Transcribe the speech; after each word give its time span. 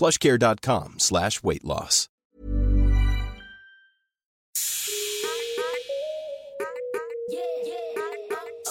plushcare.com 0.00 0.98
slash 0.98 1.42
weight 1.42 1.62
loss. 1.62 2.08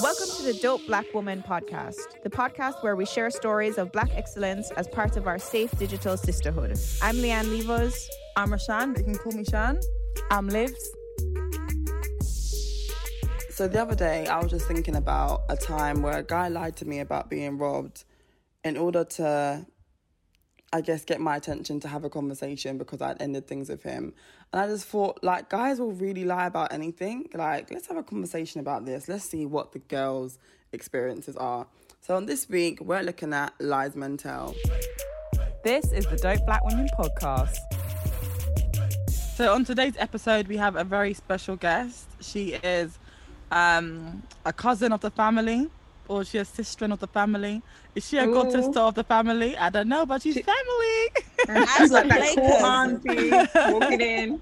Welcome 0.01 0.29
to 0.37 0.43
the 0.43 0.57
Dope 0.59 0.87
Black 0.87 1.13
Woman 1.13 1.43
podcast, 1.47 2.23
the 2.23 2.29
podcast 2.29 2.81
where 2.81 2.95
we 2.95 3.05
share 3.05 3.29
stories 3.29 3.77
of 3.77 3.91
black 3.91 4.09
excellence 4.15 4.71
as 4.71 4.87
part 4.87 5.17
of 5.17 5.27
our 5.27 5.37
safe 5.37 5.69
digital 5.77 6.17
sisterhood. 6.17 6.79
I'm 7.01 7.17
Leanne 7.17 7.51
Levos. 7.51 8.09
I'm 8.35 8.49
Rashan, 8.49 8.95
but 8.95 8.99
you 8.99 9.13
can 9.13 9.17
call 9.17 9.33
me 9.33 9.43
Shan. 9.43 9.79
I'm 10.31 10.47
Livs. 10.47 10.89
So 13.49 13.67
the 13.67 13.81
other 13.81 13.95
day, 13.95 14.25
I 14.25 14.41
was 14.41 14.49
just 14.49 14.67
thinking 14.67 14.95
about 14.95 15.41
a 15.49 15.57
time 15.57 16.01
where 16.01 16.17
a 16.17 16.23
guy 16.23 16.47
lied 16.47 16.77
to 16.77 16.85
me 16.85 17.01
about 17.01 17.29
being 17.29 17.57
robbed 17.57 18.05
in 18.63 18.77
order 18.77 19.03
to, 19.03 19.65
I 20.71 20.81
guess, 20.81 21.03
get 21.03 21.19
my 21.19 21.35
attention 21.35 21.79
to 21.79 21.87
have 21.87 22.03
a 22.03 22.09
conversation 22.11 22.77
because 22.77 23.01
I'd 23.01 23.19
ended 23.19 23.47
things 23.47 23.69
with 23.69 23.81
him. 23.81 24.13
And 24.53 24.61
I 24.61 24.67
just 24.67 24.85
thought, 24.85 25.19
like, 25.23 25.49
guys 25.49 25.79
will 25.79 25.93
really 25.93 26.25
lie 26.25 26.45
about 26.45 26.71
anything. 26.71 27.27
Like, 27.33 27.71
let's 27.71 27.87
have 27.87 27.97
a 27.97 28.03
conversation 28.03 28.59
about 28.59 28.85
this. 28.85 29.07
Let's 29.07 29.25
see 29.25 29.47
what 29.47 29.71
the 29.71 29.79
girls' 29.79 30.37
experiences 30.71 31.35
are. 31.37 31.65
So 32.01 32.15
on 32.15 32.27
this 32.27 32.47
week, 32.49 32.81
we're 32.81 33.01
looking 33.01 33.33
at 33.33 33.53
Lies 33.59 33.95
Men 33.95 34.17
Tell. 34.17 34.53
This 35.63 35.91
is 35.91 36.05
the 36.05 36.17
Dope 36.17 36.45
Black 36.45 36.63
Women 36.63 36.87
podcast. 36.99 37.57
So 39.35 39.53
on 39.53 39.65
today's 39.65 39.95
episode, 39.97 40.47
we 40.47 40.57
have 40.57 40.75
a 40.75 40.83
very 40.83 41.15
special 41.15 41.55
guest. 41.55 42.07
She 42.21 42.53
is 42.53 42.99
um, 43.51 44.21
a 44.45 44.53
cousin 44.53 44.93
of 44.93 45.01
the 45.01 45.09
family, 45.09 45.67
or 46.07 46.21
is 46.21 46.29
she 46.29 46.37
a 46.37 46.45
sister 46.45 46.85
of 46.85 46.99
the 46.99 47.07
family? 47.07 47.63
Is 47.99 48.07
she 48.07 48.17
a 48.17 48.25
Ooh. 48.25 48.33
god 48.33 48.49
sister 48.53 48.79
of 48.79 48.95
the 48.95 49.03
family? 49.03 49.57
I 49.57 49.69
don't 49.69 49.89
know, 49.89 50.05
but 50.05 50.21
she's 50.21 50.35
She- 50.35 50.41
family. 50.43 51.67
She's 51.77 51.91
like 51.97 52.07
that 52.07 52.33
cool 52.33 52.65
auntie 52.65 53.29
walking 53.73 53.99
in. 53.99 54.41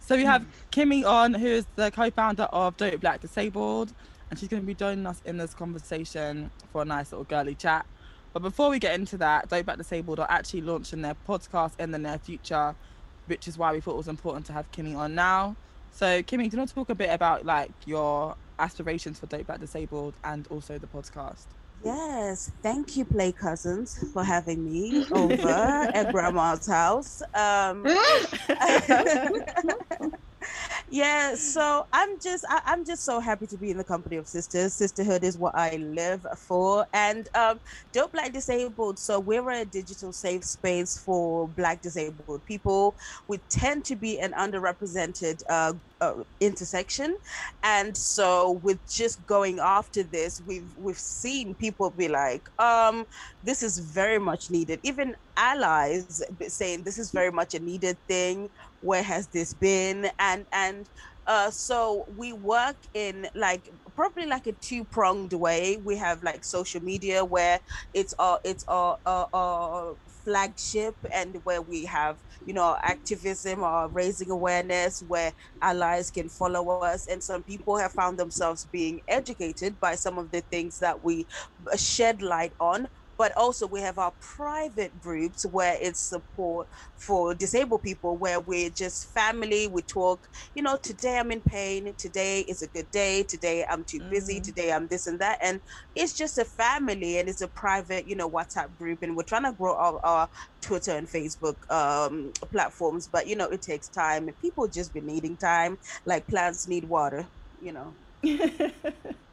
so 0.00 0.14
we 0.14 0.24
have 0.24 0.44
Kimmy 0.70 1.06
on, 1.06 1.32
who 1.32 1.46
is 1.46 1.66
the 1.76 1.90
co-founder 1.90 2.42
of 2.42 2.76
Dope 2.76 3.00
Black 3.00 3.22
Disabled, 3.22 3.94
and 4.28 4.38
she's 4.38 4.50
going 4.50 4.62
to 4.62 4.66
be 4.66 4.74
joining 4.74 5.06
us 5.06 5.22
in 5.24 5.38
this 5.38 5.54
conversation 5.54 6.50
for 6.70 6.82
a 6.82 6.84
nice 6.84 7.10
little 7.10 7.24
girly 7.24 7.54
chat. 7.54 7.86
But 8.34 8.42
before 8.42 8.68
we 8.68 8.78
get 8.78 8.94
into 8.94 9.16
that, 9.16 9.48
Dope 9.48 9.64
Black 9.64 9.78
Disabled 9.78 10.20
are 10.20 10.30
actually 10.30 10.60
launching 10.60 11.00
their 11.00 11.16
podcast 11.26 11.80
in 11.80 11.92
the 11.92 11.98
near 11.98 12.18
future, 12.18 12.74
which 13.24 13.48
is 13.48 13.56
why 13.56 13.72
we 13.72 13.80
thought 13.80 13.94
it 13.94 13.96
was 14.04 14.08
important 14.08 14.44
to 14.46 14.52
have 14.52 14.70
Kimmy 14.70 14.94
on 14.94 15.14
now. 15.14 15.56
So, 15.92 16.22
Kimmy, 16.22 16.50
do 16.50 16.56
you 16.56 16.58
want 16.58 16.68
to 16.68 16.74
talk 16.74 16.90
a 16.90 16.94
bit 16.94 17.08
about 17.08 17.46
like 17.46 17.70
your 17.86 18.36
aspirations 18.58 19.18
for 19.18 19.24
Dope 19.24 19.46
Black 19.46 19.60
Disabled 19.60 20.12
and 20.24 20.46
also 20.48 20.76
the 20.76 20.86
podcast? 20.86 21.46
Yes, 21.84 22.50
thank 22.62 22.96
you, 22.96 23.04
Play 23.04 23.32
Cousins, 23.32 23.96
for 24.12 24.24
having 24.24 24.64
me 24.64 25.04
over 25.12 25.48
at 25.94 26.10
Grandma's 26.12 26.66
house. 26.66 27.20
Um, 27.34 27.84
yeah, 30.88 31.34
so 31.36 31.84
I'm 31.92 32.18
just 32.22 32.44
I, 32.48 32.60
I'm 32.66 32.84
just 32.84 33.04
so 33.04 33.20
happy 33.20 33.46
to 33.48 33.58
be 33.58 33.70
in 33.70 33.78
the 33.78 33.84
company 33.84 34.16
of 34.16 34.26
sisters. 34.28 34.74
Sisterhood 34.74 35.24
is 35.24 35.38
what 35.38 35.54
I 35.56 35.76
live 35.76 36.26
for, 36.38 36.86
and 36.92 37.28
um, 37.34 37.60
Dope 37.92 38.12
Black 38.12 38.32
Disabled. 38.32 38.98
So 38.98 39.20
we're 39.20 39.48
a 39.50 39.64
digital 39.64 40.12
safe 40.12 40.44
space 40.44 40.98
for 40.98 41.48
Black 41.48 41.80
disabled 41.82 42.44
people. 42.44 42.96
We 43.28 43.38
tend 43.50 43.84
to 43.86 43.96
be 43.96 44.18
an 44.18 44.32
underrepresented 44.32 45.40
uh, 45.48 45.74
uh, 46.00 46.14
intersection, 46.40 47.16
and 47.62 47.96
so 47.96 48.52
with 48.62 48.78
just 48.88 49.24
going 49.26 49.58
after 49.58 50.02
this, 50.02 50.42
we've 50.46 50.70
we've 50.76 50.98
seen 50.98 51.54
people 51.54 51.90
be 51.90 52.08
like, 52.08 52.48
um, 52.58 53.06
this 53.42 53.62
is 53.62 53.78
very 53.78 54.18
much 54.18 54.50
needed. 54.50 54.80
Even 54.82 55.16
allies 55.36 56.22
saying 56.48 56.82
this 56.82 56.98
is 56.98 57.10
very 57.10 57.30
much 57.30 57.54
a 57.54 57.58
needed 57.60 57.96
thing. 58.06 58.50
Where 58.80 59.02
has 59.02 59.26
this 59.28 59.54
been? 59.54 60.10
And 60.18 60.46
and 60.52 60.88
uh, 61.28 61.50
so 61.50 62.06
we 62.08 62.32
work 62.32 62.78
in 62.94 63.28
like 63.34 63.68
probably 63.94 64.26
like 64.26 64.46
a 64.46 64.52
two 64.52 64.84
pronged 64.84 65.34
way. 65.34 65.78
We 65.84 65.96
have 65.98 66.22
like 66.22 66.42
social 66.42 66.82
media 66.82 67.22
where 67.24 67.60
it's 67.92 68.14
our 68.18 68.40
it's 68.44 68.64
our, 68.66 68.96
our, 69.04 69.28
our 69.34 69.96
flagship 70.24 70.94
and 71.12 71.36
where 71.44 71.60
we 71.62 71.84
have 71.84 72.18
you 72.46 72.54
know 72.54 72.78
activism 72.82 73.62
or 73.62 73.88
raising 73.90 74.30
awareness 74.30 75.02
where 75.06 75.32
allies 75.62 76.10
can 76.10 76.30
follow 76.30 76.80
us 76.80 77.06
and 77.06 77.22
some 77.22 77.42
people 77.42 77.76
have 77.76 77.92
found 77.92 78.18
themselves 78.18 78.66
being 78.72 79.00
educated 79.06 79.78
by 79.80 79.94
some 79.94 80.18
of 80.18 80.30
the 80.30 80.40
things 80.50 80.78
that 80.78 81.04
we 81.04 81.26
uh, 81.70 81.76
shed 81.76 82.22
light 82.22 82.52
on 82.60 82.88
but 83.18 83.36
also 83.36 83.66
we 83.66 83.80
have 83.80 83.98
our 83.98 84.12
private 84.20 84.98
groups 85.00 85.44
where 85.44 85.76
it's 85.80 86.00
support 86.00 86.68
for 86.96 87.34
disabled 87.34 87.82
people 87.82 88.16
where 88.16 88.40
we're 88.40 88.70
just 88.70 89.12
family 89.12 89.66
we 89.66 89.82
talk 89.82 90.28
you 90.54 90.62
know 90.62 90.78
today 90.82 91.18
i'm 91.18 91.30
in 91.32 91.40
pain 91.42 91.94
today 91.98 92.40
is 92.42 92.62
a 92.62 92.68
good 92.68 92.90
day 92.90 93.22
today 93.24 93.64
i'm 93.68 93.84
too 93.84 94.00
busy 94.10 94.40
today 94.40 94.72
i'm 94.72 94.86
this 94.88 95.06
and 95.06 95.20
that 95.20 95.38
and 95.42 95.60
it's 95.94 96.16
just 96.16 96.38
a 96.38 96.44
family 96.44 97.18
and 97.18 97.28
it's 97.28 97.40
a 97.42 97.48
private 97.48 98.06
you 98.06 98.16
know 98.16 98.30
whatsapp 98.30 98.74
group 98.76 99.00
and 99.02 99.16
we're 99.16 99.22
trying 99.22 99.44
to 99.44 99.52
grow 99.52 99.74
our, 99.74 100.00
our 100.04 100.28
twitter 100.62 100.92
and 100.92 101.08
facebook 101.08 101.56
um, 101.70 102.32
platforms 102.52 103.08
but 103.08 103.26
you 103.26 103.36
know 103.36 103.48
it 103.48 103.62
takes 103.62 103.88
time 103.88 104.28
and 104.28 104.38
people 104.38 104.68
just 104.68 104.94
be 104.94 105.00
needing 105.00 105.36
time 105.36 105.76
like 106.06 106.26
plants 106.28 106.68
need 106.68 106.84
water 106.84 107.26
you 107.60 107.72
know 107.72 107.96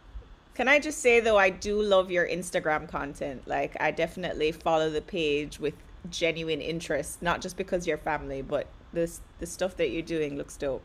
Can 0.55 0.69
I 0.69 0.79
just 0.79 0.99
say 0.99 1.19
though, 1.19 1.37
I 1.37 1.49
do 1.49 1.81
love 1.81 2.09
your 2.09 2.27
Instagram 2.27 2.89
content. 2.89 3.47
Like, 3.47 3.75
I 3.79 3.91
definitely 3.91 4.51
follow 4.51 4.89
the 4.89 5.01
page 5.01 5.59
with 5.59 5.75
genuine 6.09 6.61
interest, 6.61 7.21
not 7.21 7.41
just 7.41 7.57
because 7.57 7.85
you're 7.85 7.97
family, 7.97 8.41
but 8.41 8.67
this 8.93 9.21
the 9.39 9.45
stuff 9.45 9.75
that 9.77 9.89
you're 9.89 10.01
doing 10.01 10.37
looks 10.37 10.55
dope. 10.57 10.83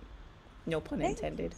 No 0.66 0.80
pun 0.80 0.98
Thank 0.98 1.16
intended. 1.18 1.54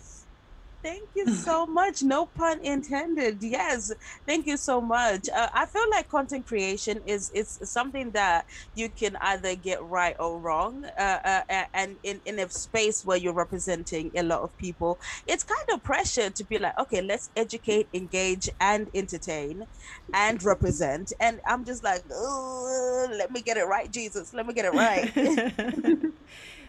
Thank 0.82 1.10
you 1.14 1.28
so 1.34 1.66
much. 1.66 2.02
No 2.02 2.26
pun 2.26 2.58
intended. 2.64 3.38
Yes, 3.42 3.92
thank 4.26 4.46
you 4.46 4.56
so 4.56 4.80
much. 4.80 5.28
Uh, 5.28 5.48
I 5.54 5.66
feel 5.66 5.84
like 5.92 6.08
content 6.08 6.46
creation 6.46 7.02
is 7.06 7.30
is 7.30 7.58
something 7.62 8.12
that 8.12 8.46
you 8.74 8.90
can 8.90 9.16
either 9.20 9.54
get 9.54 9.82
right 9.82 10.16
or 10.18 10.40
wrong. 10.40 10.84
Uh, 10.98 11.42
uh, 11.48 11.64
and 11.72 11.98
in 12.02 12.20
in 12.24 12.38
a 12.40 12.48
space 12.50 13.04
where 13.04 13.16
you're 13.16 13.34
representing 13.34 14.10
a 14.16 14.22
lot 14.24 14.40
of 14.42 14.56
people, 14.56 14.98
it's 15.26 15.44
kind 15.44 15.68
of 15.72 15.82
pressure 15.84 16.30
to 16.30 16.44
be 16.44 16.58
like, 16.58 16.76
okay, 16.78 17.00
let's 17.00 17.30
educate, 17.36 17.88
engage, 17.94 18.48
and 18.60 18.88
entertain, 18.94 19.66
and 20.12 20.42
represent. 20.42 21.12
And 21.20 21.40
I'm 21.46 21.64
just 21.64 21.84
like, 21.84 22.02
oh, 22.12 23.08
let 23.18 23.30
me 23.30 23.42
get 23.42 23.56
it 23.56 23.64
right, 23.64 23.90
Jesus. 23.90 24.32
Let 24.34 24.46
me 24.46 24.54
get 24.54 24.64
it 24.64 24.74
right. 24.74 25.12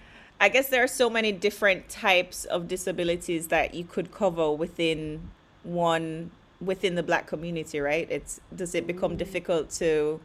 I 0.44 0.50
guess 0.50 0.68
there 0.68 0.84
are 0.84 0.88
so 0.90 1.10
many 1.10 1.32
different 1.32 1.88
types 1.88 2.44
of 2.44 2.68
disabilities 2.68 3.48
that 3.48 3.74
you 3.74 3.86
could 3.86 4.12
cover 4.12 4.52
within 4.52 5.32
one 5.64 6.32
within 6.60 6.96
the 6.96 7.04
black 7.04 7.28
community, 7.28 7.80
right? 7.80 8.06
It's 8.12 8.42
does 8.54 8.76
it 8.76 8.86
become 8.86 9.14
mm. 9.14 9.18
difficult 9.18 9.70
to 9.80 10.20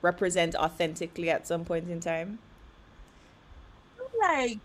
represent 0.00 0.54
authentically 0.54 1.28
at 1.28 1.46
some 1.46 1.66
point 1.66 1.90
in 1.90 2.00
time? 2.00 2.38
like 4.18 4.58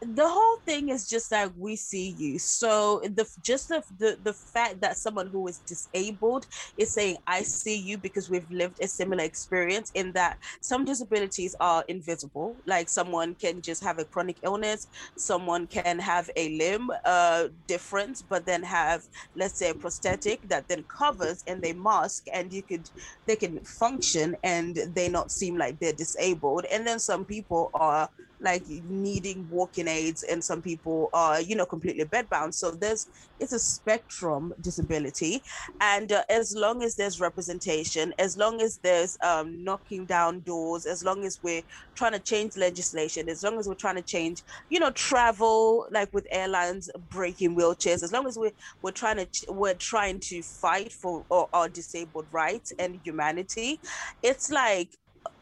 the 0.00 0.28
whole 0.28 0.58
thing 0.66 0.90
is 0.90 1.08
just 1.08 1.32
like 1.32 1.50
we 1.56 1.76
see 1.76 2.10
you. 2.10 2.38
So 2.38 3.00
the 3.04 3.26
just 3.42 3.68
the, 3.68 3.82
the 3.98 4.18
the 4.22 4.34
fact 4.52 4.80
that 4.80 4.96
someone 4.96 5.28
who 5.28 5.46
is 5.48 5.60
disabled 5.60 6.46
is 6.76 6.92
saying 6.92 7.16
i 7.26 7.42
see 7.42 7.78
you 7.78 7.96
because 7.98 8.28
we've 8.28 8.50
lived 8.50 8.78
a 8.82 8.88
similar 8.88 9.24
experience 9.24 9.90
in 9.94 10.12
that 10.12 10.36
some 10.62 10.84
disabilities 10.84 11.54
are 11.60 11.84
invisible. 11.88 12.56
Like 12.66 12.88
someone 12.88 13.34
can 13.34 13.62
just 13.62 13.82
have 13.82 13.98
a 13.98 14.04
chronic 14.04 14.38
illness 14.42 14.86
someone 15.16 15.66
can 15.66 15.98
have 15.98 16.30
a 16.36 16.56
limb 16.58 16.90
uh 17.04 17.48
difference 17.66 18.22
but 18.22 18.44
then 18.46 18.62
have 18.62 19.02
let's 19.36 19.58
say 19.58 19.70
a 19.70 19.74
prosthetic 19.74 20.40
that 20.48 20.66
then 20.68 20.84
covers 20.84 21.42
and 21.46 21.62
they 21.62 21.72
mask 21.72 22.24
and 22.32 22.52
you 22.52 22.62
could 22.62 22.88
they 23.26 23.36
can 23.36 23.60
function 23.64 24.36
and 24.42 24.78
they 24.94 25.08
not 25.08 25.30
seem 25.30 25.56
like 25.56 25.78
they're 25.78 25.92
disabled. 25.92 26.64
And 26.70 26.86
then 26.86 26.98
some 26.98 27.24
people 27.24 27.70
are 27.74 28.08
like 28.44 28.64
needing 28.68 29.46
walking 29.48 29.88
aids 29.88 30.22
and 30.22 30.44
some 30.44 30.62
people 30.62 31.08
are 31.12 31.40
you 31.40 31.56
know 31.56 31.66
completely 31.66 32.04
bedbound. 32.04 32.54
So 32.54 32.72
there's 32.72 33.06
it's 33.40 33.52
a 33.52 33.58
spectrum 33.58 34.52
disability. 34.60 35.42
And 35.80 36.12
uh, 36.12 36.22
as 36.30 36.54
long 36.56 36.82
as 36.82 36.96
there's 36.96 37.20
representation 37.20 38.12
as 38.18 38.36
long 38.36 38.60
as 38.60 38.78
there's 38.82 39.16
um, 39.24 39.62
knocking 39.64 40.06
down 40.06 40.40
doors 40.40 40.86
as 40.86 41.04
long 41.04 41.24
as 41.24 41.38
we're 41.42 41.62
trying 41.96 42.12
to 42.12 42.18
change 42.20 42.56
legislation 42.56 43.28
as 43.28 43.42
long 43.42 43.58
as 43.58 43.68
we're 43.68 43.74
trying 43.74 43.96
to 43.96 44.02
change 44.02 44.42
you 44.68 44.78
know 44.80 44.90
travel 44.90 45.86
like 45.90 46.08
with 46.12 46.26
airlines 46.30 46.88
breaking 47.10 47.56
wheelchairs 47.56 48.02
as 48.02 48.12
long 48.12 48.26
as 48.26 48.36
we're 48.36 48.52
we're 48.82 48.90
trying 48.90 49.16
to 49.16 49.28
we're 49.48 49.74
trying 49.74 50.20
to 50.20 50.42
fight 50.42 50.92
for 50.92 51.24
our, 51.30 51.48
our 51.52 51.68
disabled 51.68 52.26
rights 52.32 52.72
and 52.78 53.00
humanity 53.04 53.80
it's 54.22 54.50
like 54.50 54.90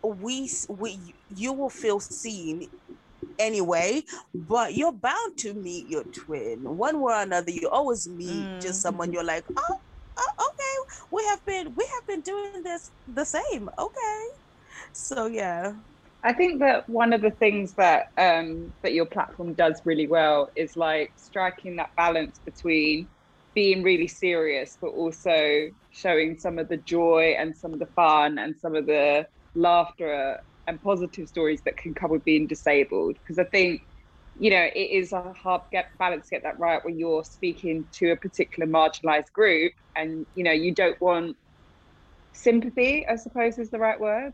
we 0.05 0.51
we 0.69 1.15
you 1.29 1.53
will 1.53 1.71
feel 1.71 2.01
seen 2.01 2.69
anyway 3.39 4.03
but 4.35 4.75
you're 4.75 4.93
bound 4.93 5.37
to 5.39 5.55
meet 5.55 5.89
your 5.89 6.05
twin. 6.05 6.61
One 6.63 7.01
way 7.01 7.15
or 7.15 7.23
another 7.23 7.51
you 7.51 7.69
always 7.69 8.09
meet 8.09 8.61
just 8.61 8.83
someone 8.83 9.13
you're 9.13 9.25
like 9.25 9.45
oh, 9.57 9.81
oh 10.19 10.49
okay 10.49 11.07
we 11.11 11.25
have 11.27 11.45
been 11.45 11.75
we 11.75 11.85
have 11.85 12.07
been 12.07 12.21
doing 12.21 12.63
this 12.63 12.91
the 13.07 13.25
same 13.25 13.69
okay. 13.79 14.27
So 14.93 15.27
yeah. 15.27 15.75
I 16.25 16.33
think 16.33 16.61
that 16.61 16.89
one 16.89 17.13
of 17.13 17.21
the 17.21 17.33
things 17.33 17.75
that 17.75 18.07
um, 18.17 18.73
that 18.83 18.93
your 18.93 19.07
platform 19.07 19.55
does 19.55 19.83
really 19.85 20.07
well 20.07 20.51
is 20.55 20.77
like 20.77 21.13
striking 21.17 21.77
that 21.77 21.91
balance 21.97 22.39
between 22.45 23.09
being 23.55 23.83
really 23.83 24.09
serious, 24.09 24.79
but 24.81 24.89
also 24.89 25.69
showing 25.91 26.39
some 26.39 26.59
of 26.59 26.69
the 26.69 26.77
joy 26.77 27.35
and 27.39 27.55
some 27.57 27.73
of 27.73 27.81
the 27.81 27.89
fun 27.95 28.39
and 28.39 28.55
some 28.57 28.77
of 28.77 28.87
the 28.87 29.27
laughter 29.55 30.39
and 30.67 30.81
positive 30.83 31.29
stories 31.29 31.61
that 31.65 31.77
can 31.77 31.95
come 31.95 32.11
with 32.11 32.25
being 32.25 32.47
disabled. 32.47 33.17
Because 33.17 33.39
I 33.39 33.45
think, 33.45 33.83
you 34.39 34.51
know, 34.51 34.63
it 34.75 34.79
is 34.79 35.13
a 35.13 35.33
hard 35.33 35.63
get 35.71 35.87
balance 35.99 36.29
to 36.29 36.37
get 36.37 36.43
that 36.45 36.59
right 36.59 36.85
when 36.85 36.99
you're 36.99 37.25
speaking 37.25 37.87
to 37.95 38.13
a 38.13 38.17
particular 38.17 38.71
marginalized 38.71 39.33
group, 39.33 39.73
and 39.97 40.27
you 40.35 40.45
know, 40.45 40.53
you 40.53 40.75
don't 40.75 41.01
want 41.01 41.37
sympathy. 42.33 43.07
I 43.07 43.17
suppose 43.17 43.59
is 43.59 43.71
the 43.71 43.79
right 43.79 44.01
word. 44.01 44.33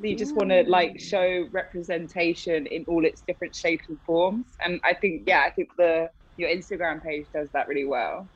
You 0.00 0.16
just 0.16 0.36
want 0.36 0.50
to 0.50 0.62
mm. 0.62 0.68
like 0.68 1.00
show 1.00 1.46
representation 1.50 2.66
in 2.66 2.84
all 2.86 3.04
its 3.04 3.22
different 3.26 3.54
shapes 3.54 3.88
and 3.88 3.98
forms. 4.06 4.46
And 4.64 4.80
I 4.84 4.94
think, 4.94 5.24
yeah, 5.26 5.42
I 5.44 5.50
think 5.50 5.70
the 5.76 6.08
your 6.36 6.48
Instagram 6.48 7.02
page 7.02 7.26
does 7.34 7.48
that 7.52 7.68
really 7.68 7.84
well. 7.84 8.28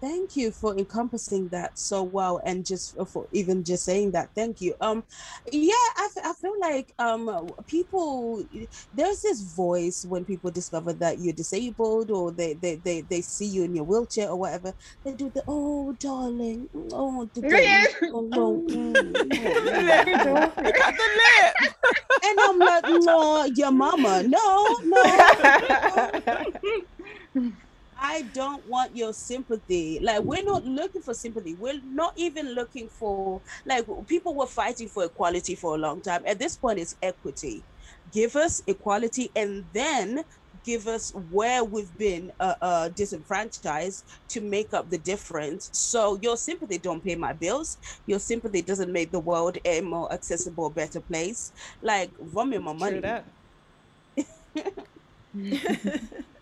Thank 0.00 0.36
you 0.36 0.50
for 0.50 0.76
encompassing 0.78 1.48
that 1.50 1.78
so 1.78 2.02
well 2.02 2.40
and 2.44 2.66
just 2.66 2.96
for 3.08 3.26
even 3.32 3.64
just 3.64 3.84
saying 3.84 4.12
that 4.12 4.30
thank 4.34 4.60
you. 4.60 4.74
Um 4.80 5.04
yeah 5.52 5.72
I, 5.96 6.08
f- 6.16 6.24
I 6.24 6.32
feel 6.34 6.54
like 6.60 6.92
um 6.98 7.50
people 7.66 8.42
there's 8.92 9.20
this 9.22 9.42
voice 9.54 10.04
when 10.08 10.24
people 10.24 10.50
discover 10.50 10.92
that 10.94 11.18
you're 11.18 11.34
disabled 11.34 12.10
or 12.10 12.32
they 12.32 12.54
they 12.54 12.76
they, 12.76 13.00
they 13.02 13.20
see 13.22 13.46
you 13.46 13.64
in 13.64 13.74
your 13.74 13.84
wheelchair 13.84 14.28
or 14.30 14.36
whatever 14.36 14.74
they 15.04 15.14
do 15.14 15.30
the 15.34 15.42
oh 15.48 15.92
darling 16.00 16.68
oh 16.92 17.28
the 17.34 17.42
oh, 18.12 18.20
no, 18.22 18.64
mm, 18.68 19.12
Look 19.14 19.32
the 20.96 21.08
lip. 21.16 21.74
and 22.24 22.40
i'm 22.40 22.58
like 22.62 22.84
no 22.88 23.44
your 23.54 23.72
mama. 23.72 24.22
No 24.26 24.78
no 24.84 25.02
I 27.98 28.22
don't 28.22 28.64
want 28.66 28.94
your 28.96 29.12
sympathy. 29.12 30.00
Like 30.02 30.22
we're 30.22 30.44
not 30.44 30.64
looking 30.64 31.02
for 31.02 31.14
sympathy. 31.14 31.54
We're 31.54 31.80
not 31.84 32.12
even 32.16 32.54
looking 32.54 32.88
for 32.90 33.42
like 33.64 33.86
people 34.06 34.36
were 34.36 34.46
fighting 34.46 34.88
for 34.88 35.04
equality 35.04 35.54
for 35.56 35.74
a 35.74 35.78
long 35.78 36.02
time. 36.02 36.22
At 36.26 36.38
this 36.38 36.56
point, 36.56 36.78
it's 36.78 36.96
equity. 37.02 37.66
Give 38.12 38.36
us 38.36 38.62
equality, 38.66 39.30
and 39.34 39.66
then 39.72 40.24
give 40.64 40.86
us 40.86 41.12
where 41.14 41.64
we've 41.64 41.96
been 41.96 42.32
uh, 42.40 42.54
uh, 42.60 42.88
disenfranchised 42.90 44.04
to 44.30 44.40
make 44.40 44.74
up 44.74 44.90
the 44.90 44.98
difference. 44.98 45.70
So 45.72 46.18
your 46.20 46.36
sympathy 46.36 46.78
don't 46.78 47.04
pay 47.04 47.14
my 47.16 47.32
bills. 47.32 47.78
Your 48.06 48.18
sympathy 48.18 48.62
doesn't 48.62 48.92
make 48.92 49.12
the 49.12 49.20
world 49.20 49.58
a 49.64 49.80
more 49.80 50.12
accessible, 50.12 50.70
better 50.70 51.00
place. 51.00 51.52
Like 51.82 52.12
run 52.18 52.50
me 52.50 52.58
my 52.58 52.72
money. 52.74 53.02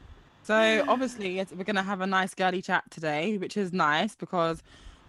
So 0.44 0.84
obviously, 0.88 1.36
yes, 1.36 1.48
we're 1.56 1.64
gonna 1.64 1.82
have 1.82 2.02
a 2.02 2.06
nice 2.06 2.34
girly 2.34 2.60
chat 2.60 2.84
today, 2.90 3.38
which 3.38 3.56
is 3.56 3.72
nice 3.72 4.14
because 4.14 4.62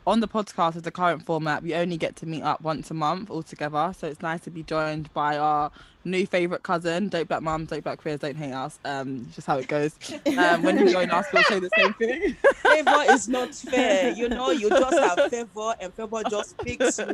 on 0.08 0.22
the 0.22 0.28
podcast, 0.28 0.78
as 0.78 0.84
the 0.84 0.92
current 0.92 1.26
format, 1.26 1.62
we 1.62 1.74
only 1.76 1.98
get 1.98 2.16
to 2.18 2.26
meet 2.26 2.44
up 2.44 2.62
once 2.62 2.90
a 2.90 2.94
month 2.94 3.30
all 3.30 3.44
together. 3.44 3.94
So 3.98 4.08
it's 4.08 4.22
nice 4.22 4.42
to 4.42 4.52
be 4.52 4.64
joined 4.64 5.12
by 5.14 5.38
our 5.38 5.72
new 6.06 6.26
favorite 6.26 6.64
cousin. 6.64 7.10
Don't 7.10 7.28
black 7.28 7.42
mums, 7.42 7.70
don't 7.70 7.84
black 7.84 7.98
queers, 7.98 8.20
don't 8.22 8.38
hate 8.38 8.54
us. 8.54 8.80
Um, 8.86 9.28
just 9.34 9.46
how 9.46 9.58
it 9.58 9.68
goes. 9.68 9.98
Um, 10.38 10.64
when 10.64 10.78
you 10.78 10.90
join 10.90 11.10
us, 11.12 11.26
we'll 11.34 11.44
say 11.44 11.60
the 11.60 11.70
same 11.76 11.94
thing. 11.94 12.36
favor 12.56 13.04
is 13.10 13.28
not 13.28 13.54
fair. 13.56 14.12
You 14.12 14.30
know, 14.30 14.52
you 14.52 14.70
just 14.70 15.00
have 15.00 15.32
favor, 15.32 15.76
and 15.82 15.94
favor 15.94 16.22
just 16.30 16.58
picks 16.60 17.00
you. 17.00 17.08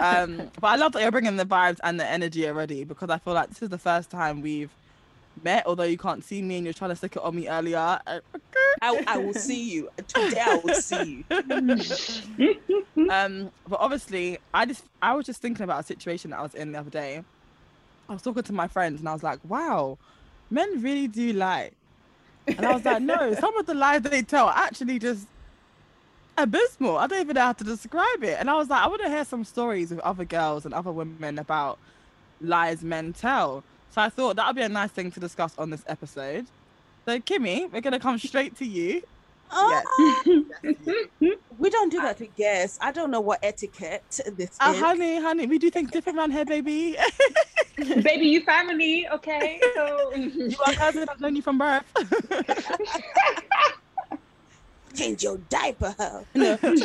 um, 0.00 0.50
but 0.60 0.66
I 0.68 0.76
love 0.76 0.92
that 0.92 1.02
you're 1.02 1.10
bringing 1.10 1.36
the 1.36 1.44
vibes 1.44 1.78
and 1.82 2.00
the 2.00 2.06
energy 2.06 2.48
already 2.48 2.84
because 2.84 3.10
I 3.10 3.18
feel 3.18 3.34
like 3.34 3.48
this 3.48 3.62
is 3.62 3.68
the 3.68 3.78
first 3.78 4.10
time 4.10 4.40
we've 4.40 4.70
met, 5.40 5.64
although 5.66 5.82
you 5.84 5.98
can't 5.98 6.24
see 6.24 6.42
me 6.42 6.56
and 6.56 6.64
you're 6.66 6.74
trying 6.74 6.90
to 6.90 6.96
stick 6.96 7.16
it 7.16 7.22
on 7.22 7.34
me 7.34 7.48
earlier. 7.48 7.98
I, 8.80 9.04
I 9.06 9.18
will 9.18 9.34
see 9.34 9.70
you 9.70 9.88
today. 10.08 10.40
I 10.40 10.56
will 10.56 10.74
see 10.74 11.24
you. 11.28 13.10
um, 13.10 13.50
but 13.68 13.80
obviously, 13.80 14.38
I 14.52 14.66
just 14.66 14.84
I 15.00 15.14
was 15.14 15.26
just 15.26 15.40
thinking 15.40 15.64
about 15.64 15.80
a 15.80 15.84
situation 15.84 16.30
that 16.30 16.40
I 16.40 16.42
was 16.42 16.54
in 16.54 16.72
the 16.72 16.80
other 16.80 16.90
day. 16.90 17.22
I 18.08 18.12
was 18.12 18.22
talking 18.22 18.42
to 18.42 18.52
my 18.52 18.68
friends 18.68 19.00
and 19.00 19.08
I 19.08 19.12
was 19.12 19.22
like, 19.22 19.38
"Wow, 19.44 19.98
men 20.50 20.82
really 20.82 21.08
do 21.08 21.32
lie," 21.32 21.70
and 22.46 22.66
I 22.66 22.72
was 22.74 22.84
like, 22.84 23.02
"No, 23.02 23.34
some 23.40 23.56
of 23.56 23.66
the 23.66 23.74
lies 23.74 24.02
they 24.02 24.22
tell 24.22 24.46
are 24.46 24.56
actually 24.56 24.98
just 24.98 25.26
abysmal. 26.36 26.96
I 26.98 27.06
don't 27.06 27.20
even 27.20 27.34
know 27.34 27.42
how 27.42 27.52
to 27.52 27.64
describe 27.64 28.22
it." 28.22 28.36
And 28.38 28.50
I 28.50 28.54
was 28.54 28.68
like, 28.68 28.82
"I 28.82 28.88
want 28.88 29.02
to 29.02 29.08
hear 29.08 29.24
some 29.24 29.44
stories 29.44 29.90
with 29.90 30.00
other 30.00 30.24
girls 30.24 30.64
and 30.64 30.74
other 30.74 30.92
women 30.92 31.38
about 31.38 31.78
lies 32.40 32.82
men 32.82 33.12
tell." 33.12 33.64
So 33.94 34.00
I 34.00 34.08
thought 34.08 34.36
that 34.36 34.46
would 34.46 34.56
be 34.56 34.62
a 34.62 34.68
nice 34.68 34.90
thing 34.90 35.10
to 35.12 35.20
discuss 35.20 35.54
on 35.58 35.70
this 35.70 35.84
episode. 35.86 36.46
So 37.06 37.18
Kimmy, 37.20 37.70
we're 37.70 37.80
gonna 37.82 38.00
come 38.00 38.18
straight 38.18 38.56
to 38.56 38.64
you. 38.64 39.02
Oh, 39.54 40.24
we 41.58 41.68
don't 41.68 41.90
do 41.90 42.00
that 42.00 42.16
to 42.18 42.26
guests. 42.26 42.78
I 42.80 42.90
don't 42.90 43.10
know 43.10 43.20
what 43.20 43.40
etiquette 43.42 44.18
this 44.34 44.56
Uh, 44.58 44.72
is. 44.74 44.80
honey, 44.80 45.20
honey, 45.20 45.46
we 45.46 45.58
do 45.58 45.68
things 45.70 45.90
different 45.90 46.18
around 46.18 46.30
here, 46.30 46.46
baby. 46.46 46.96
Baby, 47.76 48.26
you 48.28 48.42
family, 48.42 49.08
okay? 49.08 49.58
So 49.74 50.12
you 50.16 50.56
are 50.66 50.72
cousin. 50.74 51.06
I've 51.10 51.20
known 51.20 51.34
you 51.36 51.42
from 51.42 51.58
birth. 51.58 51.84
Change 54.94 55.22
your 55.22 55.38
diaper. 55.48 55.94
No. 56.34 56.56
come 56.58 56.76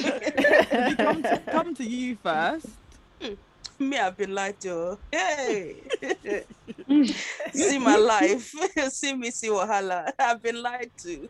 to, 1.24 1.42
come 1.52 1.76
to 1.76 1.84
you 1.84 2.18
first. 2.24 2.68
me, 3.80 3.98
I've 3.98 4.18
been 4.18 4.34
lied 4.34 4.60
to. 4.62 4.98
Hey, 5.12 5.76
see 7.54 7.78
my 7.80 7.96
life. 7.96 8.52
see 8.90 9.14
me, 9.14 9.32
see 9.32 9.50
Wahala. 9.50 10.12
I've 10.18 10.42
been 10.42 10.62
lied 10.62 10.92
to. 11.04 11.30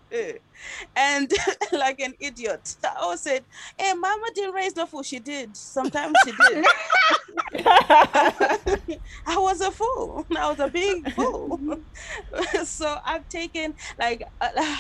And 0.96 1.32
like 1.72 2.00
an 2.00 2.14
idiot, 2.20 2.76
I 2.84 2.96
always 3.02 3.22
said, 3.22 3.44
Hey, 3.78 3.94
mama 3.94 4.28
didn't 4.34 4.54
raise 4.54 4.76
no 4.76 4.86
fool. 4.86 5.04
She 5.04 5.20
did. 5.20 5.56
Sometimes 5.58 6.16
she 6.26 6.32
did. 6.32 6.66
I 9.26 9.38
was 9.38 9.62
a 9.62 9.72
fool. 9.72 10.26
I 10.38 10.50
was 10.50 10.60
a 10.60 10.68
big 10.70 11.12
fool. 11.14 11.60
so 12.64 12.98
I've 13.06 13.28
taken, 13.30 13.76
like, 14.00 14.24
uh, 14.42 14.78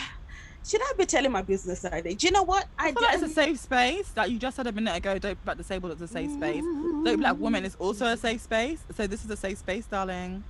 should 0.67 0.81
I 0.81 0.91
be 0.97 1.05
telling 1.05 1.31
my 1.31 1.41
business 1.41 1.79
side? 1.79 2.03
Do 2.03 2.27
you 2.27 2.31
know 2.31 2.43
what? 2.43 2.67
I 2.77 2.91
feel 2.91 3.01
like 3.01 3.15
it's 3.15 3.23
a 3.23 3.29
safe 3.29 3.57
space. 3.57 4.11
Like 4.15 4.29
you 4.29 4.37
just 4.37 4.57
said 4.57 4.67
a 4.67 4.71
minute 4.71 4.97
ago, 4.97 5.17
Dope 5.17 5.37
Black 5.45 5.57
Disabled 5.57 5.93
is 5.93 6.01
a 6.01 6.07
safe 6.07 6.31
space. 6.31 6.63
Dope 7.05 7.19
Black 7.19 7.37
Woman 7.39 7.63
is 7.63 7.75
also 7.75 8.05
a 8.07 8.17
safe 8.17 8.41
space. 8.41 8.83
So 8.95 9.07
this 9.07 9.23
is 9.23 9.31
a 9.31 9.37
safe 9.37 9.57
space, 9.59 9.85
darling. 9.85 10.43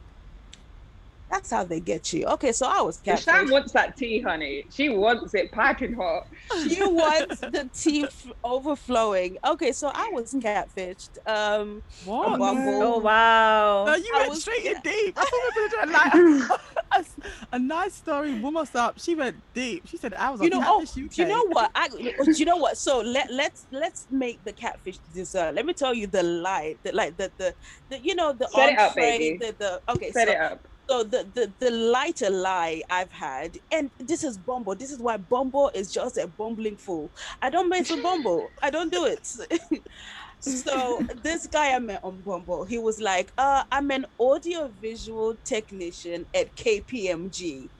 That's 1.30 1.50
how 1.52 1.66
they 1.66 1.82
get 1.82 2.14
you. 2.14 2.26
Okay, 2.26 2.54
so 2.54 2.68
I 2.68 2.82
was 2.82 3.00
catfish. 3.02 3.26
Sam 3.26 3.50
wants 3.50 3.74
that 3.74 3.98
tea, 3.98 4.22
honey. 4.22 4.66
She 4.70 4.88
wants 4.90 5.34
it 5.34 5.52
piping 5.52 5.94
hot. 5.94 6.24
She 6.70 6.82
wants 6.82 7.42
the 7.42 7.70
tea 7.74 8.06
f- 8.06 8.28
overflowing. 8.46 9.38
Okay, 9.46 9.74
so 9.74 9.92
I 9.94 10.10
was 10.14 10.34
catfished. 10.34 11.18
Um, 11.26 11.84
What? 12.06 12.30
on 12.34 12.40
Bumble. 12.40 12.82
Oh 12.82 12.98
wow. 13.00 13.86
No, 13.86 13.96
you 13.96 14.10
I 14.16 14.20
went 14.20 14.30
was- 14.30 14.42
straight 14.42 14.66
in 14.66 14.80
deep. 14.82 15.18
I 15.18 15.22
thought 15.26 15.32
we 15.56 15.64
were 15.64 15.70
going 15.70 15.70
to 15.70 15.86
do 15.86 16.48
like 16.48 17.04
a, 17.52 17.56
a 17.56 17.60
nice 17.60 17.96
story, 17.96 18.34
warm 18.40 18.56
us 18.58 18.74
up. 18.74 18.98
She 18.98 19.14
went 19.14 19.44
deep. 19.54 19.86
She 19.88 19.98
said, 19.98 20.14
"I 20.14 20.30
was 20.30 20.40
you 20.42 20.46
on 20.52 20.62
know, 20.62 20.64
oh, 20.66 20.82
UK." 20.82 20.94
do 20.94 21.22
you 21.22 21.28
know 21.28 21.46
what? 21.50 21.72
I, 21.76 21.90
do 21.90 22.32
you 22.32 22.46
know 22.46 22.56
what? 22.58 22.78
So 22.78 23.00
let 23.02 23.30
let's 23.32 23.68
let's 23.72 24.08
make 24.10 24.44
the 24.46 24.54
catfish 24.54 25.00
dessert. 25.14 25.56
Let 25.56 25.66
me 25.66 25.74
tell 25.74 25.94
you 25.94 26.08
the 26.08 26.24
lie, 26.24 26.78
the 26.84 26.94
like 26.94 27.18
the 27.18 27.32
the, 27.38 27.54
the 27.90 28.00
you 28.00 28.16
know 28.16 28.32
the 28.32 28.48
Set 28.48 28.70
it 28.70 28.80
up, 28.80 28.92
entree, 28.92 29.18
baby. 29.18 29.38
the 29.38 29.56
the 29.60 29.82
okay. 29.92 30.12
Set 30.12 30.28
so, 30.30 30.34
it 30.34 30.40
up. 30.40 30.68
So 30.90 31.04
the, 31.04 31.30
the 31.34 31.54
the 31.60 31.72
lighter 31.72 32.30
lie 32.30 32.84
I've 32.90 33.12
had, 33.12 33.58
and 33.72 33.92
this 34.00 34.24
is 34.24 34.38
Bumble. 34.38 34.76
This 34.76 34.92
is 34.92 35.00
why 35.02 35.18
Bumble 35.18 35.72
is 35.76 35.92
just 35.92 36.18
a 36.18 36.28
bumbling 36.28 36.78
fool. 36.78 37.14
I 37.42 37.50
don't 37.50 37.70
mess 37.70 37.90
with 37.90 38.04
Bumble. 38.04 38.54
I 38.62 38.70
don't 38.70 38.92
do 38.92 39.06
it. 39.06 39.28
so 40.40 41.04
this 41.24 41.48
guy 41.48 41.74
I 41.76 41.80
met 41.80 42.02
on 42.04 42.22
Bumble, 42.22 42.66
he 42.66 42.78
was 42.78 43.00
like, 43.02 43.32
uh, 43.38 43.64
I'm 43.72 43.92
an 43.92 44.06
audio 44.20 44.70
visual 44.70 45.36
technician 45.46 46.28
at 46.36 46.56
KPMG. 46.56 47.72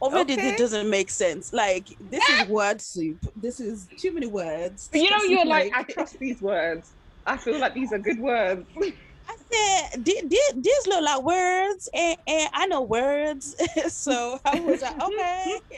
Already 0.00 0.34
Okay. 0.34 0.48
it 0.48 0.56
doesn't 0.56 0.90
make 0.90 1.10
sense. 1.10 1.52
Like 1.52 1.88
this 2.00 2.28
is 2.28 2.42
word 2.42 2.80
soup. 2.80 3.24
This 3.36 3.60
is 3.60 3.90
too 3.96 4.12
many 4.14 4.26
words. 4.26 4.88
But 4.90 5.00
you 5.00 5.10
know, 5.10 5.18
This 5.18 5.28
you're 5.30 5.46
like, 5.46 5.70
I 5.74 5.84
trust 5.84 6.18
these 6.20 6.40
words. 6.42 6.94
I 7.26 7.36
feel 7.36 7.60
like 7.60 7.74
these 7.74 7.92
are 7.92 7.98
good 8.00 8.18
words. 8.20 8.66
I 9.28 9.36
said, 9.92 10.04
"Th- 10.04 10.28
th- 10.28 10.54
these 10.56 10.86
look 10.86 11.02
like 11.02 11.22
words, 11.22 11.88
and, 11.94 12.16
and 12.26 12.50
I 12.52 12.66
know 12.66 12.82
words. 12.82 13.54
so 13.88 14.38
I 14.44 14.60
was 14.60 14.82
like, 14.82 15.00
okay. 15.00 15.60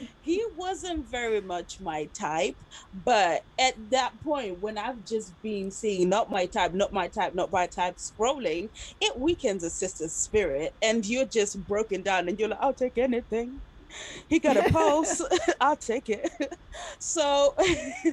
he 0.20 0.44
wasn't 0.56 1.10
very 1.10 1.40
much 1.40 1.80
my 1.80 2.06
type, 2.18 2.56
but 2.92 3.42
at 3.58 3.74
that 3.90 4.20
point, 4.22 4.60
when 4.60 4.78
I've 4.78 5.04
just 5.04 5.40
been 5.42 5.70
seeing 5.70 6.08
not 6.08 6.30
my 6.30 6.46
type, 6.46 6.72
not 6.74 6.92
my 6.92 7.08
type, 7.08 7.34
not 7.34 7.52
my 7.52 7.66
type 7.66 7.96
scrolling, 7.96 8.70
it 9.00 9.18
weakens 9.18 9.62
a 9.64 9.70
sister's 9.70 10.14
spirit, 10.14 10.74
and 10.82 11.06
you're 11.06 11.26
just 11.26 11.66
broken 11.66 12.02
down, 12.02 12.28
and 12.28 12.38
you're 12.38 12.48
like, 12.48 12.58
I'll 12.60 12.74
take 12.74 12.98
anything. 12.98 13.62
He 14.28 14.38
got 14.40 14.56
a 14.56 14.64
pulse. 14.72 15.22
I'll 15.60 15.76
take 15.76 16.08
it. 16.08 16.28
So, 16.98 17.54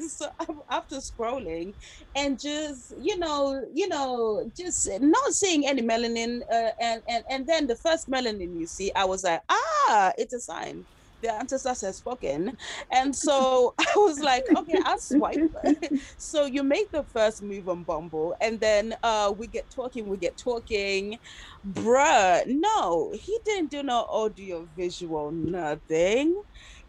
so 0.08 0.28
after 0.70 0.98
scrolling, 0.98 1.74
and 2.16 2.40
just 2.40 2.94
you 3.00 3.18
know 3.18 3.64
you 3.74 3.88
know 3.88 4.52
just 4.56 4.88
not 5.00 5.34
seeing 5.34 5.66
any 5.68 5.82
melanin 5.82 6.42
uh, 6.52 6.70
and 6.80 7.02
and 7.08 7.24
and 7.30 7.48
then 7.48 7.68
the 7.68 7.76
first 7.76 8.10
melanin 8.10 8.56
you 8.60 8.68
see 8.68 8.92
i 8.96 9.06
was 9.06 9.24
like 9.24 9.42
ah 9.50 10.12
it's 10.18 10.34
a 10.34 10.40
sign 10.40 10.86
the 11.22 11.32
ancestors 11.34 11.82
has 11.82 11.98
spoken 11.98 12.56
and 12.92 13.16
so 13.16 13.74
i 13.80 13.94
was 13.98 14.20
like 14.22 14.46
okay 14.56 14.78
i'll 14.86 14.98
swipe 15.00 15.40
so 16.18 16.46
you 16.46 16.64
make 16.64 16.92
the 16.92 17.04
first 17.04 17.42
move 17.42 17.68
on 17.68 17.84
bumble 17.84 18.36
and 18.42 18.60
then 18.60 18.96
uh 19.04 19.34
we 19.36 19.48
get 19.48 19.70
talking 19.70 20.08
we 20.08 20.18
get 20.18 20.38
talking 20.38 21.18
bruh 21.66 22.44
no 22.48 23.12
he 23.14 23.38
didn't 23.46 23.72
do 23.72 23.84
no 23.84 24.06
audio 24.10 24.66
visual 24.66 25.32
nothing 25.32 26.42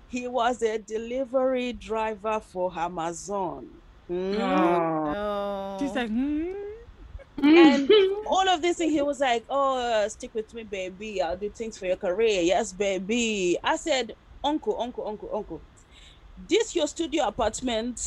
he 0.07 0.29
was 0.29 0.63
a 0.63 0.79
delivery 0.79 1.73
driver 1.73 2.41
for 2.41 2.77
amazon 2.79 3.83
Hmm? 4.09 4.37
No. 4.37 5.77
She 5.79 5.89
said, 5.89 6.11
"Hmm." 6.11 6.72
And 7.39 7.91
all 8.27 8.49
of 8.49 8.63
this 8.63 8.81
and 8.81 8.91
he 8.91 9.03
was 9.03 9.21
like 9.21 9.45
oh 9.49 9.79
uh, 9.79 10.09
stick 10.09 10.33
with 10.35 10.53
me 10.55 10.65
baby. 10.65 11.23
I'll 11.23 11.37
do 11.37 11.51
things 11.51 11.79
for 11.79 11.87
your 11.87 11.97
career. 11.97 12.43
Yes 12.43 12.73
baby. 12.73 13.59
I 13.65 13.77
said 13.77 14.15
uncle 14.45 14.81
uncle 14.81 15.07
uncle 15.07 15.31
uncle 15.35 15.65
this 16.37 16.75
your 16.75 16.87
studio 16.89 17.27
apartment 17.27 17.99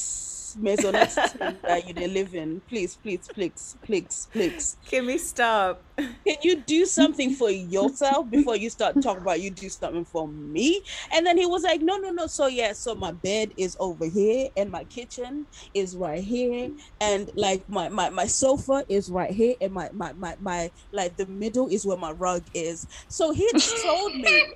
maisonette 0.55 1.62
that 1.62 1.88
you 1.88 2.07
live 2.07 2.33
in. 2.35 2.62
Please 2.67 2.95
please 2.95 3.27
please 3.33 3.75
please 3.83 4.27
please. 4.31 4.77
Can 4.85 5.05
we 5.05 5.17
stop. 5.17 5.81
can 5.97 6.38
you 6.41 6.62
do 6.62 6.85
something 6.85 7.33
for 7.33 7.50
yourself 7.50 8.29
before 8.29 8.55
you 8.55 8.69
start 8.69 9.01
talking 9.01 9.21
about 9.21 9.41
you 9.41 9.51
do 9.51 9.69
something 9.69 10.05
for 10.05 10.27
me? 10.27 10.81
And 11.13 11.25
then 11.25 11.38
he 11.38 11.45
was 11.45 11.63
like 11.63 11.81
no 11.81 11.97
no 11.97 12.12
no. 12.12 12.27
So 12.27 12.47
yeah 12.47 12.74
so 12.74 12.95
my 12.95 13.12
bed 13.12 13.53
is 13.57 13.77
over 13.79 14.05
here 14.05 14.50
and 14.57 14.71
my 14.71 14.83
kitchen 14.85 15.47
is 15.74 15.95
right 15.95 16.24
here. 16.24 16.71
And 17.01 17.29
like 17.35 17.67
my 17.69 17.89
my, 17.89 18.09
my 18.09 18.27
sofa 18.27 18.83
is 18.89 19.09
right 19.09 19.31
here 19.31 19.55
and 19.62 19.74
my, 19.74 19.89
my 19.93 20.13
my 20.13 20.35
my 20.39 20.71
like 20.91 21.17
the 21.17 21.25
middle 21.27 21.67
is 21.67 21.85
where 21.85 21.97
my 21.97 22.12
rug 22.12 22.43
is. 22.53 22.88
So 23.07 23.31
he 23.31 23.50
told 23.83 24.15
me 24.15 24.55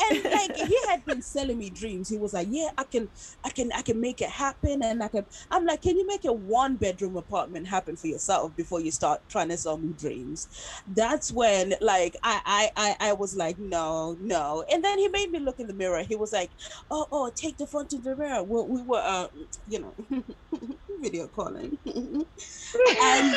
and 0.00 0.24
like 0.32 0.56
he 0.56 0.76
had 0.88 1.04
been 1.04 1.22
selling 1.22 1.58
me 1.58 1.70
dreams. 1.70 2.08
He 2.08 2.18
was 2.18 2.32
like 2.32 2.48
yeah 2.50 2.68
i 2.78 2.84
can 2.84 3.08
i 3.44 3.50
can 3.50 3.70
i 3.76 3.82
can 3.82 4.00
make 4.00 4.20
it 4.20 4.30
happen 4.30 4.82
and 4.82 5.02
i 5.02 5.08
can 5.08 5.26
i'm 5.50 5.64
like 5.64 5.82
can 5.82 5.96
you 5.96 6.06
make 6.06 6.24
a 6.24 6.32
one 6.32 6.76
bedroom 6.76 7.16
apartment 7.16 7.66
happen 7.68 7.96
for 7.96 8.06
yourself 8.06 8.54
before 8.56 8.80
you 8.80 8.90
start 8.90 9.20
trying 9.28 9.48
to 9.48 9.56
sell 9.56 9.78
me 9.78 9.92
dreams? 9.92 10.48
That's 10.86 11.32
when 11.32 11.74
like 11.80 12.16
I, 12.22 12.40
I 12.44 12.70
i 12.76 13.10
i 13.10 13.12
was 13.12 13.36
like 13.36 13.58
no 13.58 14.16
no. 14.20 14.64
And 14.70 14.84
then 14.84 14.98
he 14.98 15.08
made 15.08 15.30
me 15.30 15.38
look 15.40 15.58
in 15.60 15.66
the 15.66 15.74
mirror. 15.74 16.02
He 16.02 16.16
was 16.16 16.32
like 16.32 16.52
oh 16.90 17.06
oh 17.12 17.30
take 17.34 17.58
the 17.58 17.66
front 17.66 17.92
of 17.92 18.02
the 18.04 18.16
mirror. 18.16 18.42
We, 18.42 18.62
we 18.62 18.82
were 18.82 19.02
uh 19.04 19.28
you 19.66 19.80
know 19.80 19.94
video 21.02 21.28
calling. 21.28 21.78
And 23.02 23.34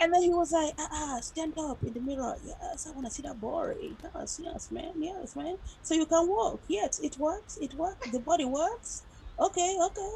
And 0.00 0.14
then 0.14 0.22
he 0.22 0.30
was 0.30 0.52
like, 0.52 0.74
ah, 0.78 1.18
stand 1.22 1.54
up 1.58 1.78
in 1.82 1.92
the 1.94 2.00
mirror. 2.00 2.36
Yes, 2.42 2.86
I 2.86 2.92
want 2.92 3.06
to 3.06 3.12
see 3.12 3.22
that 3.22 3.40
body. 3.40 3.96
Yes, 4.14 4.40
yes, 4.42 4.70
man. 4.70 4.92
Yes, 4.96 5.34
man. 5.36 5.56
So 5.82 5.94
you 5.94 6.06
can 6.06 6.28
walk. 6.28 6.62
Yes, 6.68 7.00
it 7.00 7.16
works. 7.18 7.58
It 7.60 7.74
works. 7.74 8.10
The 8.10 8.20
body 8.20 8.44
works. 8.44 9.04
Okay, 9.40 9.76
okay. 9.86 10.10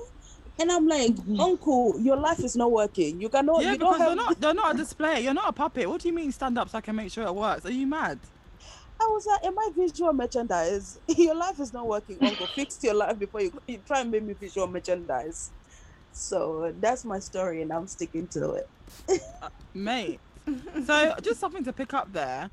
And 0.61 0.71
I'm 0.71 0.87
like, 0.87 1.17
Uncle, 1.39 1.97
your 2.01 2.17
life 2.17 2.45
is 2.45 2.57
not 2.57 2.71
working. 2.71 3.21
You 3.21 3.29
cannot. 3.29 3.63
yeah, 3.63 3.73
you 3.73 3.79
don't 3.79 3.93
because 3.93 3.99
they're 3.99 4.09
have. 4.09 4.17
not 4.17 4.41
they're 4.41 4.55
not 4.55 4.75
a 4.75 4.79
display. 4.79 5.23
You're 5.23 5.35
not 5.35 5.49
a 5.49 5.53
puppet. 5.53 5.89
What 5.89 6.03
do 6.03 6.09
you 6.09 6.15
mean 6.15 6.31
stand 6.33 6.59
up 6.59 6.69
so 6.69 6.79
I 6.79 6.81
can 6.81 6.97
make 6.97 7.11
sure 7.13 7.27
it 7.27 7.35
works? 7.35 7.65
Are 7.65 7.73
you 7.73 7.87
mad? 7.87 8.21
I 9.01 9.05
was 9.07 9.27
like, 9.27 9.45
am 9.45 9.59
I 9.59 9.71
visual 9.77 10.13
merchandise? 10.13 10.99
Your 11.09 11.35
life 11.35 11.59
is 11.61 11.73
not 11.73 11.87
working, 11.89 12.19
Uncle. 12.23 12.47
Fix 12.47 12.79
your 12.83 12.95
life 12.95 13.19
before 13.19 13.41
you, 13.43 13.53
you 13.67 13.79
try 13.79 14.01
and 14.01 14.11
make 14.13 14.23
me 14.23 14.35
visual 14.35 14.69
merchandise. 14.69 15.53
So 16.13 16.73
that's 16.81 17.05
my 17.05 17.19
story, 17.19 17.63
and 17.63 17.73
I'm 17.73 17.87
sticking 17.87 18.29
to 18.29 18.53
it. 19.09 19.21
mate. 19.75 20.21
so 20.87 21.15
just 21.23 21.41
something 21.41 21.65
to 21.65 21.73
pick 21.73 21.95
up 21.95 22.13
there. 22.13 22.51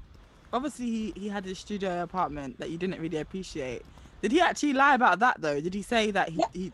Obviously, 0.51 0.85
he, 0.85 1.13
he 1.15 1.27
had 1.29 1.45
his 1.45 1.59
studio 1.59 2.01
apartment 2.03 2.59
that 2.59 2.69
you 2.69 2.77
didn't 2.77 2.99
really 2.99 3.17
appreciate. 3.17 3.83
Did 4.21 4.31
he 4.31 4.41
actually 4.41 4.73
lie 4.73 4.95
about 4.95 5.19
that 5.19 5.39
though? 5.41 5.59
Did 5.61 5.73
he 5.73 5.81
say 5.81 6.11
that 6.11 6.29
he, 6.29 6.43
he 6.53 6.73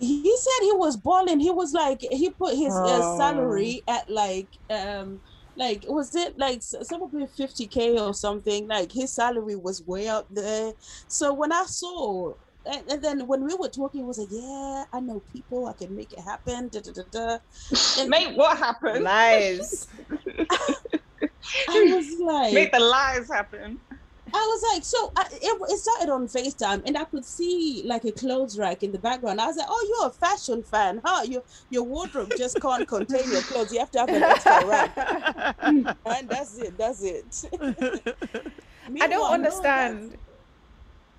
he 0.00 0.36
said 0.36 0.62
he 0.64 0.72
was 0.72 0.96
balling. 0.96 1.40
He 1.40 1.50
was 1.50 1.72
like 1.72 1.98
he 2.00 2.30
put 2.30 2.54
his 2.54 2.74
uh, 2.74 3.00
Oh. 3.02 3.18
salary 3.18 3.82
at 3.88 4.08
like 4.08 4.48
um 4.70 5.20
like 5.56 5.84
was 5.88 6.14
it 6.14 6.38
like 6.38 6.58
s- 6.58 6.74
somebody 6.82 7.26
fifty 7.36 7.66
k 7.66 7.98
or 7.98 8.14
something? 8.14 8.68
Like 8.68 8.92
his 8.92 9.14
salary 9.14 9.56
was 9.56 9.82
way 9.86 10.08
up 10.08 10.26
there. 10.30 10.72
So 11.08 11.32
when 11.34 11.52
I 11.52 11.64
saw. 11.66 12.34
And, 12.68 12.90
and 12.90 13.02
then 13.02 13.26
when 13.26 13.44
we 13.44 13.54
were 13.54 13.68
talking, 13.68 14.00
he 14.00 14.04
was 14.04 14.18
like, 14.18 14.28
"Yeah, 14.30 14.84
I 14.92 15.00
know 15.00 15.22
people. 15.32 15.66
I 15.66 15.72
can 15.72 15.94
make 15.96 16.12
it 16.12 16.20
happen." 16.20 16.68
Da, 16.68 16.80
da, 16.80 16.92
da, 16.92 17.02
da. 17.10 17.38
And 17.98 18.10
Mate, 18.10 18.36
what 18.36 18.58
happened? 18.58 19.04
Lies. 19.04 19.88
I 21.68 21.92
was 21.94 22.20
like, 22.20 22.52
Make 22.52 22.72
the 22.72 22.80
lies 22.80 23.28
happen. 23.28 23.80
I 24.34 24.36
was 24.36 24.74
like, 24.74 24.84
so 24.84 25.10
I, 25.16 25.26
it, 25.32 25.70
it 25.70 25.78
started 25.78 26.12
on 26.12 26.26
FaceTime, 26.26 26.82
and 26.84 26.98
I 26.98 27.04
could 27.04 27.24
see 27.24 27.82
like 27.86 28.04
a 28.04 28.12
clothes 28.12 28.58
rack 28.58 28.82
in 28.82 28.92
the 28.92 28.98
background. 28.98 29.40
I 29.40 29.46
was 29.46 29.56
like, 29.56 29.66
oh, 29.68 29.86
you're 29.88 30.08
a 30.08 30.12
fashion 30.12 30.62
fan, 30.62 31.00
huh? 31.02 31.22
Your 31.24 31.42
your 31.70 31.84
wardrobe 31.84 32.32
just 32.36 32.60
can't 32.60 32.86
contain 32.86 33.30
your 33.30 33.40
clothes. 33.42 33.72
You 33.72 33.78
have 33.78 33.90
to 33.92 34.00
have 34.00 34.08
an 34.10 34.22
extra 34.22 34.66
rack, 34.66 35.56
and 35.60 36.28
that's 36.28 36.58
it. 36.58 36.76
That's 36.76 37.02
it. 37.02 37.44
I 39.00 39.06
don't 39.06 39.10
no, 39.10 39.32
understand 39.32 40.18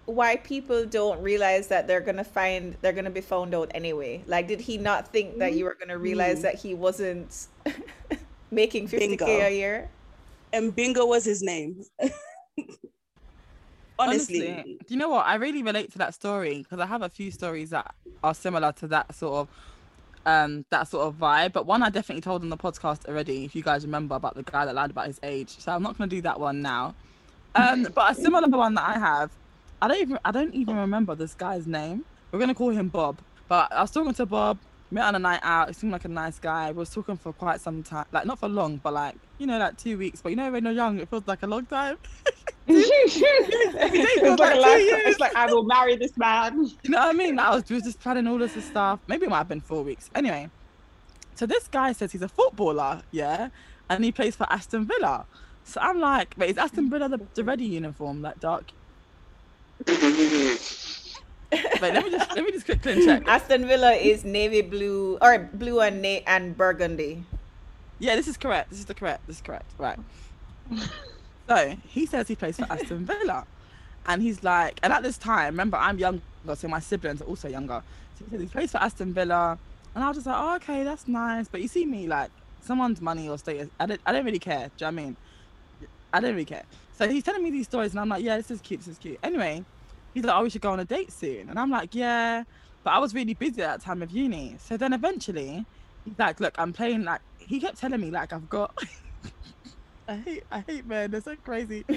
why 0.09 0.35
people 0.37 0.85
don't 0.85 1.21
realize 1.21 1.67
that 1.67 1.87
they're 1.87 2.01
gonna 2.01 2.23
find 2.23 2.75
they're 2.81 2.93
gonna 2.93 3.09
be 3.09 3.21
found 3.21 3.53
out 3.53 3.69
anyway. 3.73 4.23
Like, 4.27 4.47
did 4.47 4.59
he 4.61 4.77
not 4.77 5.07
think 5.13 5.37
that 5.39 5.53
you 5.53 5.65
were 5.65 5.75
gonna 5.79 5.97
realize 5.97 6.39
Mhm. 6.39 6.41
that 6.43 6.55
he 6.55 6.73
wasn't 6.73 7.47
making 8.51 8.87
fifty 8.87 9.07
Bingo. 9.09 9.25
k 9.25 9.41
a 9.41 9.49
year? 9.51 9.89
And 10.51 10.75
Bingo 10.75 11.05
was 11.05 11.23
his 11.25 11.41
name. 11.41 11.83
Honestly, 13.99 14.49
Honestly, 14.49 14.77
do 14.87 14.93
you 14.93 14.97
know 14.97 15.09
what? 15.09 15.25
I 15.25 15.35
really 15.35 15.61
relate 15.61 15.91
to 15.91 15.97
that 15.97 16.13
story 16.13 16.59
because 16.59 16.79
I 16.79 16.85
have 16.85 17.01
a 17.01 17.09
few 17.09 17.31
stories 17.31 17.71
that 17.71 17.93
are 18.23 18.33
similar 18.33 18.71
to 18.73 18.87
that 18.87 19.13
sort 19.13 19.33
of 19.41 19.47
um 20.25 20.65
that 20.69 20.87
sort 20.87 21.05
of 21.05 21.15
vibe. 21.15 21.51
But 21.53 21.65
one 21.65 21.83
I 21.83 21.89
definitely 21.89 22.21
told 22.21 22.41
on 22.41 22.49
the 22.49 22.57
podcast 22.57 23.05
already, 23.09 23.43
if 23.43 23.55
you 23.55 23.61
guys 23.61 23.85
remember 23.85 24.15
about 24.15 24.35
the 24.35 24.43
guy 24.43 24.63
that 24.65 24.73
lied 24.73 24.91
about 24.91 25.07
his 25.07 25.19
age. 25.21 25.59
So 25.59 25.73
I'm 25.73 25.83
not 25.83 25.97
gonna 25.97 26.09
do 26.09 26.21
that 26.21 26.39
one 26.39 26.61
now. 26.61 26.95
Um, 27.55 27.87
but 27.93 28.11
a 28.11 28.15
similar 28.15 28.47
one 28.47 28.73
that 28.75 28.87
I 28.87 28.97
have, 28.99 29.31
I 29.81 29.87
don't 29.87 30.01
even 30.01 30.19
I 30.25 30.31
don't 30.31 30.53
even 30.53 30.75
remember 30.75 31.15
this 31.15 31.33
guy's 31.33 31.65
name. 31.65 32.03
We're 32.31 32.39
gonna 32.39 32.55
call 32.55 32.69
him 32.69 32.89
Bob. 32.89 33.19
But 33.47 33.71
I 33.71 33.81
was 33.81 33.91
talking 33.91 34.13
to 34.13 34.25
Bob. 34.25 34.59
Met 34.91 35.05
on 35.05 35.15
a 35.15 35.19
night 35.19 35.41
out. 35.43 35.67
He 35.67 35.73
seemed 35.75 35.93
like 35.93 36.05
a 36.05 36.09
nice 36.09 36.39
guy. 36.39 36.71
We 36.71 36.79
was 36.79 36.89
talking 36.89 37.15
for 37.15 37.31
quite 37.31 37.61
some 37.61 37.83
time, 37.83 38.05
like 38.11 38.25
not 38.25 38.39
for 38.39 38.49
long, 38.49 38.77
but 38.77 38.93
like 38.93 39.15
you 39.37 39.45
know, 39.45 39.59
like 39.59 39.77
two 39.77 39.97
weeks. 39.97 40.21
But 40.21 40.29
you 40.29 40.35
know, 40.35 40.51
when 40.51 40.63
you're 40.63 40.73
young, 40.73 40.99
it 40.99 41.09
feels 41.09 41.27
like 41.27 41.43
a 41.43 41.47
long 41.47 41.65
time. 41.65 41.97
it's 42.71 44.39
like, 44.39 44.55
a 44.55 44.59
life, 44.59 45.01
it's 45.07 45.19
like 45.19 45.35
I 45.35 45.51
will 45.51 45.63
marry 45.63 45.95
this 45.95 46.15
man. 46.17 46.69
You 46.83 46.91
know 46.91 46.99
what 46.99 47.09
I 47.09 47.13
mean? 47.13 47.39
I 47.39 47.55
was, 47.55 47.67
we 47.67 47.75
was 47.75 47.83
just 47.83 47.99
planning 47.99 48.27
all 48.27 48.37
this 48.37 48.53
stuff. 48.63 48.99
Maybe 49.07 49.25
it 49.25 49.29
might 49.29 49.39
have 49.39 49.47
been 49.47 49.61
four 49.61 49.83
weeks. 49.83 50.09
Anyway, 50.13 50.49
so 51.33 51.47
this 51.47 51.67
guy 51.67 51.93
says 51.93 52.11
he's 52.11 52.21
a 52.21 52.27
footballer, 52.29 53.01
yeah, 53.11 53.49
and 53.89 54.03
he 54.03 54.11
plays 54.11 54.35
for 54.35 54.45
Aston 54.51 54.85
Villa. 54.85 55.25
So 55.63 55.81
I'm 55.81 55.99
like, 55.99 56.35
wait, 56.37 56.51
is 56.51 56.57
Aston 56.57 56.89
Villa 56.89 57.09
the, 57.09 57.19
the 57.33 57.43
ready 57.43 57.65
uniform, 57.65 58.21
that 58.21 58.39
dark? 58.39 58.71
Wait, 59.87 60.59
let 61.81 62.03
me 62.03 62.11
just 62.11 62.35
let 62.35 62.45
me 62.45 62.51
just 62.51 62.65
quickly 62.65 63.05
check. 63.05 63.23
Aston 63.27 63.67
Villa 63.67 63.91
is 63.91 64.23
navy 64.23 64.61
blue 64.61 65.17
or 65.21 65.39
blue 65.53 65.79
and 65.79 66.01
na- 66.01 66.23
and 66.27 66.57
burgundy. 66.57 67.23
Yeah, 67.99 68.15
this 68.15 68.27
is 68.27 68.37
correct. 68.37 68.69
This 68.69 68.79
is 68.79 68.85
the 68.85 68.93
correct. 68.93 69.27
This 69.27 69.37
is 69.37 69.41
correct. 69.41 69.71
Right. 69.77 69.99
So 71.49 71.75
he 71.87 72.05
says 72.05 72.27
he 72.27 72.35
plays 72.35 72.57
for 72.57 72.67
Aston 72.69 73.07
Villa. 73.07 73.43
And 74.05 74.21
he's 74.21 74.43
like, 74.43 74.79
and 74.83 74.93
at 74.93 75.01
this 75.01 75.17
time, 75.17 75.47
remember, 75.47 75.77
I'm 75.77 75.97
younger, 75.97 76.21
so 76.53 76.67
my 76.67 76.79
siblings 76.79 77.23
are 77.23 77.25
also 77.25 77.47
younger. 77.47 77.81
So 78.19 78.25
he 78.25 78.29
says 78.31 78.41
he 78.41 78.45
plays 78.45 78.71
for 78.71 78.77
Aston 78.77 79.13
Villa. 79.15 79.57
And 79.95 80.03
I 80.03 80.07
was 80.09 80.17
just 80.17 80.27
like, 80.27 80.35
oh, 80.37 80.55
okay, 80.57 80.83
that's 80.83 81.07
nice. 81.07 81.47
But 81.47 81.61
you 81.61 81.67
see 81.67 81.87
me, 81.87 82.05
like, 82.05 82.29
someone's 82.61 83.01
money 83.01 83.27
or 83.27 83.39
status, 83.39 83.67
I 83.79 83.87
don't, 83.87 83.99
I 84.05 84.11
don't 84.11 84.25
really 84.25 84.37
care. 84.37 84.69
Do 84.77 84.85
you 84.85 84.91
know 84.91 84.95
what 84.95 85.01
I 85.01 85.05
mean? 85.05 85.15
I 86.13 86.19
don't 86.19 86.31
really 86.33 86.45
care. 86.45 86.65
So 86.99 87.07
he's 87.07 87.23
telling 87.23 87.41
me 87.41 87.49
these 87.49 87.65
stories, 87.65 87.91
and 87.91 87.99
I'm 88.01 88.09
like, 88.09 88.25
yeah, 88.25 88.35
this 88.35 88.51
is 88.51 88.59
cute, 88.59 88.81
this 88.81 88.89
is 88.89 88.97
cute. 88.97 89.19
Anyway, 89.23 89.63
he's 90.13 90.25
like, 90.25 90.35
oh, 90.35 90.43
we 90.43 90.49
should 90.49 90.59
go 90.59 90.71
on 90.71 90.81
a 90.81 90.85
date 90.85 91.13
soon. 91.13 91.49
And 91.49 91.57
I'm 91.57 91.71
like, 91.71 91.95
yeah. 91.95 92.43
But 92.83 92.89
I 92.89 92.99
was 92.99 93.13
really 93.15 93.35
busy 93.35 93.61
at 93.61 93.79
that 93.79 93.81
time 93.81 94.01
of 94.01 94.11
uni. 94.11 94.57
So 94.59 94.75
then 94.75 94.91
eventually, 94.91 95.65
he's 96.03 96.19
like, 96.19 96.41
look, 96.41 96.55
I'm 96.57 96.73
playing, 96.73 97.05
like, 97.05 97.21
he 97.37 97.61
kept 97.61 97.79
telling 97.79 98.01
me, 98.01 98.11
like, 98.11 98.33
I've 98.33 98.49
got. 98.49 98.77
I 100.09 100.15
hate, 100.15 100.43
I 100.49 100.63
hate 100.65 100.87
men. 100.87 101.11
They're 101.11 101.21
so 101.21 101.35
crazy. 101.35 101.85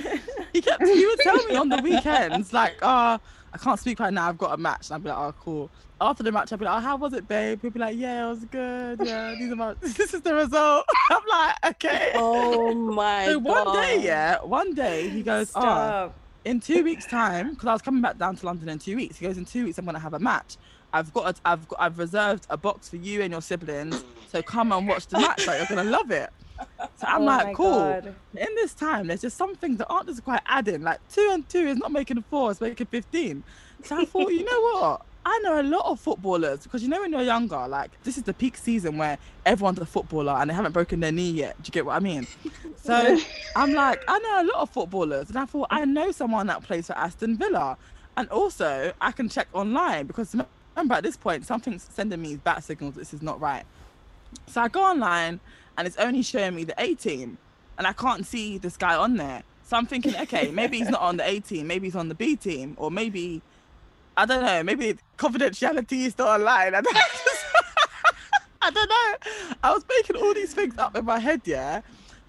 He 0.52 0.60
kept, 0.60 0.86
he 0.86 1.06
would 1.06 1.18
tell 1.20 1.42
me 1.46 1.56
on 1.56 1.70
the 1.70 1.80
weekends, 1.82 2.52
like, 2.52 2.76
oh, 2.82 3.18
I 3.54 3.58
can't 3.58 3.80
speak 3.80 3.98
right 4.00 4.12
now. 4.12 4.28
I've 4.28 4.36
got 4.36 4.52
a 4.52 4.58
match. 4.58 4.90
And 4.90 4.96
I'd 4.96 5.02
be 5.02 5.08
like, 5.08 5.18
oh, 5.18 5.34
cool. 5.40 5.70
After 5.98 6.22
the 6.22 6.30
match, 6.30 6.52
I'd 6.52 6.58
be 6.58 6.66
like, 6.66 6.76
oh, 6.76 6.80
how 6.80 6.96
was 6.96 7.14
it, 7.14 7.26
babe? 7.26 7.62
He'd 7.62 7.72
be 7.72 7.80
like, 7.80 7.96
yeah, 7.96 8.26
it 8.26 8.28
was 8.28 8.44
good. 8.44 9.00
Yeah, 9.02 9.34
these 9.38 9.50
are 9.50 9.56
my, 9.56 9.72
this 9.80 10.12
is 10.12 10.20
the 10.20 10.34
result. 10.34 10.84
I'm 11.10 11.22
like, 11.26 11.54
okay. 11.68 12.12
Oh 12.16 12.74
my 12.74 13.24
so 13.24 13.40
god. 13.40 13.64
one 13.64 13.76
day, 13.82 14.02
yeah, 14.02 14.42
one 14.42 14.74
day 14.74 15.08
he 15.08 15.22
goes, 15.22 15.52
oh, 15.54 16.12
in 16.44 16.60
two 16.60 16.84
weeks' 16.84 17.06
time, 17.06 17.52
because 17.52 17.66
I 17.66 17.72
was 17.72 17.80
coming 17.80 18.02
back 18.02 18.18
down 18.18 18.36
to 18.36 18.44
London 18.44 18.68
in 18.68 18.78
two 18.78 18.96
weeks. 18.96 19.16
He 19.16 19.26
goes, 19.26 19.38
in 19.38 19.46
two 19.46 19.64
weeks, 19.64 19.78
I'm 19.78 19.86
gonna 19.86 19.98
have 19.98 20.12
a 20.12 20.18
match. 20.18 20.58
I've 20.92 21.14
got, 21.14 21.34
a, 21.34 21.40
I've 21.46 21.66
got, 21.66 21.80
I've 21.80 21.98
reserved 21.98 22.46
a 22.50 22.58
box 22.58 22.90
for 22.90 22.96
you 22.96 23.22
and 23.22 23.32
your 23.32 23.40
siblings. 23.40 24.04
So 24.28 24.42
come 24.42 24.70
and 24.72 24.86
watch 24.86 25.06
the 25.06 25.18
match. 25.18 25.46
Like 25.46 25.60
you're 25.60 25.78
gonna 25.78 25.88
love 25.88 26.10
it. 26.10 26.28
So 26.96 27.06
I'm 27.06 27.22
Oh 27.22 27.24
like, 27.24 27.56
cool. 27.56 27.70
God. 27.70 28.14
In 28.36 28.54
this 28.56 28.74
time, 28.74 29.06
there's 29.08 29.22
just 29.22 29.36
some 29.36 29.54
things 29.56 29.78
that 29.78 29.86
aren't 29.88 30.06
just 30.08 30.24
quite 30.24 30.40
adding. 30.46 30.82
Like 30.82 31.00
two 31.08 31.28
and 31.32 31.48
two 31.48 31.66
is 31.66 31.76
not 31.78 31.92
making 31.92 32.18
a 32.18 32.22
four; 32.22 32.50
it's 32.50 32.60
making 32.60 32.86
fifteen. 32.86 33.42
So 33.84 33.98
I 34.00 34.04
thought, 34.04 34.28
you 34.32 34.44
know 34.44 34.60
what? 34.80 35.02
I 35.24 35.38
know 35.44 35.60
a 35.60 35.62
lot 35.62 35.84
of 35.86 36.00
footballers 36.00 36.64
because 36.64 36.82
you 36.82 36.88
know 36.88 37.00
when 37.00 37.12
you're 37.12 37.22
younger, 37.22 37.66
like 37.68 37.90
this 38.02 38.16
is 38.18 38.24
the 38.24 38.34
peak 38.34 38.56
season 38.56 38.98
where 38.98 39.18
everyone's 39.46 39.78
a 39.78 39.86
footballer 39.86 40.32
and 40.32 40.50
they 40.50 40.54
haven't 40.54 40.72
broken 40.72 40.98
their 41.00 41.12
knee 41.12 41.30
yet. 41.30 41.56
Do 41.62 41.68
you 41.68 41.72
get 41.72 41.86
what 41.86 41.96
I 41.96 42.00
mean? 42.00 42.26
So 42.82 43.16
I'm 43.54 43.72
like, 43.74 44.02
I 44.08 44.18
know 44.18 44.42
a 44.42 44.46
lot 44.52 44.62
of 44.62 44.70
footballers, 44.70 45.28
and 45.28 45.38
I 45.38 45.44
thought 45.44 45.68
I 45.70 45.84
know 45.84 46.10
someone 46.10 46.48
that 46.48 46.64
plays 46.64 46.88
for 46.88 46.94
Aston 46.98 47.36
Villa, 47.36 47.76
and 48.16 48.28
also 48.30 48.92
I 49.00 49.12
can 49.12 49.28
check 49.28 49.46
online 49.52 50.06
because 50.08 50.34
remember 50.74 50.94
at 50.94 51.04
this 51.04 51.16
point 51.16 51.46
something's 51.46 51.84
sending 51.84 52.20
me 52.20 52.36
bat 52.36 52.64
signals. 52.64 52.94
This 52.96 53.14
is 53.14 53.22
not 53.22 53.40
right. 53.40 53.62
So 54.48 54.60
I 54.62 54.66
go 54.68 54.82
online 54.82 55.38
and 55.76 55.86
it's 55.86 55.96
only 55.96 56.22
showing 56.22 56.54
me 56.54 56.64
the 56.64 56.74
A 56.78 56.94
team, 56.94 57.38
and 57.78 57.86
I 57.86 57.92
can't 57.92 58.26
see 58.26 58.58
this 58.58 58.76
guy 58.76 58.94
on 58.94 59.16
there. 59.16 59.42
So 59.64 59.76
I'm 59.76 59.86
thinking, 59.86 60.16
okay, 60.16 60.50
maybe 60.52 60.78
he's 60.78 60.90
not 60.90 61.00
on 61.00 61.16
the 61.16 61.28
A 61.28 61.40
team, 61.40 61.66
maybe 61.66 61.86
he's 61.86 61.96
on 61.96 62.08
the 62.08 62.14
B 62.14 62.36
team, 62.36 62.74
or 62.78 62.90
maybe 62.90 63.42
I 64.16 64.26
don't 64.26 64.42
know, 64.42 64.62
maybe 64.62 64.96
confidentiality 65.16 66.04
is 66.06 66.18
not 66.18 66.40
online. 66.40 66.74
I 66.74 66.80
don't, 66.80 66.96
I 68.62 68.70
don't 68.70 68.88
know. 68.88 69.54
I 69.62 69.72
was 69.72 69.84
making 69.88 70.16
all 70.16 70.34
these 70.34 70.54
things 70.54 70.76
up 70.78 70.96
in 70.96 71.04
my 71.04 71.18
head, 71.18 71.42
yeah. 71.44 71.80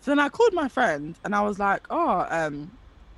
So 0.01 0.11
then 0.11 0.19
I 0.19 0.29
called 0.29 0.53
my 0.53 0.67
friend 0.67 1.15
and 1.23 1.35
I 1.35 1.41
was 1.41 1.59
like, 1.59 1.85
oh, 1.89 2.25
um, 2.29 2.71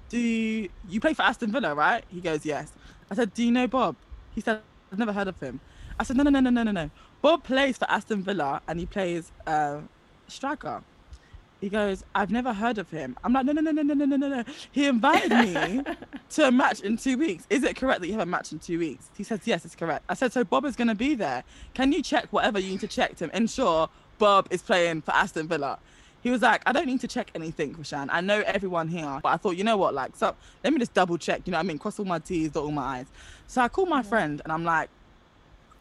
do 0.09 0.17
you, 0.17 0.69
you 0.87 0.99
play 0.99 1.13
for 1.13 1.23
Aston 1.23 1.51
Villa, 1.51 1.73
right? 1.75 2.03
He 2.09 2.21
goes, 2.21 2.45
yes. 2.45 2.71
I 3.09 3.15
said, 3.15 3.33
do 3.33 3.43
you 3.43 3.51
know 3.51 3.67
Bob? 3.67 3.95
He 4.33 4.41
said, 4.41 4.61
I've 4.91 4.99
never 4.99 5.13
heard 5.13 5.27
of 5.27 5.39
him. 5.39 5.59
I 5.99 6.03
said, 6.03 6.17
no, 6.17 6.23
no, 6.23 6.29
no, 6.29 6.39
no, 6.39 6.49
no, 6.49 6.63
no, 6.63 6.71
no. 6.71 6.89
Bob 7.21 7.43
plays 7.43 7.77
for 7.77 7.89
Aston 7.89 8.23
Villa 8.23 8.61
and 8.67 8.79
he 8.79 8.85
plays 8.85 9.31
uh, 9.47 9.79
striker. 10.27 10.81
He 11.61 11.69
goes, 11.69 12.03
I've 12.13 12.31
never 12.31 12.53
heard 12.53 12.77
of 12.77 12.89
him. 12.89 13.17
I'm 13.23 13.33
like, 13.33 13.45
no, 13.45 13.53
no, 13.53 13.61
no, 13.61 13.71
no, 13.71 13.81
no, 13.81 13.93
no, 13.93 14.05
no, 14.05 14.15
no, 14.17 14.27
no. 14.27 14.43
He 14.71 14.85
invited 14.87 15.31
me 15.31 15.81
to 16.31 16.47
a 16.47 16.51
match 16.51 16.81
in 16.81 16.97
two 16.97 17.17
weeks. 17.17 17.47
Is 17.49 17.63
it 17.63 17.75
correct 17.75 18.01
that 18.01 18.07
you 18.07 18.13
have 18.13 18.21
a 18.21 18.25
match 18.25 18.51
in 18.51 18.59
two 18.59 18.77
weeks? 18.77 19.09
He 19.17 19.23
says, 19.23 19.39
yes, 19.45 19.65
it's 19.65 19.75
correct. 19.75 20.03
I 20.09 20.13
said, 20.13 20.33
so 20.33 20.43
Bob 20.43 20.65
is 20.65 20.75
going 20.75 20.89
to 20.89 20.95
be 20.95 21.15
there. 21.15 21.43
Can 21.73 21.91
you 21.91 22.03
check 22.03 22.27
whatever 22.31 22.59
you 22.59 22.69
need 22.69 22.81
to 22.81 22.87
check 22.87 23.15
to 23.17 23.35
ensure 23.35 23.89
Bob 24.19 24.47
is 24.51 24.61
playing 24.61 25.01
for 25.01 25.11
Aston 25.11 25.47
Villa? 25.47 25.79
He 26.21 26.29
was 26.29 26.41
like, 26.41 26.61
I 26.65 26.71
don't 26.71 26.87
need 26.87 27.01
to 27.01 27.07
check 27.07 27.31
anything, 27.35 27.75
Rashan. 27.75 28.09
I 28.11 28.19
know 28.19 28.41
everyone 28.45 28.87
here. 28.87 29.19
But 29.23 29.29
I 29.29 29.37
thought, 29.37 29.57
you 29.57 29.63
know 29.63 29.77
what, 29.77 29.93
like, 29.93 30.15
so 30.15 30.35
let 30.63 30.73
me 30.73 30.79
just 30.79 30.93
double 30.93 31.17
check. 31.17 31.43
You 31.45 31.51
know 31.51 31.57
what 31.57 31.65
I 31.65 31.67
mean? 31.67 31.77
Cross 31.77 31.99
all 31.99 32.05
my 32.05 32.19
T's, 32.19 32.49
dot 32.49 32.63
all 32.63 32.71
my 32.71 32.99
I's. 32.99 33.05
So 33.47 33.61
I 33.61 33.69
call 33.69 33.85
my 33.85 34.01
mm-hmm. 34.01 34.09
friend 34.09 34.41
and 34.43 34.51
I'm 34.51 34.65
like, 34.65 34.89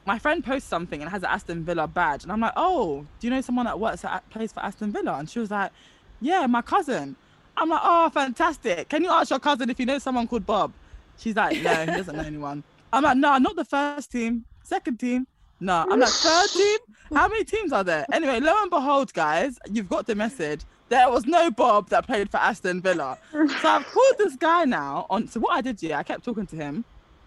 my 0.06 0.18
friend 0.18 0.44
posts 0.44 0.68
something 0.68 1.00
and 1.00 1.10
has 1.10 1.22
an 1.22 1.30
Aston 1.30 1.64
Villa 1.64 1.86
badge, 1.86 2.22
and 2.22 2.32
I'm 2.32 2.40
like, 2.40 2.52
"Oh, 2.56 3.06
do 3.18 3.26
you 3.26 3.30
know 3.32 3.40
someone 3.40 3.66
that 3.66 3.78
works 3.78 4.04
at 4.04 4.28
plays 4.30 4.52
for 4.52 4.60
Aston 4.60 4.92
Villa?" 4.92 5.14
And 5.18 5.28
she 5.28 5.38
was 5.38 5.50
like, 5.50 5.72
"Yeah, 6.20 6.46
my 6.46 6.62
cousin." 6.62 7.16
I'm 7.56 7.68
like, 7.68 7.80
"Oh, 7.82 8.10
fantastic! 8.10 8.88
Can 8.88 9.04
you 9.04 9.10
ask 9.10 9.30
your 9.30 9.38
cousin 9.38 9.70
if 9.70 9.78
you 9.78 9.86
know 9.86 9.98
someone 9.98 10.26
called 10.26 10.46
Bob?" 10.46 10.72
She's 11.18 11.36
like, 11.36 11.62
"No, 11.62 11.74
he 11.74 11.86
doesn't 11.86 12.16
know 12.16 12.22
anyone." 12.22 12.64
I'm 12.92 13.02
like, 13.02 13.16
"No, 13.16 13.38
not 13.38 13.56
the 13.56 13.64
first 13.64 14.12
team, 14.12 14.44
second 14.62 14.98
team." 14.98 15.26
No, 15.60 15.86
I'm 15.88 16.00
like, 16.00 16.10
third 16.10 16.50
team? 16.50 16.78
How 17.14 17.28
many 17.28 17.44
teams 17.44 17.72
are 17.72 17.84
there? 17.84 18.04
Anyway, 18.12 18.40
lo 18.40 18.54
and 18.60 18.70
behold, 18.70 19.14
guys, 19.14 19.58
you've 19.70 19.88
got 19.88 20.06
the 20.06 20.14
message. 20.14 20.62
There 20.88 21.08
was 21.08 21.26
no 21.26 21.50
Bob 21.50 21.88
that 21.88 22.06
played 22.06 22.30
for 22.30 22.36
Aston 22.36 22.82
Villa. 22.82 23.16
So 23.32 23.68
I've 23.68 23.86
called 23.86 24.14
this 24.18 24.36
guy 24.36 24.64
now 24.64 25.06
on. 25.08 25.28
So 25.28 25.40
what 25.40 25.52
I 25.54 25.60
did, 25.60 25.82
yeah, 25.82 25.98
I 25.98 26.02
kept 26.02 26.24
talking 26.24 26.46
to 26.48 26.56
him 26.56 26.84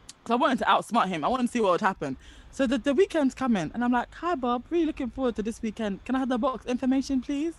because 0.08 0.32
I 0.32 0.36
wanted 0.36 0.60
to 0.60 0.66
outsmart 0.66 1.08
him. 1.08 1.24
I 1.24 1.28
wanted 1.30 1.48
to 1.48 1.52
see 1.52 1.62
what 1.62 1.72
would 1.72 1.82
happen. 1.82 2.18
So 2.58 2.66
the, 2.66 2.80
the 2.80 2.96
weekend's 2.96 3.36
coming, 3.36 3.70
and 3.76 3.84
I'm 3.84 3.92
like, 3.92 4.12
"Hi, 4.16 4.34
Bob. 4.34 4.64
Really 4.72 4.88
looking 4.88 5.12
forward 5.12 5.36
to 5.36 5.44
this 5.44 5.62
weekend. 5.62 6.04
Can 6.06 6.16
I 6.16 6.18
have 6.18 6.30
the 6.30 6.40
box 6.40 6.66
information, 6.66 7.22
please?" 7.22 7.54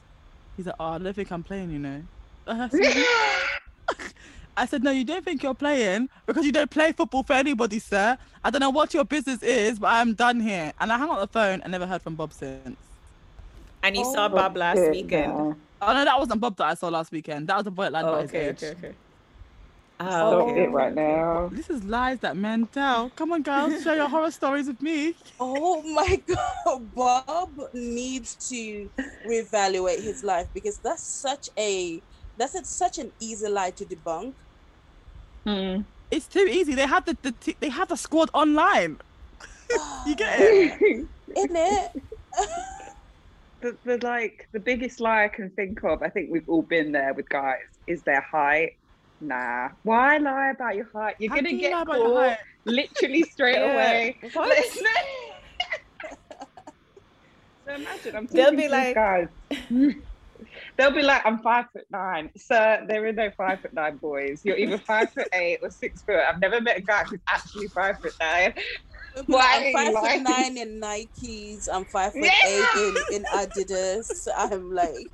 He's 0.57 0.67
like, 0.67 0.75
"Oh, 0.81 0.87
I 0.87 0.99
don't 0.99 1.15
think 1.15 1.31
I'm 1.31 1.45
playing, 1.45 1.71
you 1.71 1.79
know." 1.79 2.03
I 2.49 2.69
said, 2.69 4.09
I 4.57 4.67
said, 4.67 4.83
"No, 4.83 4.91
you 4.91 5.05
don't 5.05 5.25
think 5.25 5.45
you're 5.45 5.55
playing 5.55 6.09
because 6.27 6.45
you 6.45 6.51
don't 6.51 6.69
play 6.69 6.91
football 6.91 7.23
for 7.23 7.35
anybody, 7.35 7.79
sir. 7.79 8.19
I 8.43 8.51
don't 8.51 8.59
know 8.59 8.71
what 8.71 8.93
your 8.93 9.05
business 9.05 9.41
is, 9.41 9.79
but 9.79 9.87
I'm 9.87 10.15
done 10.15 10.41
here." 10.41 10.73
And 10.81 10.91
I 10.91 10.99
hung 10.99 11.11
up 11.11 11.21
the 11.21 11.29
phone 11.29 11.61
and 11.63 11.71
never 11.71 11.87
heard 11.87 12.03
from 12.03 12.17
Bob 12.17 12.33
since. 12.33 12.77
And 13.85 13.97
you 13.97 14.03
saw 14.03 14.27
oh, 14.27 14.31
Bob 14.31 14.57
last 14.57 14.91
weekend. 14.91 15.33
no. 15.33 15.57
Oh 15.81 15.93
no, 15.93 16.05
that 16.05 16.19
wasn't 16.19 16.41
Bob 16.41 16.57
that 16.57 16.67
I 16.67 16.75
saw 16.75 16.89
last 16.89 17.13
weekend. 17.13 17.47
That 17.47 17.55
was 17.55 17.65
the 17.67 17.71
boy 17.71 17.85
at 17.85 17.93
Land 17.93 18.09
Oh, 18.09 18.15
by 18.15 18.23
his 18.23 18.31
okay, 18.31 18.49
okay, 18.49 18.71
okay. 18.71 18.95
Stop 20.01 20.33
Oh, 20.33 20.55
it 20.55 20.71
right 20.71 20.95
now. 20.95 21.49
This 21.53 21.69
is 21.71 21.83
lies 21.83 22.21
that 22.21 22.37
men 22.37 22.67
tell. 22.69 23.11
Come 23.11 23.33
on, 23.33 23.43
girls, 23.43 23.83
share 23.83 23.97
your 23.97 24.09
horror 24.09 24.31
stories 24.31 24.69
with 24.69 24.81
me. 24.81 25.15
Oh 25.41 25.83
my 25.83 26.23
god, 26.65 26.95
Bob 26.95 27.51
needs 27.75 28.37
to 28.49 28.89
reevaluate 29.27 30.01
his 30.01 30.23
life 30.23 30.47
because 30.55 30.79
that's 30.79 31.03
such 31.03 31.51
a 31.59 32.01
that's 32.37 32.55
a, 32.55 32.65
such 32.65 32.99
an 32.99 33.11
easy 33.19 33.49
lie 33.49 33.73
to 33.73 33.85
debunk. 33.85 34.35
Hmm. 35.45 35.81
It's 36.13 36.27
too 36.29 36.47
easy. 36.49 36.75
They 36.75 36.87
have 36.87 37.05
the, 37.05 37.17
the 37.23 37.33
t- 37.33 37.57
they 37.59 37.69
have 37.69 37.89
the 37.89 37.97
squad 37.97 38.31
online. 38.33 38.99
you 40.07 40.15
get 40.15 40.39
it? 40.41 41.07
Isn't 41.37 41.57
it? 41.57 42.03
the, 43.61 43.77
the 43.85 43.99
like 44.07 44.49
the 44.53 44.61
biggest 44.61 45.01
lie 45.01 45.25
I 45.25 45.29
can 45.29 45.51
think 45.51 45.83
of, 45.83 46.03
I 46.03 46.09
think 46.09 46.31
we've 46.31 46.49
all 46.49 46.63
been 46.63 46.93
there 46.93 47.13
with 47.15 47.29
guys, 47.29 47.67
is 47.89 48.03
their 48.05 48.21
height. 48.21 48.78
Nah. 49.21 49.71
Why 49.83 50.19
lie 50.19 50.51
about 50.51 50.77
your 50.77 50.89
height? 50.93 51.17
You're 51.19 51.31
How 51.31 51.37
gonna 51.37 51.49
can 51.49 51.59
you 51.59 51.65
lie 51.65 51.71
get 51.71 51.83
about 51.83 51.97
your 51.99 52.15
caught 52.31 52.39
literally 52.65 53.23
straight 53.25 53.57
away. 53.57 54.17
What? 54.33 54.49
Listen. 54.49 54.87
so 57.67 57.75
imagine 57.75 58.17
I'm 58.17 58.27
They'll 58.27 58.45
talking 58.45 58.57
be 58.59 58.65
to 58.65 58.71
like- 58.71 58.87
these 59.51 59.59
guys. 59.71 59.95
They'll 60.77 60.93
be 60.93 61.03
like, 61.03 61.23
I'm 61.27 61.39
five 61.41 61.67
foot 61.73 61.87
nine. 61.91 62.31
Sir, 62.37 62.85
there 62.89 63.05
are 63.07 63.13
no 63.13 63.31
five 63.37 63.61
foot 63.61 63.73
nine 63.75 63.97
boys. 63.97 64.43
You're 64.45 64.57
either 64.57 64.79
five 64.79 65.13
foot 65.13 65.27
eight 65.33 65.59
or 65.63 65.71
six 65.71 66.03
foot. 66.03 66.21
I've 66.21 66.41
never 66.41 66.61
met 66.61 66.79
a 66.79 66.81
guy 66.81 67.03
who's 67.05 67.19
actually 67.29 67.67
five 67.67 67.99
foot 67.99 68.15
nine. 68.21 68.55
Why 69.27 69.57
I'm 69.57 69.65
you 69.65 69.73
five 69.73 69.95
lying? 69.95 70.25
foot 70.25 70.31
nine 70.39 70.57
in 70.59 70.81
Nikes. 70.81 71.69
I'm 71.73 71.85
five 71.85 72.13
foot 72.13 72.23
Yeah. 72.23 72.31
eight 72.47 72.97
in, 73.11 73.17
in 73.17 73.25
Adidas. 73.25 74.29
I'm 74.37 74.73
like, 74.73 75.09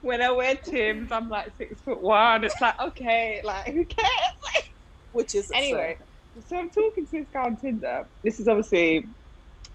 when 0.00 0.22
I 0.22 0.30
wear 0.32 0.56
Timbs, 0.56 1.10
I'm 1.12 1.28
like 1.28 1.56
six 1.56 1.80
foot 1.82 2.00
one. 2.02 2.44
It's 2.44 2.60
like, 2.60 2.78
okay, 2.80 3.40
like 3.44 3.66
who 3.66 3.84
cares? 3.84 4.08
which 5.10 5.34
is 5.34 5.50
anyway, 5.54 5.96
so 6.40 6.56
I'm 6.58 6.70
talking 6.70 7.06
to 7.06 7.18
this 7.20 7.28
guy 7.32 7.42
on 7.42 7.56
Tinder. 7.56 8.10
This 8.22 8.40
is 8.40 8.48
obviously 8.48 9.06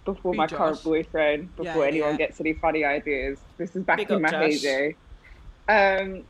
before 0.05 0.33
Free 0.33 0.35
my 0.35 0.47
Josh. 0.47 0.57
current 0.57 0.83
boyfriend, 0.83 1.55
before 1.55 1.85
Yeah, 1.85 1.87
anyone 1.87 2.15
yeah. 2.15 2.17
gets 2.17 2.39
any 2.39 2.55
funny 2.61 2.83
ideas. 2.85 3.41
This 3.57 3.75
is 3.75 3.83
back 3.85 4.05
Big 4.05 4.11
in 4.11 4.21
up, 4.21 4.21
my 4.21 4.31
Josh. 4.31 4.39
heyday. 4.39 4.97
Um, 5.67 6.25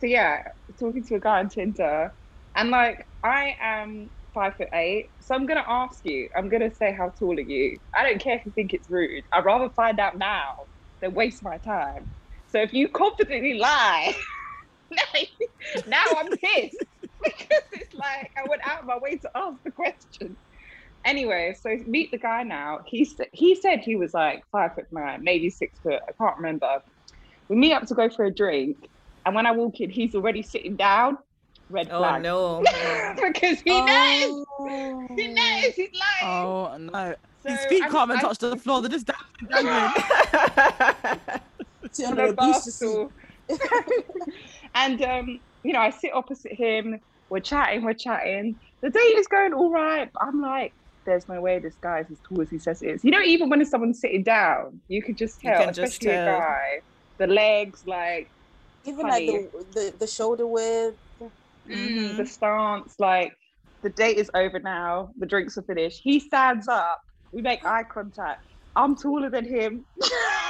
so 0.00 0.06
yeah, 0.06 0.42
talking 0.80 1.04
to 1.04 1.16
a 1.16 1.20
guy 1.20 1.40
on 1.40 1.48
Tinder, 1.48 2.14
and 2.56 2.70
like 2.70 3.06
I 3.22 3.56
am 3.60 4.10
five 4.34 4.56
foot 4.56 4.68
eight, 4.74 5.10
so 5.20 5.34
I'm 5.34 5.46
gonna 5.46 5.64
ask 5.66 6.00
you. 6.04 6.28
I'm 6.36 6.48
gonna 6.48 6.74
say 6.74 6.94
how 6.94 7.10
tall 7.18 7.36
are 7.38 7.40
you? 7.40 7.78
I 7.94 8.08
don't 8.08 8.22
care 8.22 8.36
if 8.36 8.46
you 8.46 8.52
think 8.52 8.74
it's 8.74 8.90
rude. 8.90 9.24
I'd 9.32 9.44
rather 9.44 9.70
find 9.70 10.00
out 10.00 10.18
now 10.18 10.54
than 11.00 11.14
waste 11.14 11.42
my 11.42 11.58
time. 11.58 12.10
So 12.50 12.58
if 12.60 12.72
you 12.72 12.88
confidently 12.88 13.54
lie, 13.58 14.14
now 15.86 16.04
I'm 16.16 16.28
pissed 16.36 16.82
because 17.22 17.62
it's 17.72 17.94
like 17.94 18.30
I 18.36 18.48
went 18.48 18.62
out 18.66 18.80
of 18.80 18.86
my 18.86 18.98
way 18.98 19.16
to 19.16 19.30
ask 19.34 19.62
the 19.64 19.70
question. 19.70 20.36
Anyway, 21.04 21.54
so 21.60 21.76
meet 21.86 22.10
the 22.10 22.18
guy 22.18 22.42
now. 22.42 22.80
He 22.86 23.04
said 23.04 23.28
he 23.32 23.54
said 23.54 23.80
he 23.80 23.96
was 23.96 24.14
like 24.14 24.44
five 24.50 24.74
foot 24.74 24.86
nine, 24.92 25.22
maybe 25.22 25.50
six 25.50 25.78
foot. 25.80 26.00
I 26.08 26.12
can't 26.12 26.36
remember. 26.36 26.82
We 27.48 27.56
meet 27.56 27.72
up 27.72 27.86
to 27.86 27.94
go 27.94 28.08
for 28.10 28.24
a 28.24 28.30
drink, 28.34 28.88
and 29.24 29.34
when 29.34 29.46
I 29.46 29.52
walk 29.52 29.80
in, 29.80 29.90
he's 29.90 30.14
already 30.14 30.42
sitting 30.42 30.76
down. 30.76 31.18
Red 31.70 31.88
Oh 31.90 31.98
flag. 31.98 32.22
no. 32.22 32.64
Oh, 32.74 33.14
because 33.32 33.60
he 33.60 33.70
knows. 33.70 34.44
Oh. 34.58 35.06
He 35.16 35.28
knows. 35.28 35.74
He's 35.74 35.90
lying. 36.22 36.24
Oh 36.24 36.76
no. 36.78 37.14
His 37.44 37.64
feet 37.66 37.82
I'm- 37.82 37.92
can't 37.92 38.10
even 38.10 38.22
touch 38.22 38.38
the 38.38 38.56
floor. 38.56 38.80
They're 38.80 38.90
just 38.90 39.06
dangling. 39.50 39.92
Dangling. 42.02 42.04
See, 42.04 42.04
on 42.04 42.12
under 42.12 42.24
a 42.24 42.30
a 42.30 42.34
booster 42.34 42.70
seat. 42.70 42.86
barstool. 42.86 43.10
and 44.74 45.02
um, 45.02 45.40
you 45.62 45.72
know, 45.72 45.80
I 45.80 45.90
sit 45.90 46.12
opposite 46.14 46.52
him. 46.52 47.00
We're 47.30 47.40
chatting. 47.40 47.84
We're 47.84 47.94
chatting. 47.94 48.58
The 48.82 48.90
date 48.90 49.00
is 49.00 49.26
going 49.26 49.52
all 49.52 49.70
right. 49.70 50.08
But 50.12 50.22
I'm 50.22 50.40
like, 50.40 50.74
there's 51.06 51.28
no 51.28 51.40
way 51.40 51.58
this 51.58 51.76
guy 51.82 52.00
is 52.00 52.10
as 52.10 52.20
tall 52.28 52.42
as 52.42 52.50
he 52.50 52.58
says 52.58 52.80
he 52.80 52.88
is. 52.88 53.04
You 53.04 53.10
know, 53.10 53.22
even 53.22 53.48
when 53.48 53.64
someone's 53.64 54.00
sitting 54.00 54.22
down, 54.22 54.80
you 54.88 55.02
can 55.02 55.16
just 55.16 55.40
tell, 55.40 55.64
can 55.64 55.74
just 55.74 55.94
especially 55.94 56.16
tell. 56.16 56.36
a 56.36 56.40
guy. 56.40 56.80
The 57.18 57.26
legs, 57.26 57.82
like 57.86 58.32
Even 58.84 59.06
like 59.08 59.26
the, 59.26 59.50
the 59.74 59.96
the 60.00 60.06
shoulder 60.06 60.46
width. 60.46 60.96
mm, 61.68 62.16
the 62.16 62.26
stance, 62.26 62.94
like 62.98 63.32
the 63.82 63.90
date 63.90 64.18
is 64.18 64.30
over 64.34 64.60
now. 64.60 65.10
The 65.18 65.26
drinks 65.26 65.58
are 65.58 65.62
finished. 65.62 66.00
He 66.02 66.20
stands 66.20 66.68
up. 66.68 67.00
We 67.32 67.42
make 67.42 67.64
eye 67.64 67.84
contact. 67.84 68.40
I'm 68.76 68.96
taller 68.96 69.30
than 69.30 69.44
him. 69.44 69.84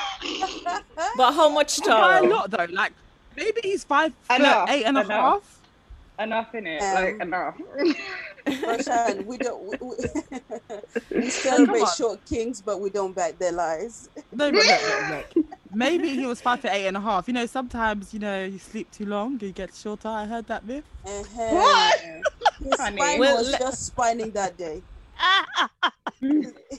but 1.16 1.32
how 1.32 1.48
much 1.48 1.78
By 1.84 2.18
a 2.18 2.22
lot 2.24 2.50
though. 2.50 2.66
Like 2.70 2.92
maybe 3.36 3.60
he's 3.62 3.84
five 3.84 4.12
foot 4.24 4.40
Enough, 4.40 4.70
eight 4.70 4.84
and 4.84 4.98
a 4.98 5.04
half. 5.04 5.60
enough 6.18 6.54
in 6.54 6.66
it, 6.66 6.82
Um, 6.82 6.94
like 6.94 7.20
enough. 7.20 7.56
Rashan, 8.48 9.26
we 9.26 9.36
don't 9.36 9.62
we, 9.62 9.76
we, 9.80 11.20
we 11.20 11.28
celebrate 11.46 11.86
short 11.96 12.24
kings, 12.24 12.62
but 12.62 12.80
we 12.80 12.88
don't 12.88 13.14
back 13.14 13.38
their 13.38 13.52
lies. 13.52 14.08
No, 14.32 14.50
but 14.50 14.54
look, 14.54 14.66
look, 14.66 15.36
look. 15.36 15.46
Maybe 15.74 16.08
he 16.10 16.24
was 16.26 16.40
five 16.40 16.62
to 16.62 16.72
eight 16.74 16.86
and 16.86 16.96
a 16.96 17.00
half. 17.00 17.28
You 17.28 17.34
know, 17.34 17.44
sometimes 17.46 18.14
you 18.14 18.20
know 18.20 18.44
you 18.44 18.58
sleep 18.58 18.90
too 18.90 19.04
long, 19.04 19.38
you 19.40 19.52
get 19.52 19.74
shorter. 19.74 20.08
I 20.08 20.24
heard 20.24 20.46
that 20.46 20.64
myth. 20.66 20.84
Uh-huh. 21.04 21.54
What? 21.54 22.00
His 22.64 22.72
spine 22.74 23.18
Well, 23.18 23.36
was 23.36 23.52
just 23.52 23.86
spining 23.86 24.30
that 24.32 24.56
day. 24.56 24.82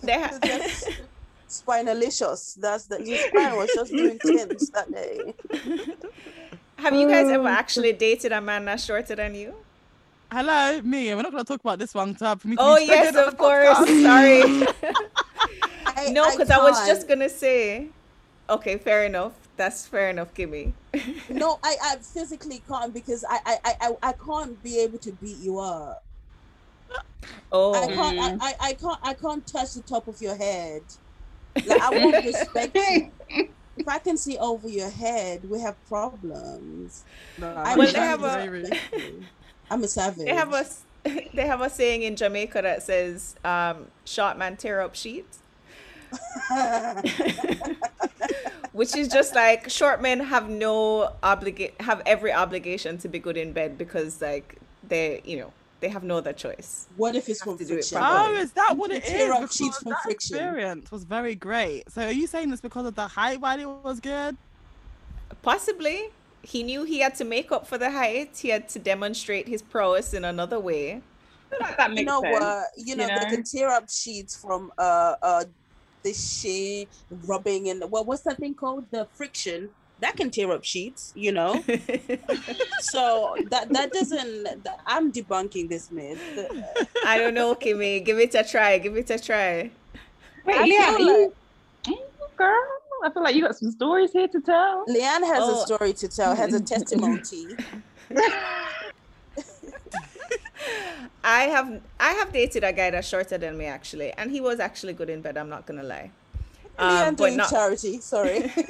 They 0.03 0.13
ha- 0.19 0.39
Just 0.41 0.87
spinalicious. 1.49 2.55
That's 2.55 2.85
the 2.85 2.97
his 2.97 3.19
spine 3.27 3.55
was 3.57 3.69
just 3.73 3.91
doing 3.91 4.19
tens 4.19 4.69
that 4.69 4.91
day. 4.91 5.33
Have 6.77 6.95
you 6.95 7.07
guys 7.07 7.27
ever 7.27 7.41
um, 7.41 7.47
actually 7.47 7.91
dated 7.93 8.31
a 8.31 8.39
man 8.39 8.65
that's 8.65 8.85
shorter 8.85 9.15
than 9.15 9.35
you? 9.35 9.53
Hello, 10.31 10.81
me. 10.81 11.13
We're 11.13 11.23
not 11.23 11.31
going 11.31 11.43
to 11.43 11.47
talk 11.47 11.59
about 11.59 11.79
this 11.79 11.93
one 11.93 12.15
time 12.15 12.37
for 12.37 12.47
me. 12.47 12.55
To 12.55 12.61
Oh 12.61 12.77
yes, 12.77 13.15
of 13.15 13.37
course. 13.37 13.67
podcast. 13.67 14.03
Sorry. 14.03 14.93
I, 15.85 16.11
no, 16.11 16.31
because 16.31 16.49
I, 16.49 16.59
was 16.59 16.87
just 16.87 17.07
gonna 17.07 17.27
say. 17.29 17.87
Okay, 18.49 18.77
fair 18.77 19.05
enough. 19.05 19.33
That's 19.57 19.85
fair 19.85 20.09
enough, 20.09 20.33
Kimmy. 20.33 20.71
No, 21.29 21.59
I, 21.61 21.75
I 21.83 21.95
physically 21.97 22.63
can't 22.67 22.93
because 22.93 23.25
I, 23.29 23.39
I, 23.45 23.57
I, 23.65 23.75
I- 23.81 24.09
I 24.09 24.13
can't 24.13 24.61
be 24.63 24.79
able 24.79 24.99
to 24.99 25.11
beat 25.11 25.37
you 25.37 25.59
up. 25.59 26.03
Oh, 27.51 27.73
I 27.73 27.87
can't 27.87 28.19
I, 28.19 28.31
mm. 28.31 28.37
I, 28.41 28.53
I 28.61 28.73
can't 28.73 28.99
I 29.03 29.13
can't 29.13 29.45
touch 29.45 29.73
the 29.73 29.81
top 29.81 30.07
of 30.07 30.21
your 30.21 30.35
head. 30.35 30.83
Like 31.65 31.81
I 31.81 31.89
won't 31.91 32.25
respect 32.25 32.75
you. 32.75 33.11
If 33.77 33.87
I 33.87 33.97
can 33.99 34.17
see 34.17 34.37
over 34.37 34.67
your 34.67 34.89
head, 34.89 35.49
we 35.49 35.61
have 35.61 35.75
problems. 35.87 37.05
No, 37.37 37.47
I'm 37.55 37.77
Well, 37.77 37.87
they 37.89 37.97
have 37.97 38.19
to 38.19 38.43
a- 38.43 38.49
respect 38.49 38.93
you. 38.93 39.23
I'm 39.71 39.81
a 39.83 39.87
savage. 39.87 40.25
they 40.25 40.33
have 40.35 40.51
a 40.53 40.57
s- 40.57 40.83
they 41.33 41.47
have 41.47 41.61
a 41.61 41.69
saying 41.69 42.01
in 42.03 42.17
Jamaica 42.17 42.61
that 42.61 42.83
says, 42.83 43.35
um, 43.45 43.87
"Short 44.03 44.37
man 44.37 44.57
tear 44.57 44.81
up 44.81 44.95
sheets," 44.95 45.39
which 48.73 48.95
is 48.95 49.07
just 49.07 49.33
like 49.35 49.69
short 49.69 50.01
men 50.01 50.19
have 50.19 50.49
no 50.49 51.13
obligate 51.23 51.79
have 51.81 52.01
every 52.05 52.33
obligation 52.33 52.97
to 52.97 53.07
be 53.07 53.19
good 53.19 53.37
in 53.37 53.53
bed 53.53 53.77
because 53.77 54.21
like 54.21 54.57
they 54.87 55.21
you 55.23 55.37
know 55.37 55.53
they 55.79 55.89
have 55.89 56.03
no 56.03 56.17
other 56.17 56.33
choice. 56.33 56.87
what 56.95 57.15
if 57.15 57.29
it's 57.29 57.39
Have 57.41 57.49
from 57.49 57.57
to 57.57 57.65
do 57.65 57.73
it 57.73 57.89
friction? 57.89 57.97
properly. 57.97 58.37
Oh, 58.37 58.41
is 58.41 58.51
that 58.53 58.77
what 58.77 58.91
You 58.91 58.97
it 58.97 59.03
tear 59.03 59.31
up 59.33 59.41
Because 59.41 59.55
sheets 59.55 59.77
from 59.79 59.91
that 59.91 60.01
friction. 60.03 60.35
experience 60.37 60.91
was 60.91 61.03
very 61.03 61.35
great. 61.35 61.89
So 61.91 62.03
are 62.03 62.11
you 62.11 62.27
saying 62.27 62.49
this 62.49 62.61
because 62.61 62.85
of 62.85 62.95
the 62.95 63.07
height 63.07 63.39
while 63.41 63.59
it 63.59 63.67
was 63.67 63.99
good? 63.99 64.37
Possibly, 65.41 66.09
he 66.41 66.63
knew 66.63 66.83
he 66.83 66.99
had 66.99 67.15
to 67.15 67.25
make 67.25 67.51
up 67.51 67.67
for 67.67 67.77
the 67.77 67.91
height. 67.91 68.37
He 68.37 68.49
had 68.49 68.67
to 68.69 68.79
demonstrate 68.79 69.47
his 69.47 69.61
prowess 69.61 70.13
in 70.13 70.25
another 70.25 70.59
way. 70.59 71.01
like 71.59 71.77
that 71.77 71.89
makes 71.91 71.99
you 72.01 72.05
know 72.05 72.21
sense. 72.21 72.39
what? 72.39 72.65
You 72.77 72.95
know, 72.95 73.07
you 73.07 73.19
they 73.19 73.25
can 73.25 73.43
tear 73.43 73.69
up 73.69 73.89
sheets 73.89 74.35
from 74.35 74.71
uh 74.77 75.15
uh 75.21 75.45
the 76.03 76.13
shea 76.13 76.87
rubbing 77.09 77.69
and 77.69 77.83
well, 77.91 78.05
what's 78.05 78.23
that 78.23 78.37
thing 78.39 78.55
called? 78.55 78.85
The 78.91 79.07
friction 79.13 79.69
that 80.01 80.15
can 80.17 80.29
tear 80.31 80.51
up 80.51 80.63
sheets. 80.63 81.11
You 81.15 81.31
know, 81.31 81.63
so 82.81 83.35
that 83.49 83.69
that 83.69 83.91
doesn't. 83.93 84.63
that- 84.63 84.79
I'm 84.85 85.11
debunking 85.11 85.69
this 85.69 85.91
myth. 85.91 86.21
I 87.05 87.17
don't 87.17 87.33
know, 87.33 87.55
Kimmy. 87.55 88.03
Give 88.03 88.17
it 88.19 88.33
a 88.35 88.43
try. 88.43 88.77
Give 88.79 88.95
it 88.97 89.09
a 89.09 89.19
try. 89.19 89.69
Wait, 90.45 90.55
I 90.57 90.67
Leanne, 90.69 90.97
feel 90.97 91.33
you, 91.87 91.99
girl, 92.37 92.55
I 93.03 93.09
feel 93.11 93.23
like 93.23 93.35
you 93.35 93.41
got 93.43 93.55
some 93.57 93.71
stories 93.71 94.11
here 94.11 94.27
to 94.27 94.41
tell. 94.41 94.85
Leanne 94.87 95.25
has 95.27 95.43
Oh. 95.43 95.61
a 95.61 95.65
story 95.65 95.93
to 95.93 96.07
tell, 96.07 96.35
has 96.35 96.53
a 96.53 96.59
testimony. 96.61 97.21
I 101.23 101.41
have 101.43 101.81
I 101.99 102.11
have 102.13 102.31
dated 102.31 102.63
a 102.63 102.71
guy 102.73 102.89
that's 102.91 103.07
shorter 103.07 103.37
than 103.37 103.57
me 103.57 103.65
actually, 103.65 104.11
and 104.13 104.31
he 104.31 104.41
was 104.41 104.59
actually 104.59 104.93
good 104.93 105.09
in 105.09 105.21
bed. 105.21 105.37
I'm 105.37 105.49
not 105.49 105.65
gonna 105.65 105.83
lie. 105.83 106.11
Leanne 106.79 107.07
Um, 107.09 107.15
but 107.15 107.17
doing 107.25 107.37
not. 107.37 107.49
charity. 107.49 107.99
Sorry. 108.01 108.51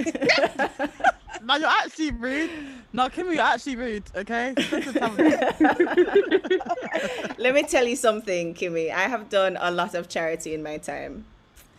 No, 1.42 1.56
you're 1.56 1.70
actually 1.70 2.12
rude. 2.12 2.50
No, 2.92 3.08
Kimmy, 3.08 3.34
you're 3.36 3.42
actually 3.44 3.78
rude. 3.78 4.04
Okay. 4.14 4.54
This 4.58 4.88
is 4.88 4.98
how 5.00 5.12
it 5.18 5.42
is. 6.52 6.62
Let 7.38 7.54
me 7.56 7.64
tell 7.64 7.88
you 7.88 7.96
something, 7.96 8.54
Kimmy. 8.54 8.92
I 8.94 9.04
have 9.08 9.30
done 9.30 9.58
a 9.60 9.72
lot 9.72 9.96
of 9.96 10.10
charity 10.10 10.54
in 10.54 10.62
my 10.62 10.78
time. 10.78 11.24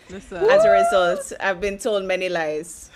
Listen. 0.08 0.38
As 0.50 0.64
a 0.64 0.70
result, 0.70 1.32
I've 1.40 1.60
been 1.60 1.78
told 1.78 2.04
many 2.04 2.28
lies, 2.30 2.90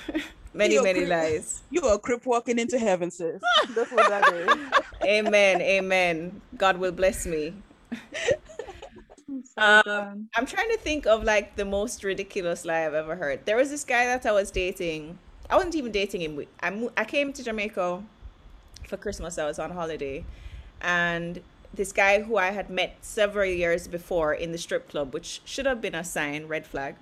many 0.54 0.74
You're 0.74 0.82
many 0.82 1.00
cre- 1.02 1.10
lies. 1.10 1.62
you 1.70 1.82
are 1.82 1.94
a 1.94 1.98
crip 1.98 2.24
walking 2.26 2.58
into 2.58 2.78
heaven, 2.78 3.10
sis. 3.10 3.40
That's 3.74 3.92
what 3.92 4.08
that 4.08 4.32
is. 4.34 4.48
Amen, 5.06 5.60
amen. 5.60 6.40
God 6.56 6.78
will 6.78 6.92
bless 6.92 7.26
me. 7.26 7.52
Um, 9.56 10.28
I'm 10.34 10.46
trying 10.46 10.68
to 10.70 10.78
think 10.78 11.06
of 11.06 11.22
like 11.22 11.54
the 11.56 11.64
most 11.64 12.02
ridiculous 12.02 12.64
lie 12.64 12.84
I've 12.86 12.94
ever 12.94 13.14
heard. 13.16 13.46
There 13.46 13.56
was 13.56 13.70
this 13.70 13.84
guy 13.84 14.04
that 14.06 14.26
I 14.26 14.32
was 14.32 14.50
dating. 14.50 15.18
I 15.48 15.56
wasn't 15.56 15.76
even 15.76 15.92
dating 15.92 16.22
him. 16.22 16.44
I 16.60 16.88
I 16.96 17.04
came 17.04 17.32
to 17.32 17.42
Jamaica 17.44 18.02
for 18.88 18.96
Christmas. 18.96 19.38
I 19.38 19.46
was 19.46 19.58
on 19.58 19.70
holiday, 19.72 20.26
and 20.80 21.42
this 21.72 21.92
guy 21.92 22.22
who 22.22 22.36
I 22.36 22.50
had 22.52 22.70
met 22.70 22.98
several 23.04 23.46
years 23.50 23.88
before 23.88 24.34
in 24.34 24.52
the 24.52 24.58
strip 24.58 24.88
club, 24.88 25.14
which 25.14 25.42
should 25.44 25.66
have 25.66 25.80
been 25.80 25.94
a 25.94 26.04
sign, 26.04 26.46
red 26.48 26.66
flag. 26.66 26.96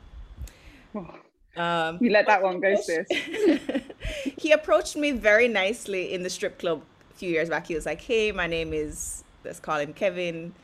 Um, 1.54 2.00
You 2.00 2.10
let 2.10 2.26
that 2.28 2.42
one 2.42 2.60
go, 2.60 2.74
sis. 2.76 3.06
he 4.38 4.52
approached 4.52 4.96
me 4.96 5.12
very 5.12 5.48
nicely 5.48 6.12
in 6.12 6.22
the 6.22 6.30
strip 6.30 6.58
club 6.58 6.82
a 7.10 7.14
few 7.14 7.30
years 7.30 7.48
back. 7.48 7.66
He 7.66 7.74
was 7.74 7.86
like, 7.86 8.00
"Hey, 8.00 8.32
my 8.32 8.46
name 8.46 8.72
is 8.72 9.24
let's 9.44 9.60
call 9.60 9.78
him 9.78 9.92
Kevin. 9.92 10.54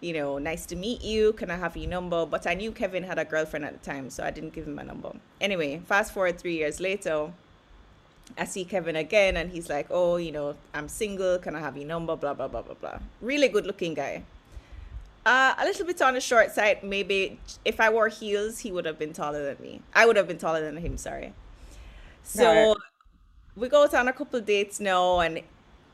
You 0.00 0.14
know, 0.14 0.38
nice 0.38 0.64
to 0.66 0.76
meet 0.76 1.02
you. 1.02 1.32
Can 1.34 1.50
I 1.50 1.56
have 1.56 1.76
your 1.76 1.88
number?" 1.88 2.24
But 2.26 2.46
I 2.46 2.54
knew 2.54 2.72
Kevin 2.72 3.02
had 3.02 3.18
a 3.18 3.24
girlfriend 3.24 3.64
at 3.64 3.72
the 3.72 3.90
time, 3.90 4.10
so 4.10 4.24
I 4.24 4.30
didn't 4.30 4.54
give 4.54 4.66
him 4.66 4.74
my 4.74 4.82
number. 4.82 5.12
Anyway, 5.40 5.80
fast 5.86 6.12
forward 6.12 6.38
three 6.38 6.56
years 6.56 6.80
later, 6.80 7.32
I 8.38 8.44
see 8.44 8.64
Kevin 8.64 8.96
again, 8.96 9.36
and 9.36 9.50
he's 9.50 9.68
like, 9.68 9.86
"Oh, 9.90 10.16
you 10.16 10.32
know, 10.32 10.56
I'm 10.72 10.88
single. 10.88 11.38
Can 11.38 11.54
I 11.54 11.60
have 11.60 11.76
your 11.76 11.86
number?" 11.86 12.16
Blah 12.16 12.34
blah 12.34 12.48
blah 12.48 12.62
blah 12.62 12.74
blah. 12.74 12.98
Really 13.20 13.48
good 13.48 13.66
looking 13.66 13.94
guy. 13.94 14.22
Uh, 15.26 15.54
a 15.58 15.64
little 15.64 15.84
bit 15.84 16.00
on 16.00 16.14
the 16.14 16.20
short 16.20 16.50
side. 16.50 16.82
Maybe 16.82 17.38
if 17.64 17.78
I 17.78 17.90
wore 17.90 18.08
heels, 18.08 18.60
he 18.60 18.72
would 18.72 18.86
have 18.86 18.98
been 18.98 19.12
taller 19.12 19.44
than 19.44 19.62
me. 19.62 19.82
I 19.94 20.06
would 20.06 20.16
have 20.16 20.26
been 20.26 20.38
taller 20.38 20.62
than 20.62 20.78
him. 20.78 20.96
Sorry. 20.96 21.34
So 22.22 22.76
we 23.54 23.68
go 23.68 23.82
out 23.82 23.94
on 23.94 24.08
a 24.08 24.12
couple 24.12 24.40
dates 24.40 24.80
now, 24.80 25.20
and 25.20 25.42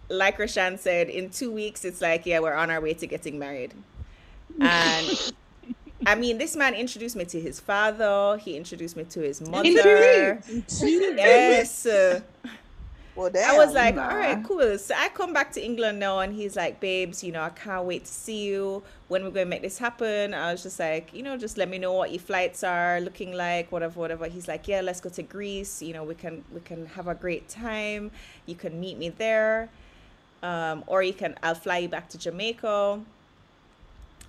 like 0.08 0.38
Rashan 0.38 0.78
said, 0.78 1.08
in 1.08 1.30
two 1.30 1.50
weeks, 1.50 1.84
it's 1.84 2.00
like, 2.00 2.24
yeah, 2.26 2.38
we're 2.38 2.54
on 2.54 2.70
our 2.70 2.80
way 2.80 2.94
to 2.94 3.06
getting 3.06 3.38
married. 3.38 3.74
And 4.60 5.18
I 6.06 6.14
mean, 6.14 6.38
this 6.38 6.56
man 6.56 6.74
introduced 6.74 7.16
me 7.16 7.24
to 7.26 7.40
his 7.40 7.60
father. 7.60 8.38
He 8.38 8.56
introduced 8.56 8.96
me 8.96 9.04
to 9.04 9.20
his 9.20 9.40
mother. 9.40 10.42
Introduced? 10.48 11.16
Yes. 11.16 11.86
uh, 11.86 12.20
Well, 13.14 13.30
I 13.34 13.52
was 13.56 13.72
damn. 13.72 13.96
like, 13.96 13.96
all 13.96 14.16
right, 14.16 14.42
cool. 14.44 14.78
So 14.78 14.94
I 14.96 15.08
come 15.08 15.32
back 15.32 15.50
to 15.52 15.64
England 15.64 15.98
now, 15.98 16.18
and 16.20 16.34
he's 16.34 16.54
like, 16.54 16.80
babes, 16.80 17.24
you 17.24 17.32
know, 17.32 17.42
I 17.42 17.48
can't 17.48 17.84
wait 17.86 18.04
to 18.04 18.12
see 18.12 18.44
you. 18.44 18.82
When 19.08 19.24
we're 19.24 19.30
going 19.30 19.46
to 19.46 19.50
make 19.50 19.62
this 19.62 19.78
happen? 19.78 20.34
I 20.34 20.52
was 20.52 20.62
just 20.62 20.78
like, 20.78 21.14
you 21.14 21.22
know, 21.22 21.36
just 21.38 21.56
let 21.56 21.68
me 21.70 21.78
know 21.78 21.92
what 21.94 22.10
your 22.12 22.20
flights 22.20 22.62
are 22.62 23.00
looking 23.00 23.32
like, 23.32 23.72
whatever, 23.72 23.98
whatever. 24.00 24.26
He's 24.28 24.48
like, 24.48 24.68
yeah, 24.68 24.82
let's 24.82 25.00
go 25.00 25.08
to 25.10 25.22
Greece. 25.22 25.80
You 25.80 25.94
know, 25.94 26.04
we 26.04 26.14
can 26.14 26.44
we 26.52 26.60
can 26.60 26.86
have 26.86 27.08
a 27.08 27.14
great 27.14 27.48
time. 27.48 28.10
You 28.46 28.54
can 28.54 28.78
meet 28.80 28.98
me 28.98 29.08
there, 29.10 29.70
um, 30.42 30.84
or 30.86 31.02
you 31.02 31.14
can 31.14 31.36
I'll 31.42 31.54
fly 31.54 31.78
you 31.78 31.88
back 31.88 32.08
to 32.10 32.18
Jamaica. 32.18 33.00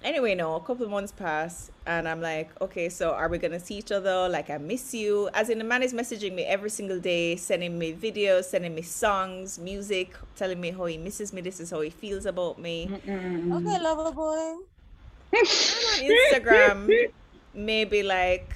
Anyway, 0.04 0.36
no, 0.36 0.56
a 0.56 0.60
couple 0.60 0.86
of 0.86 0.92
months 0.92 1.12
pass, 1.12 1.72
and 1.86 2.08
I'm 2.08 2.22
like, 2.22 2.50
okay, 2.62 2.88
so 2.88 3.12
are 3.12 3.28
we 3.28 3.40
gonna 3.40 3.60
see 3.60 3.76
each 3.76 3.92
other? 3.92 4.30
Like, 4.30 4.50
I 4.50 4.58
miss 4.58 4.94
you. 4.94 5.30
As 5.34 5.50
in, 5.50 5.58
the 5.58 5.64
man 5.64 5.82
is 5.82 5.94
messaging 5.94 6.34
me 6.36 6.44
every 6.44 6.70
single 6.70 7.00
day, 7.00 7.36
sending 7.36 7.78
me 7.78 7.94
videos, 7.94 8.46
sending 8.46 8.76
me 8.76 8.84
songs, 8.84 9.58
music, 9.58 10.16
telling 10.36 10.62
me 10.62 10.72
how 10.72 10.86
he 10.86 10.98
misses 10.98 11.34
me. 11.34 11.42
This 11.42 11.60
is 11.60 11.72
how 11.72 11.82
he 11.82 11.90
feels 11.90 12.26
about 12.26 12.60
me. 12.60 12.90
Okay, 12.94 13.80
lover 13.82 14.12
boy. 14.12 14.58
on 15.34 15.46
Instagram, 15.46 17.12
maybe 17.54 18.04
like 18.04 18.56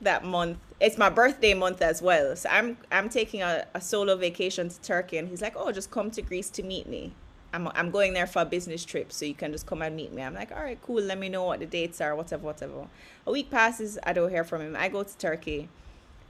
that 0.00 0.24
month. 0.24 0.58
It's 0.80 0.98
my 0.98 1.10
birthday 1.10 1.54
month 1.54 1.80
as 1.80 2.02
well, 2.02 2.36
so 2.36 2.48
I'm 2.50 2.76
I'm 2.90 3.08
taking 3.08 3.42
a, 3.42 3.66
a 3.74 3.80
solo 3.80 4.16
vacation 4.16 4.68
to 4.68 4.80
Turkey, 4.80 5.18
and 5.18 5.28
he's 5.28 5.42
like, 5.42 5.54
oh, 5.56 5.72
just 5.72 5.90
come 5.90 6.10
to 6.12 6.22
Greece 6.22 6.50
to 6.50 6.62
meet 6.62 6.88
me. 6.88 7.12
I'm 7.52 7.68
I'm 7.68 7.90
going 7.90 8.14
there 8.14 8.26
for 8.26 8.42
a 8.42 8.44
business 8.44 8.84
trip, 8.84 9.12
so 9.12 9.24
you 9.24 9.34
can 9.34 9.52
just 9.52 9.66
come 9.66 9.82
and 9.82 9.94
meet 9.94 10.12
me. 10.12 10.22
I'm 10.22 10.34
like, 10.34 10.52
all 10.52 10.62
right, 10.62 10.78
cool. 10.82 11.02
Let 11.02 11.18
me 11.18 11.28
know 11.28 11.44
what 11.44 11.60
the 11.60 11.66
dates 11.66 12.00
are, 12.00 12.14
whatever, 12.16 12.44
whatever. 12.44 12.86
A 13.26 13.30
week 13.30 13.50
passes, 13.50 13.98
I 14.04 14.12
don't 14.12 14.30
hear 14.30 14.44
from 14.44 14.62
him. 14.62 14.76
I 14.76 14.88
go 14.88 15.02
to 15.02 15.18
Turkey. 15.18 15.68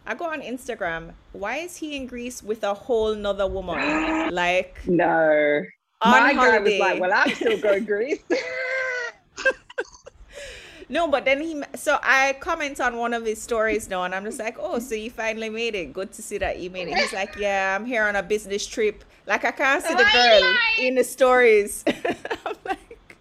I 0.04 0.14
go 0.14 0.24
on 0.26 0.42
Instagram. 0.42 1.12
Why 1.32 1.58
is 1.58 1.76
he 1.76 1.96
in 1.96 2.06
Greece 2.06 2.42
with 2.42 2.64
a 2.64 2.74
whole 2.74 3.14
nother 3.14 3.46
woman? 3.46 4.30
Like 4.32 4.80
No. 4.86 5.64
My 6.04 6.34
guy 6.34 6.58
was 6.58 6.80
like, 6.80 7.00
well, 7.00 7.12
I'm 7.14 7.32
still 7.34 7.58
going 7.58 7.84
Greece. 7.92 8.18
No, 10.92 11.08
but 11.08 11.24
then 11.24 11.40
he 11.40 11.62
so 11.74 11.98
I 12.02 12.34
comment 12.34 12.78
on 12.78 12.98
one 12.98 13.14
of 13.14 13.24
his 13.24 13.40
stories 13.40 13.88
now, 13.88 14.04
and 14.04 14.14
I'm 14.14 14.24
just 14.24 14.38
like, 14.38 14.58
oh, 14.60 14.78
so 14.78 14.94
you 14.94 15.10
finally 15.10 15.48
made 15.48 15.74
it. 15.74 15.94
Good 15.94 16.12
to 16.12 16.22
see 16.22 16.36
that 16.36 16.58
you 16.58 16.68
made 16.68 16.88
it. 16.88 16.98
He's 16.98 17.14
like, 17.14 17.34
yeah, 17.36 17.74
I'm 17.74 17.86
here 17.86 18.04
on 18.04 18.14
a 18.14 18.22
business 18.22 18.66
trip. 18.66 19.02
Like 19.26 19.44
I 19.44 19.50
can't 19.52 19.82
see 19.84 19.94
the 19.94 20.04
girl 20.12 20.54
in 20.78 20.94
the 20.96 21.04
stories. 21.04 21.84
I'm 22.46 22.56
like, 22.64 23.16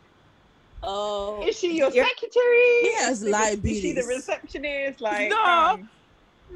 Oh, 0.83 1.45
Is 1.47 1.59
she 1.59 1.77
your 1.77 1.91
You're- 1.91 2.07
secretary? 2.07 2.81
He 2.81 2.93
has 2.95 3.21
Is 3.23 3.81
she 3.81 3.91
the 3.93 4.03
receptionist? 4.03 4.99
Like, 4.99 5.29
No. 5.29 5.37
um, 5.43 5.89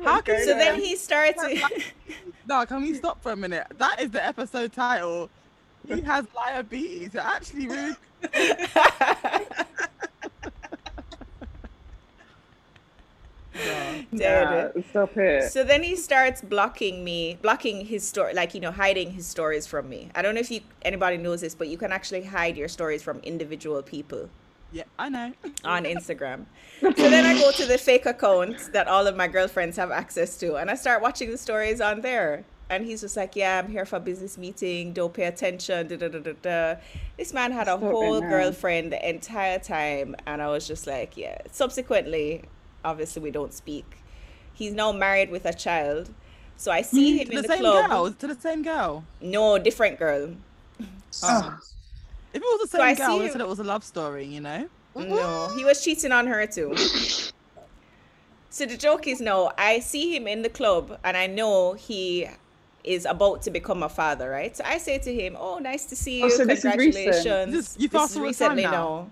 How 0.03 0.15
what's 0.15 0.25
can 0.25 0.43
so 0.43 0.57
then 0.57 0.79
he 0.79 0.95
starts. 0.95 1.43
No, 2.47 2.65
can 2.65 2.81
we 2.81 2.93
stop 2.93 3.21
for 3.23 3.31
a 3.31 3.35
minute? 3.35 3.65
That 3.77 3.99
is 4.01 4.11
the 4.11 4.23
episode 4.23 4.71
title. 4.73 5.29
He 5.87 6.01
has 6.01 6.25
liabilities. 6.35 7.11
You're 7.13 7.23
actually 7.23 7.67
rude. 7.67 7.95
Dead. 14.15 14.75
Nah, 14.75 14.81
stop 14.89 15.17
it. 15.17 15.51
So 15.51 15.63
then 15.63 15.83
he 15.83 15.95
starts 15.95 16.41
blocking 16.41 17.03
me, 17.03 17.37
blocking 17.41 17.85
his 17.85 18.07
story, 18.07 18.33
like 18.33 18.53
you 18.53 18.61
know, 18.61 18.71
hiding 18.71 19.11
his 19.11 19.27
stories 19.27 19.65
from 19.65 19.89
me. 19.89 20.09
I 20.15 20.21
don't 20.21 20.35
know 20.35 20.41
if 20.41 20.51
you 20.51 20.61
anybody 20.81 21.17
knows 21.17 21.41
this, 21.41 21.55
but 21.55 21.67
you 21.67 21.77
can 21.77 21.91
actually 21.91 22.23
hide 22.23 22.57
your 22.57 22.67
stories 22.67 23.01
from 23.01 23.19
individual 23.19 23.81
people. 23.81 24.29
Yeah, 24.71 24.83
I 24.99 25.09
know. 25.09 25.33
on 25.63 25.85
Instagram. 25.85 26.45
So 26.81 26.91
then 26.91 27.25
I 27.25 27.39
go 27.39 27.51
to 27.51 27.65
the 27.65 27.77
fake 27.77 28.05
account 28.05 28.73
that 28.73 28.87
all 28.87 29.07
of 29.07 29.15
my 29.15 29.27
girlfriends 29.27 29.77
have 29.77 29.91
access 29.91 30.37
to, 30.39 30.55
and 30.55 30.69
I 30.69 30.75
start 30.75 31.01
watching 31.01 31.31
the 31.31 31.37
stories 31.37 31.79
on 31.79 32.01
there. 32.01 32.43
And 32.67 32.83
he's 32.83 33.01
just 33.01 33.15
like, 33.15 33.35
"Yeah, 33.35 33.59
I'm 33.59 33.71
here 33.71 33.85
for 33.85 33.97
a 33.97 33.99
business 33.99 34.39
meeting. 34.39 34.91
Don't 34.91 35.13
pay 35.13 35.25
attention." 35.25 35.87
Da, 35.87 35.97
da, 35.97 36.07
da, 36.09 36.19
da, 36.19 36.33
da. 36.41 36.75
This 37.15 37.31
man 37.31 37.51
had 37.51 37.67
a 37.67 37.77
Stop 37.77 37.81
whole 37.81 38.19
girlfriend 38.19 38.91
the 38.91 39.07
entire 39.07 39.59
time, 39.59 40.15
and 40.25 40.41
I 40.41 40.47
was 40.47 40.67
just 40.67 40.87
like, 40.87 41.15
"Yeah." 41.15 41.37
Subsequently, 41.51 42.43
obviously, 42.85 43.21
we 43.21 43.31
don't 43.31 43.53
speak. 43.53 43.85
He's 44.53 44.73
now 44.73 44.91
married 44.93 45.29
with 45.31 45.45
a 45.45 45.53
child, 45.53 46.09
so 46.55 46.71
I 46.71 46.81
see 46.81 47.15
mm, 47.15 47.19
him 47.19 47.25
to 47.27 47.31
in 47.31 47.35
the 47.35 47.41
the 47.41 47.47
same 47.49 47.59
club. 47.59 47.89
girl. 47.89 48.11
To 48.11 48.27
the 48.27 48.35
same 48.35 48.63
girl. 48.63 49.03
No, 49.19 49.57
different 49.57 49.99
girl. 49.99 50.35
Oh. 51.23 51.59
If 52.33 52.41
it 52.41 52.45
was 52.53 52.61
the 52.69 52.77
So 52.77 52.77
same 52.83 52.95
girl, 52.95 53.07
see 53.11 53.19
they 53.19 53.25
you- 53.25 53.31
said 53.31 53.41
it 53.41 53.47
was 53.47 53.59
a 53.59 53.63
love 53.63 53.83
story, 53.83 54.25
you 54.25 54.41
know? 54.41 54.69
No, 54.95 55.49
he 55.57 55.65
was 55.65 55.83
cheating 55.83 56.13
on 56.13 56.25
her 56.27 56.45
too. 56.47 56.73
So 58.49 58.65
the 58.65 58.77
joke 58.77 59.07
is 59.07 59.19
no, 59.19 59.51
I 59.57 59.79
see 59.79 60.15
him 60.15 60.27
in 60.27 60.41
the 60.41 60.49
club 60.49 60.97
and 61.03 61.17
I 61.17 61.27
know 61.27 61.73
he 61.73 62.29
is 62.85 63.05
about 63.05 63.41
to 63.43 63.51
become 63.51 63.83
a 63.83 63.89
father, 63.89 64.29
right? 64.29 64.55
So 64.55 64.63
I 64.65 64.77
say 64.77 64.97
to 64.99 65.13
him, 65.13 65.35
"Oh, 65.37 65.57
nice 65.59 65.85
to 65.87 65.95
see 65.95 66.21
oh, 66.23 66.27
you. 66.27 66.33
Oh, 66.33 66.37
so 66.37 66.45
this 66.45 66.59
is 66.63 66.75
recent. 66.75 66.93
Congratulations." 67.05 67.53
This- 67.53 67.75
you 67.77 67.89
This 67.89 67.99
fast 67.99 68.11
is 68.11 68.15
forward 68.15 68.27
recently 68.27 68.63
now. 68.63 68.71
now. 68.71 69.11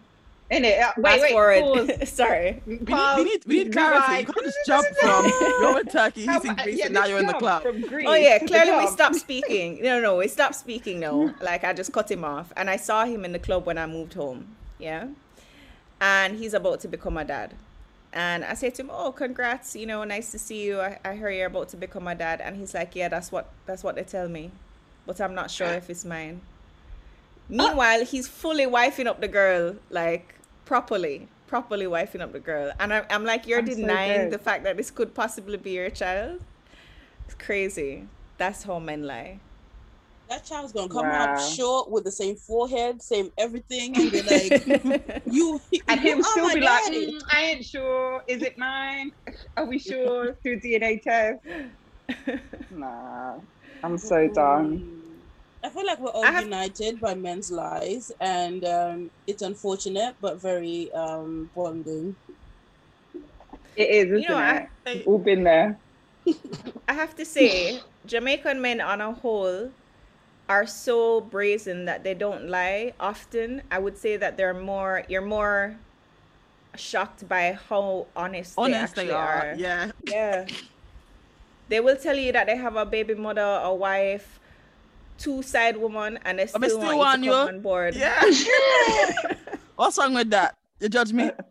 In 0.50 0.66
it. 0.66 0.80
Uh, 0.80 0.92
wait, 0.98 1.04
Fast 1.04 1.22
wait, 1.22 1.32
forward. 1.32 1.88
pause. 2.00 2.10
Sorry. 2.14 2.62
We 2.66 2.76
need, 2.76 2.88
we 3.18 3.24
need, 3.24 3.46
we 3.46 3.64
need 3.64 3.74
clarity. 3.74 4.20
You 4.20 4.26
can't 4.34 4.46
just 4.46 4.58
jump 4.66 4.88
from 5.02 5.26
you're 5.42 5.80
in 5.80 5.86
Turkey, 5.88 6.26
he's 6.28 6.46
in 6.46 6.56
Greece, 6.56 6.78
yeah, 6.78 6.86
and 6.86 6.94
now 6.94 7.06
you're 7.06 7.20
in 7.20 7.28
the 7.28 7.34
club. 7.34 7.64
Oh 7.66 8.14
yeah, 8.14 8.40
clearly 8.40 8.86
we 8.86 8.88
stopped 8.88 9.16
speaking. 9.16 9.80
No, 9.84 10.00
no, 10.00 10.18
we 10.18 10.28
stopped 10.28 10.56
speaking. 10.56 11.00
No, 11.00 11.34
like 11.42 11.64
I 11.64 11.74
just 11.74 11.92
cut 11.92 12.12
him 12.12 12.24
off, 12.24 12.52
and 12.56 12.70
I 12.70 12.78
saw 12.78 13.06
him 13.06 13.26
in 13.26 13.32
the 13.32 13.40
club 13.40 13.66
when 13.66 13.78
I 13.78 13.86
moved 13.88 14.14
home. 14.14 14.56
Yeah, 14.80 15.08
and 16.02 16.38
he's 16.38 16.54
about 16.54 16.82
to 16.82 16.88
become 16.88 17.18
a 17.18 17.24
dad, 17.26 17.54
and 18.12 18.44
I 18.46 18.54
said 18.54 18.76
to 18.76 18.84
him, 18.84 18.92
"Oh, 18.94 19.12
congrats! 19.12 19.76
You 19.76 19.86
know, 19.88 20.04
nice 20.04 20.32
to 20.34 20.40
see 20.40 20.64
you. 20.64 20.82
I, 20.82 21.00
I 21.04 21.16
heard 21.16 21.32
you're 21.32 21.48
about 21.48 21.70
to 21.70 21.78
become 21.78 22.08
a 22.08 22.16
dad." 22.16 22.42
And 22.42 22.58
he's 22.58 22.74
like, 22.74 22.96
"Yeah, 22.96 23.08
that's 23.10 23.32
what 23.32 23.50
that's 23.66 23.84
what 23.84 23.96
they 23.96 24.04
tell 24.04 24.28
me, 24.28 24.52
but 25.08 25.20
I'm 25.20 25.34
not 25.34 25.50
sure 25.50 25.68
if 25.68 25.90
it's 25.90 26.06
mine." 26.06 26.42
Meanwhile, 27.54 28.06
he's 28.06 28.28
fully 28.28 28.66
wifing 28.66 29.06
up 29.08 29.22
the 29.22 29.28
girl, 29.28 29.76
like 29.90 30.36
properly, 30.66 31.28
properly 31.48 31.86
wifing 31.86 32.22
up 32.22 32.32
the 32.34 32.40
girl, 32.40 32.72
and 32.80 32.94
I, 32.94 33.06
I'm 33.10 33.24
like, 33.26 33.48
"You're 33.48 33.60
I'm 33.60 33.66
denying 33.66 34.30
dead. 34.30 34.32
the 34.32 34.40
fact 34.40 34.64
that 34.64 34.78
this 34.78 34.90
could 34.92 35.14
possibly 35.14 35.58
be 35.58 35.72
your 35.72 35.90
child." 35.90 36.42
It's 37.26 37.36
crazy. 37.36 38.08
That's 38.38 38.64
how 38.64 38.80
men 38.80 39.04
lie. 39.04 39.40
that 40.30 40.44
child's 40.46 40.74
gonna 40.74 40.90
come 40.90 41.10
Wow. 41.10 41.24
out 41.30 41.40
short 41.40 41.92
with 41.92 42.04
the 42.06 42.12
same 42.12 42.36
forehead, 42.36 43.02
same 43.02 43.30
everything, 43.38 43.96
and 43.98 44.12
be 44.12 44.24
like, 44.24 44.54
"You." 45.26 45.60
And 45.88 46.02
you 46.02 46.16
he'll 46.16 46.24
still 46.24 46.48
my 46.48 46.54
be 46.56 46.62
like, 46.62 46.84
"Mm, 46.86 47.22
I 47.32 47.42
ain't 47.44 47.66
sure. 47.66 48.24
Is 48.28 48.42
it 48.42 48.58
mine? 48.58 49.12
Are 49.58 49.66
we 49.66 49.78
sure? 49.80 50.36
through 50.42 50.60
DNA 50.62 50.98
test? 51.04 51.40
Nah, 52.72 53.40
I'm 53.84 53.98
so 53.98 54.28
done. 54.28 55.03
I 55.64 55.70
feel 55.70 55.86
like 55.86 56.00
we're 56.00 56.10
all 56.10 56.24
have- 56.24 56.44
united 56.44 57.00
by 57.00 57.16
men's 57.16 57.52
lies, 57.52 58.12
and 58.20 58.66
um, 58.66 59.10
it's 59.28 59.42
unfortunate 59.42 60.16
but 60.22 60.42
very 60.42 60.92
um, 60.94 61.50
bonding. 61.56 62.16
It 63.76 63.90
is, 63.90 64.06
isn't 64.08 64.22
You 64.24 64.30
know, 64.30 64.38
I- 64.38 64.68
it? 64.86 64.98
We've 64.98 65.08
all 65.08 65.18
been 65.20 65.44
there. 65.44 65.78
I 66.88 66.94
have 66.94 67.16
to 67.16 67.26
say, 67.26 67.80
Jamaican 68.06 68.62
men 68.62 68.82
on 68.82 69.02
a 69.02 69.12
whole 69.14 69.72
are 70.50 70.68
so 70.68 71.22
brazen 71.22 71.86
that 71.86 72.04
they 72.04 72.14
don't 72.14 72.50
lie 72.50 72.94
often. 73.00 73.62
I 73.72 73.80
would 73.80 73.98
say 73.98 74.18
that 74.18 74.36
they're 74.38 74.54
more 74.54 75.04
you're 75.08 75.22
more 75.22 75.76
shocked 76.76 77.28
by 77.30 77.58
how 77.70 78.08
honest, 78.16 78.54
Honest 78.58 78.96
they 78.96 79.06
they 79.08 79.12
actually 79.12 79.16
are. 79.16 79.52
are. 79.52 79.56
Yeah. 79.56 79.92
Yeah. 80.06 80.46
They 81.70 81.80
will 81.80 81.96
tell 81.96 82.18
you 82.18 82.32
that 82.34 82.48
they 82.48 82.58
have 82.58 82.76
a 82.76 82.86
baby 82.86 83.16
mother, 83.16 83.60
a 83.64 83.74
wife, 83.74 84.40
two 85.18 85.42
side 85.44 85.78
woman, 85.78 86.20
and 86.26 86.40
they 86.40 86.48
still, 86.48 86.60
But 86.60 86.68
they 86.70 86.76
still 86.76 86.98
want 86.98 87.24
you 87.24 87.32
want 87.32 87.50
to 87.50 87.54
you. 87.54 87.58
on 87.58 87.60
board. 87.62 87.96
Yeah. 87.96 88.22
What's 89.76 89.98
wrong 89.98 90.14
with 90.14 90.30
that? 90.32 90.56
You 90.80 90.90
judge 90.90 91.14
me? 91.14 91.32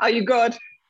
Are 0.00 0.10
you 0.10 0.24
God? 0.24 0.56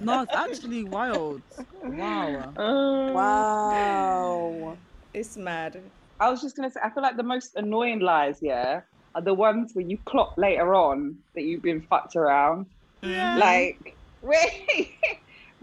no, 0.00 0.22
it's 0.22 0.34
actually 0.34 0.84
wild. 0.84 1.42
Wow. 1.82 2.52
Uh, 2.56 3.12
Wow. 3.12 4.76
It's 5.12 5.36
mad. 5.36 5.80
I 6.20 6.30
was 6.30 6.40
just 6.40 6.56
gonna 6.56 6.70
say, 6.70 6.80
I 6.82 6.90
feel 6.90 7.02
like 7.02 7.16
the 7.16 7.22
most 7.22 7.56
annoying 7.56 8.00
lies, 8.00 8.38
yeah, 8.40 8.80
are 9.14 9.22
the 9.22 9.34
ones 9.34 9.72
where 9.74 9.84
you 9.84 9.98
clock 10.06 10.34
later 10.36 10.74
on 10.74 11.16
that 11.34 11.42
you've 11.42 11.62
been 11.62 11.82
fucked 11.82 12.16
around. 12.16 12.66
Yeah. 13.02 13.36
Like, 13.36 13.96
where, 14.22 14.46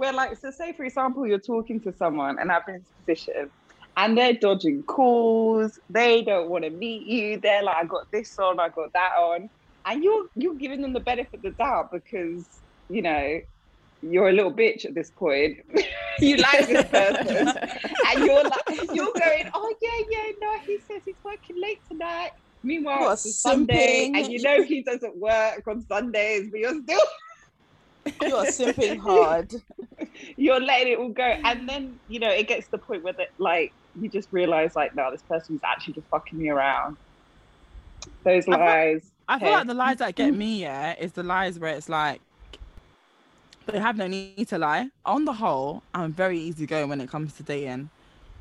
where, 0.01 0.13
like, 0.13 0.35
so 0.35 0.49
say 0.49 0.73
for 0.73 0.83
example, 0.83 1.27
you're 1.27 1.37
talking 1.37 1.79
to 1.81 1.93
someone, 1.93 2.39
and 2.39 2.51
I've 2.51 2.65
been 2.65 2.75
in 2.75 2.81
this 2.81 3.19
position, 3.19 3.51
and 3.97 4.17
they're 4.17 4.33
dodging 4.33 4.81
calls. 4.81 5.79
They 5.91 6.23
don't 6.23 6.49
want 6.49 6.63
to 6.63 6.71
meet 6.71 7.05
you. 7.05 7.39
They're 7.39 7.61
like, 7.61 7.75
I 7.75 7.85
got 7.85 8.11
this 8.11 8.39
on, 8.39 8.59
I 8.59 8.69
got 8.69 8.91
that 8.93 9.11
on, 9.19 9.47
and 9.85 10.03
you're 10.03 10.25
you're 10.35 10.55
giving 10.55 10.81
them 10.81 10.93
the 10.93 11.01
benefit 11.01 11.35
of 11.35 11.41
the 11.43 11.51
doubt 11.51 11.91
because 11.91 12.61
you 12.89 13.03
know 13.03 13.41
you're 14.01 14.29
a 14.29 14.33
little 14.33 14.51
bitch 14.51 14.85
at 14.85 14.95
this 14.95 15.11
point. 15.11 15.59
you 16.19 16.37
like 16.37 16.67
this 16.67 16.83
person, 16.89 17.47
and 18.07 18.25
you're 18.25 18.43
like, 18.43 18.95
you're 18.95 19.13
going, 19.13 19.51
oh 19.53 19.75
yeah, 19.83 19.99
yeah, 20.09 20.31
no, 20.41 20.57
he 20.65 20.79
says 20.79 21.03
he's 21.05 21.13
working 21.23 21.61
late 21.61 21.79
tonight. 21.87 22.31
Meanwhile, 22.63 23.11
it's 23.11 23.35
Sunday, 23.35 24.11
and 24.15 24.33
you 24.33 24.41
know 24.41 24.63
he 24.63 24.81
doesn't 24.81 25.15
work 25.17 25.61
on 25.67 25.85
Sundays, 25.85 26.49
but 26.49 26.59
you're 26.59 26.81
still 26.81 26.99
You 28.21 28.35
are 28.35 28.45
simping 28.59 28.99
hard. 28.99 29.51
you're 30.37 30.59
letting 30.59 30.93
it 30.93 30.99
all 30.99 31.09
go, 31.09 31.23
and 31.23 31.67
then 31.67 31.99
you 32.07 32.19
know 32.19 32.29
it 32.29 32.47
gets 32.47 32.65
to 32.67 32.71
the 32.71 32.77
point 32.79 33.03
where 33.03 33.13
that 33.13 33.27
like 33.37 33.71
you 33.99 34.09
just 34.09 34.29
realize 34.31 34.75
like, 34.75 34.95
no, 34.95 35.11
this 35.11 35.21
person's 35.23 35.61
actually 35.63 35.93
just 35.93 36.07
fucking 36.07 36.37
me 36.39 36.49
around. 36.49 36.97
Those 38.23 38.47
I 38.47 38.51
feel- 38.51 38.59
lies. 38.59 39.11
I 39.27 39.39
feel 39.39 39.51
like 39.51 39.67
the 39.67 39.73
lies 39.73 39.97
that 39.97 40.15
get 40.15 40.33
me, 40.33 40.61
yeah, 40.61 40.95
is 40.99 41.13
the 41.13 41.23
lies 41.23 41.57
where 41.57 41.73
it's 41.73 41.87
like 41.87 42.19
they 43.67 43.79
have 43.79 43.95
no 43.95 44.07
need 44.07 44.47
to 44.49 44.57
lie. 44.57 44.89
On 45.05 45.23
the 45.23 45.31
whole, 45.33 45.83
I'm 45.93 46.11
very 46.11 46.37
easygoing 46.37 46.89
when 46.89 46.99
it 46.99 47.09
comes 47.09 47.33
to 47.35 47.43
dating, 47.43 47.89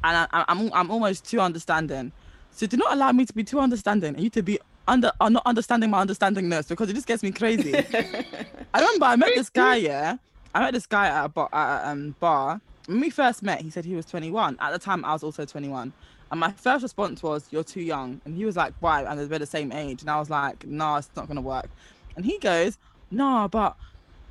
and 0.03 0.17
I, 0.17 0.27
I, 0.33 0.45
I'm 0.49 0.73
I'm 0.73 0.91
almost 0.91 1.27
too 1.31 1.41
understanding. 1.41 2.13
So 2.53 2.67
do 2.67 2.77
not 2.77 2.93
allow 2.93 3.13
me 3.13 3.25
to 3.27 3.33
be 3.33 3.45
too 3.45 3.61
understanding, 3.61 4.15
and 4.15 4.25
you 4.25 4.31
to 4.31 4.43
be 4.43 4.59
under 4.91 5.13
are 5.21 5.31
not 5.31 5.45
understanding 5.47 5.89
my 5.89 6.05
understandingness 6.05 6.69
because 6.69 6.91
it 6.91 6.95
just 6.95 7.07
gets 7.07 7.23
me 7.23 7.31
crazy. 7.31 7.75
I 8.75 8.81
remember 8.81 9.07
I 9.07 9.17
met 9.17 9.35
this 9.35 9.49
guy, 9.49 9.77
yeah. 9.77 10.17
I 10.55 10.61
met 10.61 10.75
this 10.75 10.87
guy 10.87 11.07
at 11.07 11.25
a 11.25 11.29
bar, 11.29 11.49
at 11.53 11.85
a 11.85 11.89
um, 11.91 12.15
bar. 12.19 12.61
When 12.87 13.01
we 13.01 13.11
first 13.11 13.43
met, 13.43 13.61
he 13.61 13.71
said 13.71 13.85
he 13.85 13.95
was 13.95 14.05
21. 14.07 14.57
At 14.61 14.73
the 14.73 14.79
time, 14.79 15.05
I 15.05 15.13
was 15.13 15.23
also 15.23 15.45
21. 15.45 15.93
And 16.31 16.41
my 16.41 16.51
first 16.53 16.83
response 16.83 17.23
was, 17.23 17.47
You're 17.51 17.65
too 17.65 17.81
young. 17.81 18.21
And 18.25 18.37
he 18.37 18.45
was 18.45 18.57
like, 18.57 18.75
Why? 18.81 19.03
And 19.05 19.31
we're 19.31 19.39
the 19.39 19.47
same 19.47 19.73
age. 19.73 20.01
And 20.01 20.11
I 20.11 20.19
was 20.19 20.29
like, 20.29 20.67
No, 20.67 20.97
it's 20.97 21.11
not 21.15 21.27
going 21.27 21.37
to 21.37 21.43
work. 21.43 21.69
And 22.17 22.25
he 22.25 22.39
goes, 22.39 22.79
No, 23.11 23.49
but 23.51 23.77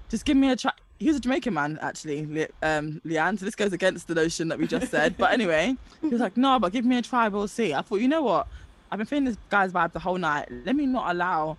just 0.10 0.26
give 0.26 0.36
me 0.38 0.50
a 0.52 0.56
try. 0.56 0.72
He 1.00 1.08
was 1.08 1.16
a 1.16 1.20
Jamaican 1.22 1.54
man, 1.54 1.80
actually, 1.82 2.26
Le- 2.26 2.68
um, 2.68 3.02
Leanne. 3.06 3.40
So 3.40 3.46
this 3.46 3.56
goes 3.56 3.72
against 3.72 4.10
the 4.10 4.16
notion 4.16 4.50
that 4.50 4.60
we 4.60 4.68
just 4.68 4.92
said. 4.92 5.16
But 5.18 5.32
anyway, 5.32 5.78
he 6.02 6.08
was 6.08 6.20
like, 6.20 6.36
No, 6.36 6.60
but 6.60 6.74
give 6.74 6.84
me 6.86 6.98
a 6.98 7.02
try. 7.02 7.30
We'll 7.30 7.48
see. 7.48 7.74
I 7.74 7.82
thought, 7.82 8.02
You 8.02 8.10
know 8.10 8.24
what? 8.24 8.48
I've 8.92 8.98
been 8.98 9.06
feeling 9.06 9.26
this 9.26 9.38
guy's 9.50 9.72
vibe 9.72 9.94
the 9.94 10.00
whole 10.00 10.18
night. 10.18 10.48
Let 10.66 10.76
me 10.76 10.86
not 10.86 11.12
allow 11.12 11.58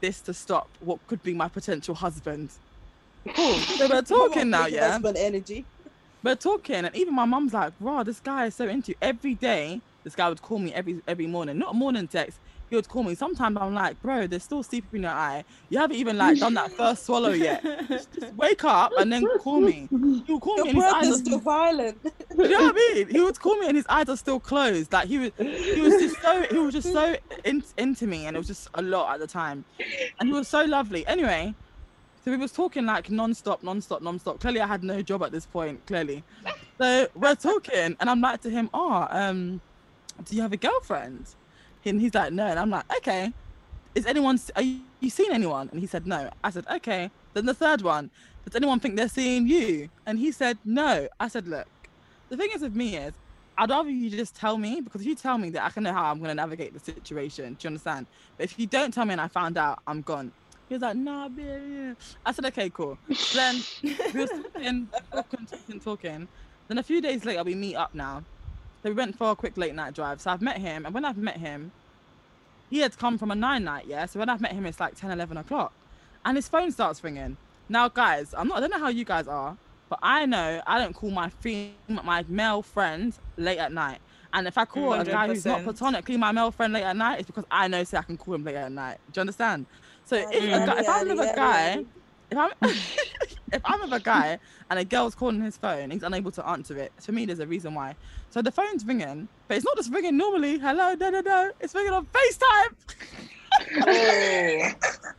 this 0.00 0.20
to 0.22 0.34
stop 0.34 0.68
what 0.80 0.98
could 1.06 1.22
be 1.22 1.32
my 1.34 1.48
potential 1.48 1.94
husband. 1.94 2.50
Cool. 3.34 3.54
So 3.54 3.88
we're 3.88 4.02
talking 4.02 4.50
now, 4.50 4.66
yeah? 4.66 4.92
Husband 4.92 5.16
energy. 5.16 5.64
We're 6.22 6.36
talking, 6.36 6.76
and 6.76 6.94
even 6.94 7.14
my 7.14 7.24
mum's 7.24 7.52
like, 7.52 7.72
"Wow, 7.80 8.02
this 8.02 8.20
guy 8.20 8.46
is 8.46 8.54
so 8.54 8.66
into 8.68 8.92
you." 8.92 8.96
Every 9.00 9.34
day, 9.34 9.80
this 10.04 10.14
guy 10.14 10.28
would 10.28 10.42
call 10.42 10.58
me 10.58 10.72
every 10.74 11.00
every 11.06 11.26
morning. 11.26 11.58
Not 11.58 11.74
a 11.74 11.76
morning 11.76 12.08
text. 12.08 12.38
He 12.68 12.74
would 12.76 12.88
call 12.88 13.04
me. 13.04 13.14
Sometimes 13.14 13.56
I'm 13.60 13.74
like, 13.74 14.00
"Bro, 14.02 14.26
there's 14.26 14.42
still 14.42 14.62
sleep 14.62 14.84
in 14.92 15.02
your 15.02 15.12
eye. 15.12 15.44
You 15.68 15.78
haven't 15.78 15.96
even 15.96 16.18
like 16.18 16.38
done 16.38 16.54
that 16.54 16.72
first 16.72 17.06
swallow 17.06 17.30
yet. 17.30 17.62
Just, 17.88 18.12
just 18.12 18.34
wake 18.34 18.64
up 18.64 18.92
and 18.98 19.12
then 19.12 19.24
call 19.38 19.60
me." 19.60 19.88
Would 19.90 20.40
call 20.40 20.56
Your 20.56 20.64
me, 20.64 20.70
and 20.70 20.78
his 20.78 20.90
breath 20.90 21.04
is 21.04 21.18
still 21.18 21.38
violent. 21.38 21.98
you 22.36 22.48
know 22.48 22.62
what 22.62 22.74
I 22.74 22.94
mean? 22.94 23.08
He 23.08 23.20
would 23.20 23.38
call 23.38 23.56
me 23.56 23.68
and 23.68 23.76
his 23.76 23.86
eyes 23.88 24.08
are 24.08 24.16
still 24.16 24.40
closed. 24.40 24.92
Like 24.92 25.06
he 25.06 25.18
was, 25.18 25.30
he 25.38 25.80
was 25.80 25.94
just 25.94 26.20
so, 26.20 26.42
he 26.42 26.58
was 26.58 26.74
just 26.74 26.92
so 26.92 27.16
in, 27.44 27.62
into 27.78 28.06
me, 28.06 28.26
and 28.26 28.36
it 28.36 28.38
was 28.38 28.48
just 28.48 28.68
a 28.74 28.82
lot 28.82 29.14
at 29.14 29.20
the 29.20 29.26
time. 29.26 29.64
And 30.18 30.28
he 30.28 30.32
was 30.32 30.48
so 30.48 30.64
lovely. 30.64 31.06
Anyway, 31.06 31.54
so 32.24 32.32
we 32.32 32.36
was 32.36 32.50
talking 32.50 32.84
like 32.84 33.10
non-stop, 33.10 33.62
non-stop, 33.62 34.02
non-stop. 34.02 34.40
Clearly, 34.40 34.60
I 34.60 34.66
had 34.66 34.82
no 34.82 35.02
job 35.02 35.22
at 35.22 35.30
this 35.30 35.46
point. 35.46 35.86
Clearly, 35.86 36.24
so 36.78 37.06
we're 37.14 37.36
talking, 37.36 37.96
and 38.00 38.10
I'm 38.10 38.20
like 38.20 38.40
to 38.42 38.50
him, 38.50 38.68
"Oh, 38.74 39.06
um, 39.10 39.60
do 40.24 40.34
you 40.34 40.42
have 40.42 40.52
a 40.52 40.56
girlfriend?" 40.56 41.26
And 41.90 42.00
he's 42.00 42.14
like, 42.14 42.32
"No," 42.32 42.46
and 42.46 42.58
I'm 42.58 42.70
like, 42.70 42.84
"Okay." 42.98 43.32
Is 43.94 44.06
anyone? 44.06 44.38
Are 44.54 44.62
you, 44.62 44.80
you 45.00 45.10
seen 45.10 45.32
anyone? 45.32 45.68
And 45.70 45.80
he 45.80 45.86
said, 45.86 46.06
"No." 46.06 46.30
I 46.44 46.50
said, 46.50 46.66
"Okay." 46.70 47.10
Then 47.34 47.46
the 47.46 47.54
third 47.54 47.82
one, 47.82 48.10
does 48.44 48.54
anyone 48.56 48.80
think 48.80 48.96
they're 48.96 49.08
seeing 49.08 49.46
you? 49.46 49.88
And 50.06 50.18
he 50.18 50.32
said, 50.32 50.58
"No." 50.64 51.08
I 51.18 51.28
said, 51.28 51.46
"Look." 51.46 51.68
the 52.28 52.36
thing 52.36 52.50
is 52.54 52.62
with 52.62 52.74
me 52.74 52.96
is 52.96 53.14
I'd 53.58 53.70
rather 53.70 53.88
you 53.88 54.10
just 54.10 54.36
tell 54.36 54.58
me 54.58 54.80
because 54.80 55.00
if 55.00 55.06
you 55.06 55.14
tell 55.14 55.38
me 55.38 55.50
that 55.50 55.64
I 55.64 55.70
can 55.70 55.84
know 55.84 55.92
how 55.92 56.10
I'm 56.10 56.20
gonna 56.20 56.34
navigate 56.34 56.74
the 56.74 56.80
situation. 56.80 57.54
Do 57.54 57.66
you 57.66 57.68
understand? 57.68 58.06
But 58.36 58.44
if 58.44 58.58
you 58.58 58.66
don't 58.66 58.92
tell 58.92 59.06
me 59.06 59.12
and 59.12 59.20
I 59.20 59.28
found 59.28 59.56
out, 59.56 59.78
I'm 59.86 60.02
gone. 60.02 60.32
He 60.68 60.74
was 60.74 60.82
like, 60.82 60.96
nah, 60.96 61.28
babe. 61.28 61.96
I 62.24 62.32
said, 62.32 62.44
okay, 62.46 62.68
cool. 62.70 62.98
Then 63.34 63.62
we 63.82 64.20
were 64.20 64.26
talking, 64.26 64.88
talking, 65.46 65.80
talking. 65.80 66.28
Then 66.68 66.78
a 66.78 66.82
few 66.82 67.00
days 67.00 67.24
later, 67.24 67.44
we 67.44 67.54
meet 67.54 67.76
up 67.76 67.94
now. 67.94 68.24
So 68.86 68.90
we 68.90 68.94
went 68.94 69.18
for 69.18 69.32
a 69.32 69.34
quick 69.34 69.56
late 69.56 69.74
night 69.74 69.94
drive. 69.94 70.20
So 70.20 70.30
I've 70.30 70.40
met 70.40 70.58
him, 70.58 70.86
and 70.86 70.94
when 70.94 71.04
I've 71.04 71.16
met 71.16 71.38
him, 71.38 71.72
he 72.70 72.78
had 72.78 72.96
come 72.96 73.18
from 73.18 73.32
a 73.32 73.34
nine 73.34 73.64
night, 73.64 73.86
yeah. 73.88 74.06
So 74.06 74.20
when 74.20 74.28
I've 74.28 74.40
met 74.40 74.52
him, 74.52 74.64
it's 74.64 74.78
like 74.78 74.94
10, 74.94 75.10
11 75.10 75.36
o'clock, 75.38 75.72
and 76.24 76.36
his 76.36 76.46
phone 76.46 76.70
starts 76.70 77.02
ringing. 77.02 77.36
Now, 77.68 77.88
guys, 77.88 78.32
I'm 78.32 78.46
not. 78.46 78.58
I 78.58 78.60
don't 78.60 78.70
know 78.70 78.78
how 78.78 78.86
you 78.86 79.04
guys 79.04 79.26
are, 79.26 79.56
but 79.88 79.98
I 80.02 80.24
know 80.24 80.62
I 80.68 80.78
don't 80.78 80.92
call 80.94 81.10
my 81.10 81.30
fem- 81.30 81.72
my 81.88 82.24
male 82.28 82.62
friends 82.62 83.18
late 83.36 83.58
at 83.58 83.72
night. 83.72 83.98
And 84.32 84.46
if 84.46 84.56
I 84.56 84.64
call 84.64 84.92
a 84.92 85.04
guy 85.04 85.26
who's 85.26 85.44
not 85.44 85.62
100%. 85.62 85.64
platonically 85.64 86.16
my 86.16 86.30
male 86.30 86.52
friend 86.52 86.72
late 86.72 86.84
at 86.84 86.96
night, 86.96 87.18
it's 87.18 87.26
because 87.26 87.44
I 87.50 87.66
know 87.66 87.82
say 87.82 87.98
I 87.98 88.02
can 88.02 88.16
call 88.16 88.34
him 88.34 88.44
late 88.44 88.54
at 88.54 88.70
night. 88.70 88.98
Do 89.10 89.18
you 89.18 89.22
understand? 89.22 89.66
So 90.04 90.14
if, 90.14 90.44
Yeah, 90.44 90.62
a 90.62 90.66
guy, 90.66 90.78
if 90.78 90.84
yeah, 90.84 90.92
I'm 90.92 91.08
with 91.08 91.28
a 91.28 91.34
guy, 91.34 91.84
if 92.30 92.38
I'm 92.38 92.50
if 93.52 93.62
I'm 93.64 93.80
with 93.80 93.92
a 93.92 94.00
guy 94.00 94.38
and 94.70 94.78
a 94.78 94.84
girl's 94.84 95.14
calling 95.14 95.40
his 95.40 95.56
phone, 95.56 95.90
he's 95.90 96.02
unable 96.02 96.30
to 96.32 96.46
answer 96.46 96.76
it. 96.76 96.92
To 97.02 97.12
me, 97.12 97.26
there's 97.26 97.40
a 97.40 97.46
reason 97.46 97.74
why. 97.74 97.94
So 98.36 98.42
the 98.42 98.52
phone's 98.52 98.84
ringing, 98.84 99.28
but 99.48 99.56
it's 99.56 99.64
not 99.64 99.78
just 99.78 99.90
ringing 99.90 100.18
normally. 100.18 100.58
Hello, 100.58 100.92
no, 100.92 101.08
no, 101.08 101.20
no. 101.22 101.52
It's 101.58 101.74
ringing 101.74 101.94
on 101.94 102.06
FaceTime. 102.06 102.74
Oh. 103.86 104.70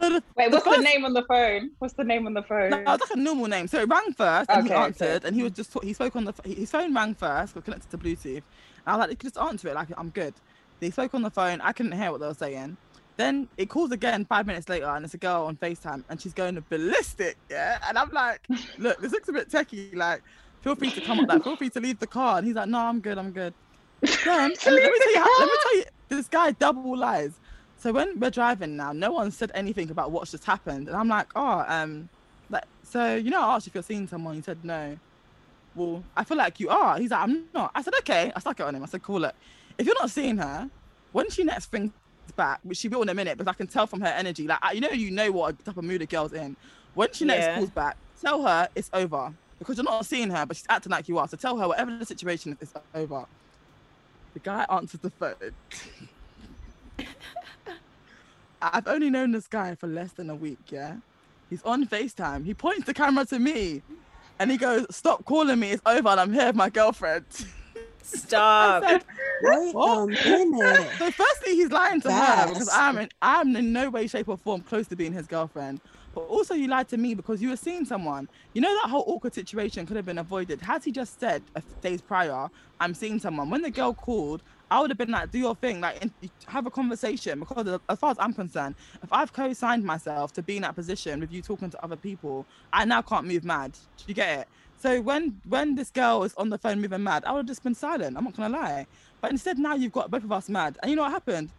So 0.00 0.10
the- 0.10 0.22
Wait, 0.36 0.52
what's 0.52 0.64
the 0.64 0.70
first- 0.72 0.82
name 0.84 1.04
on 1.06 1.12
the 1.14 1.24
phone? 1.24 1.70
What's 1.80 1.94
the 1.94 2.04
name 2.04 2.26
on 2.26 2.34
the 2.34 2.42
phone? 2.42 2.70
No, 2.70 2.76
it's 2.94 3.00
like 3.10 3.10
a 3.14 3.16
normal 3.16 3.46
name. 3.48 3.66
So 3.68 3.80
it 3.80 3.88
rang 3.88 4.12
first, 4.12 4.48
and 4.50 4.64
he 4.64 4.72
Okay, 4.72 4.76
okay. 4.80 4.84
answered, 4.84 5.24
and 5.24 5.34
he 5.34 5.42
was 5.42 5.52
just 5.52 5.74
he 5.82 5.92
spoke 5.94 6.14
on 6.14 6.24
the 6.26 6.34
his 6.44 6.70
phone 6.70 6.94
rang 6.94 7.14
first, 7.16 7.54
got 7.54 7.64
connected 7.64 7.90
to 7.90 7.98
Bluetooth. 7.98 8.36
And 8.36 8.44
I 8.86 8.92
was 8.92 9.00
like, 9.00 9.10
you 9.10 9.16
could 9.16 9.32
just 9.34 9.38
answer 9.44 9.66
it, 9.68 9.74
like 9.74 9.88
I'm 9.98 10.10
good. 10.10 10.34
They 10.78 10.90
spoke 10.90 11.14
on 11.14 11.22
the 11.22 11.30
phone. 11.30 11.60
I 11.62 11.72
couldn't 11.72 11.92
hear 11.98 12.12
what 12.12 12.20
they 12.20 12.28
were 12.28 12.34
saying. 12.34 12.76
Then 13.16 13.48
it 13.56 13.70
calls 13.70 13.90
again 13.90 14.24
five 14.26 14.46
minutes 14.46 14.68
later, 14.68 14.86
and 14.86 15.04
it's 15.04 15.14
a 15.14 15.18
girl 15.18 15.46
on 15.46 15.56
Facetime, 15.56 16.04
and 16.10 16.20
she's 16.20 16.34
going 16.34 16.62
ballistic, 16.68 17.36
yeah. 17.50 17.78
And 17.88 17.98
I'm 17.98 18.10
like, 18.10 18.46
look, 18.78 19.00
this 19.00 19.10
looks 19.10 19.28
a 19.28 19.32
bit 19.32 19.48
techie. 19.50 19.96
Like, 19.96 20.22
feel 20.62 20.74
free 20.76 20.90
to 20.92 21.00
come 21.00 21.20
up, 21.20 21.28
like, 21.28 21.42
feel 21.42 21.56
free 21.56 21.70
to 21.70 21.80
leave 21.80 21.98
the 21.98 22.06
car. 22.06 22.38
And 22.38 22.46
he's 22.46 22.56
like, 22.56 22.68
no, 22.68 22.78
I'm 22.78 23.00
good, 23.00 23.18
I'm 23.18 23.32
good. 23.32 23.54
Then 24.24 24.50
let 24.64 24.92
me 24.92 25.00
tell 25.02 25.12
you, 25.12 25.20
how, 25.20 25.30
let 25.38 25.46
me 25.46 25.54
tell 25.62 25.76
you, 25.76 25.84
this 26.10 26.28
guy 26.28 26.52
double 26.52 26.96
lies. 26.96 27.40
So 27.76 27.92
when 27.92 28.18
we're 28.18 28.30
driving 28.30 28.76
now, 28.76 28.92
no 28.92 29.12
one 29.12 29.30
said 29.30 29.50
anything 29.54 29.90
about 29.90 30.10
what's 30.12 30.30
just 30.32 30.44
happened, 30.44 30.88
and 30.88 30.96
I'm 30.96 31.08
like, 31.08 31.28
oh, 31.36 31.64
um, 31.68 32.10
like, 32.50 32.64
so 32.84 33.14
you 33.16 33.30
know, 33.30 33.40
I 33.42 33.54
asked 33.56 33.66
if 33.68 33.74
you're 33.74 33.82
seeing 33.82 34.08
someone. 34.08 34.36
You 34.36 34.42
said 34.42 34.64
no. 34.64 34.98
Well, 35.74 36.04
I 36.16 36.24
feel 36.24 36.36
like 36.36 36.58
you 36.60 36.70
are. 36.70 36.98
He's 36.98 37.10
like, 37.10 37.20
I'm 37.22 37.48
not. 37.54 37.70
I 37.74 37.82
said, 37.82 37.94
okay. 38.00 38.32
I 38.34 38.40
stuck 38.40 38.58
it 38.60 38.64
on 38.64 38.74
him. 38.74 38.82
I 38.82 38.86
said, 38.86 39.02
cool. 39.02 39.20
Look, 39.20 39.34
if 39.78 39.86
you're 39.86 39.94
not 40.00 40.10
seeing 40.10 40.38
her, 40.38 40.68
when 41.12 41.30
she 41.30 41.44
next 41.44 41.70
brings 41.70 41.92
back, 42.36 42.60
which 42.62 42.78
she 42.78 42.88
will 42.88 43.02
in 43.02 43.08
a 43.08 43.14
minute, 43.14 43.38
because 43.38 43.50
I 43.50 43.54
can 43.54 43.68
tell 43.68 43.86
from 43.86 44.00
her 44.00 44.08
energy, 44.08 44.46
like, 44.48 44.58
I- 44.62 44.72
you 44.72 44.80
know, 44.80 44.90
you 44.90 45.10
know 45.10 45.30
what 45.32 45.64
type 45.64 45.76
of 45.76 45.84
mood 45.84 46.02
a 46.02 46.06
girl's 46.06 46.32
in. 46.32 46.56
When 46.94 47.12
she 47.12 47.24
next 47.26 47.46
Yeah. 47.46 47.54
calls 47.54 47.70
back, 47.70 47.96
tell 48.20 48.44
her 48.44 48.68
it's 48.74 48.90
over 48.92 49.32
because 49.58 49.76
you're 49.76 49.84
not 49.84 50.06
seeing 50.06 50.30
her, 50.30 50.46
but 50.46 50.56
she's 50.56 50.66
acting 50.68 50.92
like 50.92 51.08
you 51.08 51.18
are. 51.18 51.28
So 51.28 51.36
tell 51.36 51.58
her 51.58 51.68
whatever 51.68 51.96
the 51.96 52.06
situation 52.06 52.52
is, 52.52 52.58
it's 52.62 52.74
over. 52.94 53.24
The 54.34 54.40
guy 54.40 54.66
answers 54.70 55.00
the 55.00 55.10
phone. 55.10 55.34
I've 58.62 58.88
only 58.88 59.10
known 59.10 59.32
this 59.32 59.46
guy 59.46 59.74
for 59.74 59.86
less 59.86 60.12
than 60.12 60.30
a 60.30 60.34
week, 60.34 60.58
yeah? 60.68 60.96
He's 61.48 61.62
on 61.62 61.86
FaceTime. 61.86 62.44
He 62.44 62.54
points 62.54 62.86
the 62.86 62.94
camera 62.94 63.24
to 63.26 63.38
me 63.38 63.82
and 64.38 64.50
he 64.50 64.56
goes, 64.56 64.86
Stop 64.90 65.24
calling 65.24 65.58
me, 65.58 65.72
it's 65.72 65.82
over 65.86 66.08
and 66.08 66.20
I'm 66.20 66.32
here 66.32 66.46
with 66.46 66.56
my 66.56 66.68
girlfriend. 66.70 67.24
Stop. 68.02 68.82
I 68.86 68.90
said, 68.90 69.04
Wait 69.42 69.74
a 69.74 70.06
minute. 70.06 70.88
so 70.98 71.10
firstly 71.10 71.54
he's 71.54 71.70
lying 71.70 72.00
to 72.02 72.12
her 72.12 72.48
because 72.48 72.68
I'm 72.72 72.98
in 72.98 73.08
I'm 73.22 73.54
in 73.56 73.72
no 73.72 73.90
way, 73.90 74.06
shape 74.06 74.28
or 74.28 74.36
form 74.36 74.62
close 74.62 74.86
to 74.88 74.96
being 74.96 75.12
his 75.12 75.26
girlfriend. 75.26 75.80
But 76.18 76.24
also 76.24 76.54
you 76.54 76.66
lied 76.66 76.88
to 76.88 76.96
me 76.96 77.14
because 77.14 77.40
you 77.40 77.50
were 77.50 77.56
seeing 77.56 77.84
someone. 77.84 78.28
You 78.52 78.60
know 78.60 78.74
that 78.82 78.90
whole 78.90 79.04
awkward 79.06 79.34
situation 79.34 79.86
could 79.86 79.94
have 79.94 80.04
been 80.04 80.18
avoided. 80.18 80.60
Had 80.60 80.82
he 80.82 80.90
just 80.90 81.20
said 81.20 81.44
a 81.54 81.62
days 81.80 82.00
prior, 82.00 82.48
I'm 82.80 82.92
seeing 82.92 83.20
someone. 83.20 83.50
When 83.50 83.62
the 83.62 83.70
girl 83.70 83.94
called, 83.94 84.42
I 84.68 84.80
would 84.80 84.90
have 84.90 84.98
been 84.98 85.12
like, 85.12 85.30
do 85.30 85.38
your 85.38 85.54
thing, 85.54 85.80
like 85.80 86.02
have 86.46 86.66
a 86.66 86.72
conversation. 86.72 87.38
Because 87.38 87.78
as 87.88 87.98
far 88.00 88.10
as 88.10 88.16
I'm 88.18 88.32
concerned, 88.32 88.74
if 89.00 89.12
I've 89.12 89.32
co-signed 89.32 89.84
myself 89.84 90.32
to 90.32 90.42
be 90.42 90.56
in 90.56 90.62
that 90.62 90.74
position 90.74 91.20
with 91.20 91.30
you 91.30 91.40
talking 91.40 91.70
to 91.70 91.84
other 91.84 91.94
people, 91.94 92.44
I 92.72 92.84
now 92.84 93.00
can't 93.00 93.24
move 93.24 93.44
mad. 93.44 93.78
Do 93.98 94.04
you 94.08 94.14
get 94.14 94.40
it? 94.40 94.48
So 94.76 95.00
when 95.00 95.40
when 95.48 95.76
this 95.76 95.92
girl 95.92 96.24
is 96.24 96.34
on 96.34 96.48
the 96.48 96.58
phone 96.58 96.80
moving 96.80 97.04
mad, 97.04 97.24
I 97.26 97.30
would 97.30 97.38
have 97.38 97.46
just 97.46 97.62
been 97.62 97.76
silent. 97.76 98.16
I'm 98.16 98.24
not 98.24 98.36
gonna 98.36 98.58
lie. 98.58 98.88
But 99.20 99.30
instead 99.30 99.56
now 99.56 99.76
you've 99.76 99.92
got 99.92 100.10
both 100.10 100.24
of 100.24 100.32
us 100.32 100.48
mad. 100.48 100.78
And 100.82 100.90
you 100.90 100.96
know 100.96 101.02
what 101.02 101.12
happened? 101.12 101.50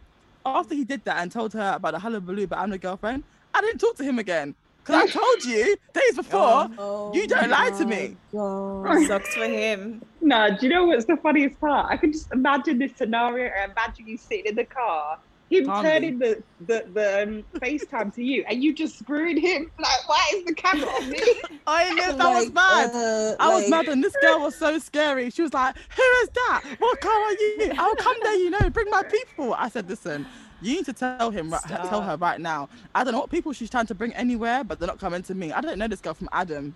After 0.44 0.74
he 0.74 0.84
did 0.84 1.02
that 1.06 1.16
and 1.16 1.32
told 1.32 1.54
her 1.54 1.72
about 1.76 1.92
the 1.92 1.98
hullabaloo, 1.98 2.46
but 2.46 2.58
I'm 2.58 2.68
the 2.68 2.78
girlfriend, 2.78 3.24
I 3.54 3.60
didn't 3.60 3.78
talk 3.78 3.96
to 3.96 4.04
him 4.04 4.18
again. 4.18 4.54
Because 4.84 5.02
I 5.02 5.06
told 5.18 5.44
you 5.44 5.76
days 5.92 6.16
before, 6.16 6.68
Oh 6.78 7.12
you 7.14 7.26
don't 7.26 7.50
lie 7.50 7.70
to 7.70 7.84
me. 7.84 8.16
God. 8.32 9.06
Sucks 9.06 9.34
for 9.34 9.44
him. 9.44 10.02
No, 10.20 10.48
do 10.56 10.66
you 10.66 10.72
know 10.72 10.84
what's 10.86 11.04
the 11.04 11.16
funniest 11.18 11.60
part? 11.60 11.86
I 11.90 11.96
can 11.96 12.12
just 12.12 12.30
imagine 12.32 12.78
this 12.78 12.92
scenario. 12.96 13.50
I 13.50 13.64
imagine 13.64 14.06
you 14.06 14.16
sitting 14.16 14.46
in 14.46 14.54
the 14.54 14.64
car 14.64 15.18
him 15.50 15.66
Calmly. 15.66 15.90
turning 15.90 16.18
the 16.20 16.40
the, 16.68 16.84
the 16.94 17.22
um, 17.24 17.44
FaceTime 17.60 18.14
to 18.14 18.22
you 18.22 18.44
and 18.48 18.62
you 18.62 18.72
just 18.72 19.00
screwed 19.00 19.36
him. 19.36 19.68
Like, 19.80 20.08
why 20.08 20.24
is 20.36 20.44
the 20.44 20.54
camera 20.54 20.88
on 20.88 21.10
me? 21.10 21.20
I 21.66 21.90
knew 21.92 21.96
that 22.02 22.16
was 22.18 22.44
Like, 22.46 22.54
bad. 22.54 22.90
uh, 22.94 23.36
I 23.40 23.48
was 23.54 23.68
like- 23.68 23.86
mad, 23.86 23.92
and 23.92 24.02
this 24.04 24.14
girl 24.22 24.40
was 24.40 24.54
so 24.54 24.78
scary. 24.78 25.28
She 25.30 25.42
was 25.42 25.52
like, 25.52 25.74
"Who 25.96 26.02
is 26.22 26.28
that? 26.34 26.62
What 26.78 27.00
car 27.00 27.12
are 27.12 27.32
you? 27.32 27.72
I'll 27.76 27.96
come 27.96 28.16
there, 28.22 28.36
you 28.36 28.50
know. 28.50 28.70
Bring 28.70 28.88
my 28.90 29.02
people." 29.02 29.52
I 29.54 29.68
said, 29.68 29.88
"Listen, 29.90 30.24
you 30.62 30.76
need 30.76 30.84
to 30.86 30.92
tell 30.92 31.30
him, 31.30 31.50
right, 31.50 31.62
tell 31.62 32.02
her 32.02 32.16
right 32.16 32.40
now. 32.40 32.68
I 32.94 33.04
don't 33.04 33.12
know 33.12 33.20
what 33.20 33.30
people 33.30 33.52
she's 33.52 33.70
trying 33.70 33.86
to 33.86 33.94
bring 33.94 34.12
anywhere, 34.14 34.64
but 34.64 34.78
they're 34.78 34.88
not 34.88 34.98
coming 34.98 35.22
to 35.22 35.34
me. 35.34 35.52
I 35.52 35.60
don't 35.60 35.78
know 35.78 35.88
this 35.88 36.00
girl 36.00 36.14
from 36.14 36.28
Adam, 36.32 36.74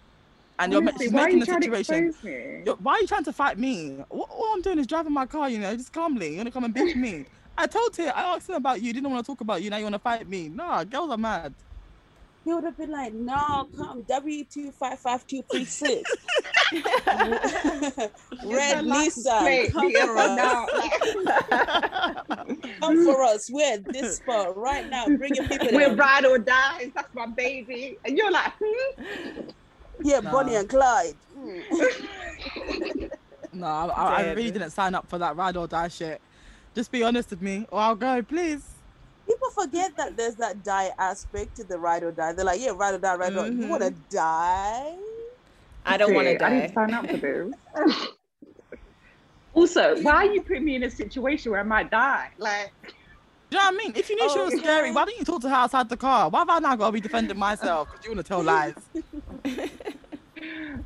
and 0.59 0.73
you're 0.73 0.83
Honestly, 0.83 1.09
are 1.09 1.11
making 1.11 1.39
you 1.39 1.45
the 1.45 1.53
situation. 1.53 2.15
Why 2.81 2.95
are 2.95 3.01
you 3.01 3.07
trying 3.07 3.25
to 3.25 3.33
fight 3.33 3.59
me? 3.59 3.97
What, 4.09 4.31
all 4.31 4.53
I'm 4.55 4.63
doing 4.63 4.79
is 4.79 4.87
driving 4.87 5.13
my 5.13 5.27
car, 5.27 5.49
you 5.49 5.59
know, 5.59 5.75
just 5.77 5.93
calmly. 5.93 6.31
You 6.31 6.37
want 6.37 6.49
to 6.49 6.53
come 6.53 6.65
and 6.65 6.75
beat 6.75 6.97
me? 6.97 7.27
I 7.59 7.67
told 7.67 7.97
her, 7.97 8.13
I 8.15 8.35
asked 8.35 8.49
him 8.49 8.57
about 8.57 8.83
you. 8.83 8.93
Didn't 8.93 9.11
want 9.11 9.25
to 9.25 9.31
talk 9.31 9.41
about 9.41 9.63
you. 9.63 9.71
Now 9.71 9.77
you 9.77 9.85
want 9.85 9.95
to 9.95 10.01
fight 10.01 10.29
me? 10.29 10.49
Nah, 10.49 10.85
girls 10.85 11.11
are 11.11 11.17
mad. 11.17 11.55
He 12.45 12.53
would 12.53 12.65
have 12.65 12.77
been 12.77 12.91
like, 12.91 13.15
no, 13.15 13.69
come 13.77 14.03
W 14.03 14.45
two 14.45 14.71
five 14.71 14.99
five 14.99 15.27
two 15.27 15.43
three 15.51 15.65
six. 15.65 16.11
Red 18.45 18.85
Lisa, 18.85 19.31
Nissan, 19.31 19.73
come 19.73 19.93
for 19.93 20.19
us. 20.19 20.37
down, 20.37 20.67
Come 22.81 23.05
for 23.05 23.23
us. 23.23 23.51
We're 23.51 23.75
at 23.75 23.85
this 23.85 24.17
spot 24.17 24.57
right 24.57 24.89
now. 24.91 25.07
Bring 25.07 25.35
your 25.35 25.49
people. 25.49 25.69
We're 25.73 25.91
in. 25.93 25.97
ride 25.97 26.27
or 26.27 26.39
die. 26.39 26.93
That's 26.95 27.15
my 27.15 27.27
baby. 27.27 27.97
And 28.05 28.19
you're 28.19 28.31
like, 28.31 28.53
hmm? 28.63 29.49
Yeah, 30.03 30.21
Bonnie 30.21 30.57
and 30.57 30.69
Clyde. 30.69 31.15
No, 33.57 33.67
I, 33.69 33.87
I, 33.87 34.23
I 34.23 34.33
really 34.33 34.51
didn't 34.51 34.71
sign 34.71 34.97
up 34.97 35.09
for 35.09 35.17
that 35.19 35.37
ride 35.37 35.57
or 35.57 35.69
die 35.69 35.87
shit. 35.87 36.21
Just 36.75 36.91
be 36.91 37.05
honest 37.05 37.31
with 37.31 37.41
me, 37.41 37.67
or 37.71 37.79
I'll 37.79 37.95
go, 37.95 38.21
please. 38.21 38.74
People 39.27 39.51
forget 39.51 39.97
that 39.97 40.17
there's 40.17 40.35
that 40.37 40.63
die 40.63 40.91
aspect 40.99 41.57
to 41.57 41.65
the 41.65 41.79
ride 41.79 42.03
or 42.03 42.13
die. 42.13 42.33
They're 42.33 42.45
like, 42.45 42.61
yeah, 42.61 42.73
ride 42.75 42.95
or 42.95 42.99
die, 42.99 43.15
ride 43.15 43.37
or 43.37 43.47
You 43.47 43.67
want 43.69 43.83
to 43.83 43.91
mm-hmm. 43.91 44.15
die? 44.15 44.97
I 45.87 45.97
don't 45.97 46.15
want 46.15 46.27
to 46.27 46.39
die. 46.39 46.47
I 46.47 46.51
didn't 46.51 46.75
die. 46.75 46.87
sign 46.87 46.95
up 46.95 47.11
for 47.11 47.17
this. 47.17 48.09
also, 49.55 50.01
why 50.03 50.15
are 50.15 50.33
you 50.33 50.43
putting 50.43 50.65
me 50.65 50.77
in 50.77 50.83
a 50.83 50.91
situation 50.91 51.53
where 51.53 51.61
I 51.61 51.65
might 51.65 51.91
die? 51.91 52.31
Like, 52.39 52.73
Do 52.83 52.91
you 53.53 53.59
know 53.59 53.65
what 53.65 53.75
I 53.75 53.77
mean? 53.77 53.93
If 53.97 54.11
you 54.11 54.17
knew 54.17 54.29
she 54.31 54.39
oh, 54.39 54.45
was 54.47 54.59
scary, 54.59 54.93
why 54.93 55.05
didn't 55.05 55.21
you 55.21 55.25
talk 55.25 55.41
to 55.43 55.49
her 55.49 55.55
outside 55.55 55.89
the 55.89 55.97
car? 55.97 56.29
Why 56.29 56.41
have 56.41 56.51
I 56.51 56.59
now 56.59 56.77
got 56.77 56.87
to 56.87 56.93
be 56.93 57.01
defending 57.01 57.39
myself? 57.39 57.91
Because 57.91 58.05
you 58.05 58.13
want 58.13 58.25
to 58.25 58.29
tell 58.29 58.43
lies. 58.43 58.75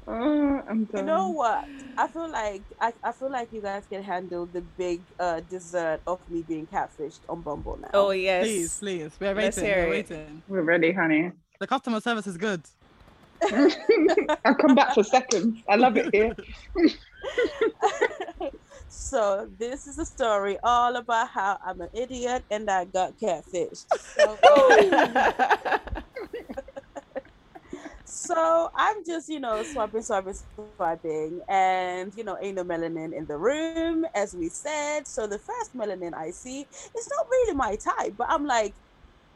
oh, 0.06 0.60
I'm 0.68 0.84
done. 0.86 1.00
You 1.00 1.02
know 1.06 1.30
what? 1.30 1.64
I 1.96 2.06
feel 2.08 2.30
like 2.30 2.62
I, 2.80 2.92
I 3.02 3.12
feel 3.12 3.30
like 3.30 3.48
you 3.52 3.60
guys 3.62 3.86
can 3.86 4.02
handle 4.02 4.46
the 4.46 4.60
big 4.62 5.06
uh 5.18 5.40
dessert 5.40 6.00
of 6.06 6.20
me 6.28 6.42
being 6.42 6.66
catfished 6.66 7.20
on 7.28 7.42
Bumble 7.42 7.78
now. 7.80 7.90
Oh 7.94 8.10
yes. 8.10 8.44
Please, 8.46 8.78
please. 8.78 9.16
We're 9.20 9.34
Let's 9.34 9.56
waiting. 9.56 9.64
hear 9.64 9.76
We're 9.84 9.86
it. 9.86 10.10
waiting. 10.10 10.42
We're 10.46 10.62
ready, 10.62 10.92
honey. 10.92 11.32
The 11.58 11.66
customer 11.66 12.00
service 12.00 12.26
is 12.26 12.36
good. 12.36 12.64
I'll 14.44 14.54
come 14.54 14.74
back 14.74 14.94
for 14.94 15.04
seconds. 15.04 15.62
I 15.68 15.76
love 15.76 15.96
it 15.96 16.14
here. 16.14 16.34
so 18.88 19.48
this 19.58 19.86
is 19.86 19.98
a 19.98 20.04
story 20.06 20.58
all 20.62 20.96
about 20.96 21.28
how 21.28 21.58
I'm 21.64 21.80
an 21.80 21.88
idiot 21.94 22.44
and 22.50 22.68
I 22.70 22.84
got 22.84 23.18
catfished. 23.18 23.86
So, 23.96 24.38
so 28.10 28.70
I'm 28.74 29.04
just, 29.06 29.28
you 29.28 29.40
know, 29.40 29.62
swiping, 29.64 30.02
swiping, 30.02 30.34
swiping, 30.34 31.40
and 31.48 32.12
you 32.16 32.24
know, 32.24 32.38
ain't 32.40 32.56
no 32.56 32.64
melanin 32.64 33.14
in 33.16 33.26
the 33.26 33.36
room, 33.38 34.04
as 34.14 34.34
we 34.34 34.48
said. 34.48 35.06
So 35.06 35.26
the 35.26 35.38
first 35.38 35.74
melanin 35.76 36.14
I 36.14 36.30
see 36.30 36.62
is 36.62 37.08
not 37.18 37.26
really 37.30 37.54
my 37.54 37.76
type, 37.76 38.14
but 38.16 38.28
I'm 38.30 38.46
like 38.46 38.76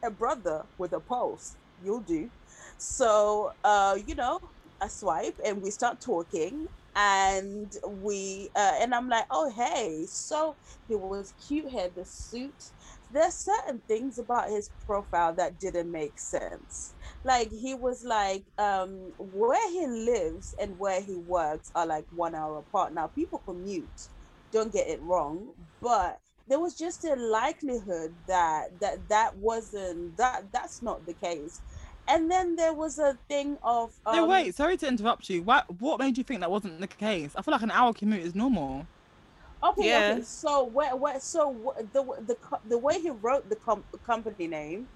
a 0.03 0.11
brother 0.11 0.65
with 0.77 0.93
a 0.93 0.99
pulse. 1.01 1.57
You'll 1.79 2.01
do. 2.01 2.31
So, 2.77 3.51
uh, 3.63 3.97
you 4.05 4.15
know, 4.15 4.39
I 4.81 4.87
swipe 4.87 5.35
and 5.45 5.61
we 5.61 5.71
start 5.71 6.01
talking, 6.01 6.67
and 6.95 7.71
we, 7.87 8.51
uh, 8.55 8.73
and 8.81 8.93
I'm 8.93 9.09
like, 9.09 9.25
oh 9.31 9.51
hey, 9.51 10.05
so 10.07 10.57
he 10.87 10.95
was 10.95 11.33
cute, 11.47 11.71
had 11.71 11.95
the 11.95 12.05
suit. 12.05 12.71
There's 13.09 13.35
certain 13.35 13.81
things 13.87 14.17
about 14.19 14.49
his 14.49 14.69
profile 14.85 15.33
that 15.35 15.59
didn't 15.59 15.91
make 15.91 16.19
sense 16.19 16.95
like 17.25 17.49
he 17.51 17.73
was 17.73 18.03
like 18.03 18.45
um 18.57 19.13
where 19.17 19.69
he 19.71 19.87
lives 19.87 20.53
and 20.59 20.77
where 20.77 21.01
he 21.01 21.15
works 21.15 21.71
are 21.75 21.85
like 21.85 22.05
one 22.11 22.35
hour 22.35 22.57
apart 22.59 22.93
now 22.93 23.07
people 23.07 23.39
commute 23.39 24.07
don't 24.51 24.73
get 24.73 24.87
it 24.87 25.01
wrong 25.01 25.53
but 25.81 26.19
there 26.47 26.59
was 26.59 26.77
just 26.77 27.03
a 27.05 27.15
likelihood 27.15 28.15
that 28.27 28.65
that 28.79 29.07
that 29.09 29.37
wasn't 29.37 30.15
that 30.17 30.43
that's 30.51 30.81
not 30.81 31.05
the 31.05 31.13
case 31.13 31.61
and 32.07 32.29
then 32.29 32.55
there 32.55 32.73
was 32.73 32.97
a 32.99 33.17
thing 33.29 33.57
of 33.63 33.91
um, 34.05 34.11
no, 34.11 34.25
wait. 34.25 34.55
Sorry 34.55 34.77
to 34.77 34.87
interrupt 34.87 35.29
you. 35.29 35.43
What 35.43 35.65
What 35.79 35.99
made 35.99 36.17
you 36.17 36.23
think 36.23 36.41
that 36.41 36.51
wasn't 36.51 36.79
the 36.79 36.87
case? 36.87 37.35
I 37.35 37.41
feel 37.41 37.51
like 37.53 37.61
an 37.63 37.71
hour 37.71 37.93
commute 37.93 38.21
is 38.21 38.35
normal. 38.35 38.87
Okay, 39.63 39.95
Yeah. 39.95 39.97
okay. 39.97 40.21
So 40.23 40.65
where, 40.65 40.95
where, 40.95 41.19
so 41.21 41.53
wh- 41.53 41.81
the 41.93 42.03
the 42.25 42.37
the 42.65 42.77
way 42.77 42.99
he 43.01 43.09
wrote 43.09 43.49
the 43.49 43.55
com- 43.55 43.85
company 44.05 44.47
name, 44.47 44.89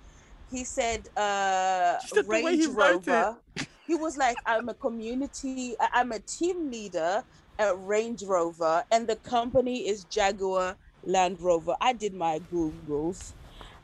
he 0.50 0.64
said, 0.66 1.08
uh, 1.16 1.98
Just 2.02 2.16
the 2.16 2.24
way 2.28 2.44
Range 2.44 2.66
he. 2.66 2.68
Rover. 2.68 3.38
He 3.86 3.96
was 3.96 4.18
like, 4.18 4.38
I'm 4.46 4.68
a 4.68 4.74
community, 4.74 5.76
I'm 5.80 6.12
a 6.12 6.20
team 6.20 6.70
leader 6.70 7.24
at 7.58 7.74
Range 7.80 8.22
Rover, 8.24 8.84
and 8.92 9.08
the 9.08 9.16
company 9.16 9.88
is 9.88 10.04
Jaguar 10.04 10.78
Land 11.06 11.38
Rover. 11.40 11.76
I 11.80 11.94
did 11.94 12.14
my 12.14 12.40
Googles. 12.40 13.34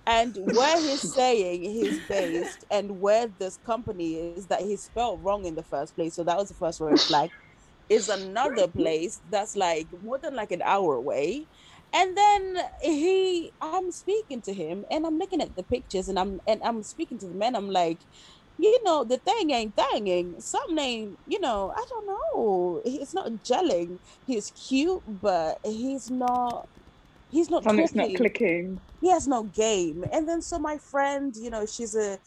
And 0.06 0.36
where 0.38 0.82
he's 0.82 1.14
saying 1.16 1.64
he's 1.64 2.00
based 2.10 2.66
and 2.70 3.00
where 3.00 3.28
this 3.28 3.56
company 3.56 4.16
is 4.36 4.48
that 4.48 4.60
he 4.60 4.76
spelled 4.76 5.24
wrong 5.24 5.46
in 5.46 5.56
the 5.56 5.64
first 5.64 5.96
place. 5.96 6.16
So 6.16 6.26
that 6.26 6.36
was 6.36 6.50
the 6.50 6.56
first 6.56 6.82
red 6.82 7.00
flag 7.00 7.30
is 7.90 8.10
another 8.10 8.68
place 8.76 9.22
that's 9.30 9.56
like 9.56 9.88
more 10.02 10.20
than 10.22 10.36
like 10.36 10.52
an 10.52 10.62
hour 10.64 10.96
away 10.96 11.48
and 11.94 12.18
then 12.18 12.58
he 12.82 13.54
i'm 13.62 13.92
speaking 13.92 14.42
to 14.42 14.54
him 14.54 14.86
and 14.92 15.06
i'm 15.08 15.18
looking 15.18 15.42
at 15.42 15.56
the 15.56 15.64
pictures 15.64 16.08
and 16.10 16.20
i'm 16.20 16.40
and 16.48 16.62
i'm 16.64 16.84
speaking 16.84 17.20
to 17.20 17.28
the 17.28 17.36
man. 17.36 17.56
I'm 17.56 17.70
like 17.70 18.04
you 18.58 18.80
know 18.86 19.06
the 19.06 19.18
thing 19.20 19.52
ain't 19.52 19.76
thinging 19.76 20.42
something 20.42 20.80
ain't 20.80 21.20
you 21.26 21.40
know 21.42 21.74
i 21.76 21.84
don't 21.90 22.08
know. 22.08 22.82
It's 22.86 23.14
not 23.14 23.32
gelling. 23.44 24.00
He's 24.26 24.52
cute 24.52 25.04
but 25.08 25.60
he's 25.66 26.10
not 26.12 26.70
he's 27.34 27.50
not 27.50 27.64
Something's 27.64 27.96
not 27.96 28.14
clicking. 28.16 28.80
he 29.02 29.10
has 29.10 29.28
no 29.28 29.44
game. 29.44 30.06
And 30.14 30.30
then 30.30 30.42
so 30.42 30.60
my 30.60 30.78
friend, 30.78 31.36
you 31.36 31.50
know, 31.50 31.66
she's 31.66 31.96
a 31.96 32.20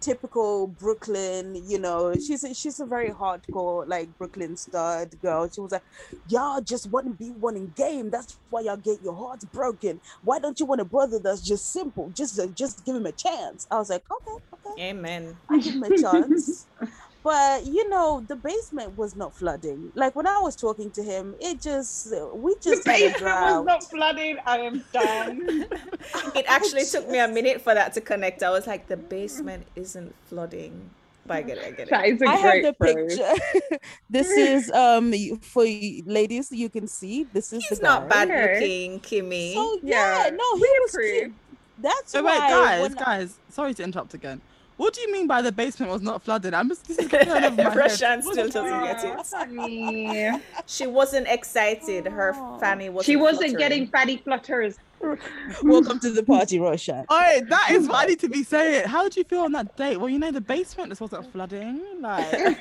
typical 0.00 0.68
Brooklyn, 0.68 1.56
you 1.68 1.78
know, 1.78 2.14
she's 2.14 2.44
a, 2.44 2.54
she's 2.54 2.78
a 2.80 2.86
very 2.86 3.10
hardcore 3.10 3.86
like 3.88 4.16
Brooklyn 4.16 4.56
stud 4.56 5.20
girl. 5.20 5.50
She 5.50 5.60
was 5.60 5.72
like, 5.72 5.82
y'all 6.28 6.60
just 6.60 6.88
want 6.90 7.06
to 7.06 7.12
be 7.12 7.30
one 7.30 7.56
in 7.56 7.70
game. 7.72 8.10
That's 8.10 8.38
why 8.50 8.60
y'all 8.62 8.76
get 8.76 9.02
your 9.02 9.14
hearts 9.14 9.44
broken. 9.44 10.00
Why 10.22 10.38
don't 10.38 10.58
you 10.60 10.66
want 10.66 10.80
a 10.80 10.84
brother 10.84 11.18
that's 11.18 11.42
just 11.42 11.72
simple? 11.72 12.10
Just 12.10 12.38
uh, 12.38 12.46
just 12.46 12.84
give 12.84 12.96
him 12.96 13.06
a 13.06 13.12
chance. 13.12 13.66
I 13.70 13.76
was 13.78 13.90
like, 13.90 14.04
okay, 14.10 14.44
okay, 14.54 14.82
Amen. 14.90 15.36
I 15.50 15.58
give 15.58 15.74
him 15.74 15.82
a 15.82 15.96
chance. 15.96 16.66
But 17.24 17.64
you 17.64 17.88
know, 17.88 18.22
the 18.28 18.36
basement 18.36 18.96
was 18.98 19.16
not 19.16 19.34
flooding. 19.34 19.90
Like 19.94 20.14
when 20.14 20.26
I 20.26 20.38
was 20.40 20.54
talking 20.54 20.90
to 20.92 21.02
him, 21.02 21.34
it 21.40 21.60
just 21.60 22.12
we 22.34 22.54
just 22.60 22.86
had 22.86 23.00
a 23.00 23.04
basement 23.08 23.24
was 23.24 23.64
not 23.64 23.84
flooding. 23.84 24.36
I 24.46 24.58
am 24.58 24.84
done. 24.92 25.66
It 26.36 26.44
actually 26.46 26.84
took 26.84 27.08
me 27.08 27.18
a 27.18 27.26
minute 27.28 27.60
for 27.62 27.72
that 27.74 27.94
to 27.94 28.00
connect. 28.02 28.42
I 28.42 28.50
was 28.50 28.66
like, 28.66 28.88
the 28.88 28.96
basement 28.98 29.66
isn't 29.74 30.14
flooding. 30.28 30.90
But 31.26 31.36
I 31.38 31.42
get 31.42 31.56
it. 31.58 31.64
I 31.64 31.70
get 31.70 31.88
that 31.88 32.04
it. 32.04 32.14
is 32.16 32.22
a 32.22 32.26
I 32.28 32.34
have 32.36 32.62
the 32.62 32.74
phrase. 32.74 33.16
picture. 33.16 33.78
this 34.10 34.28
is 34.30 34.70
um 34.72 35.12
for 35.40 35.64
you 35.64 36.02
ladies. 36.04 36.52
You 36.52 36.68
can 36.68 36.86
see 36.86 37.24
this 37.32 37.54
is 37.54 37.64
He's 37.66 37.78
the 37.78 37.84
not 37.84 38.02
guy. 38.10 38.26
bad 38.26 38.28
looking, 38.60 39.00
Kimmy. 39.00 39.54
So 39.54 39.78
yeah, 39.82 40.26
Yeah, 40.26 40.30
no, 40.36 40.56
he 40.56 40.60
we 40.60 40.68
was 40.82 40.90
approve. 40.94 41.12
cute. 41.22 41.34
That's 41.78 42.12
So 42.12 42.22
why 42.22 42.32
wait, 42.32 42.50
guys, 42.50 42.80
when- 42.82 42.94
guys. 42.94 43.40
Sorry 43.48 43.72
to 43.74 43.82
interrupt 43.82 44.12
again. 44.12 44.42
What 44.76 44.92
do 44.92 45.00
you 45.02 45.12
mean 45.12 45.28
by 45.28 45.40
the 45.40 45.52
basement 45.52 45.92
was 45.92 46.02
not 46.02 46.22
flooded? 46.22 46.52
I'm 46.52 46.68
just 46.68 46.88
this 46.88 46.98
is 46.98 47.08
going 47.08 47.28
over 47.28 47.50
my 47.50 47.62
head. 47.62 47.72
Rashan 47.72 48.22
still 48.22 48.48
doesn't 48.48 48.84
get 48.84 49.04
it. 49.04 49.26
funny. 49.26 50.40
She 50.66 50.86
wasn't 50.86 51.28
excited. 51.28 52.06
Her 52.06 52.32
oh. 52.34 52.58
fanny 52.58 52.88
wasn't. 52.88 53.06
She 53.06 53.16
wasn't 53.16 53.50
fluttering. 53.50 53.58
getting 53.58 53.86
fatty 53.86 54.16
flutters. 54.16 54.78
Welcome 55.62 56.00
to 56.00 56.10
the 56.10 56.22
party, 56.22 56.58
Rashan. 56.58 57.04
Oh, 57.10 57.40
that 57.48 57.70
is 57.70 57.86
what 57.86 58.04
I 58.04 58.06
need 58.06 58.20
to 58.20 58.28
be 58.28 58.42
saying. 58.42 58.88
How 58.88 59.02
did 59.02 59.16
you 59.16 59.24
feel 59.24 59.40
on 59.40 59.52
that 59.52 59.76
date? 59.76 59.98
Well, 59.98 60.08
you 60.08 60.18
know 60.18 60.30
the 60.30 60.40
basement 60.40 60.88
just 60.90 61.00
wasn't 61.00 61.30
flooding. 61.30 61.82
Like, 62.00 62.58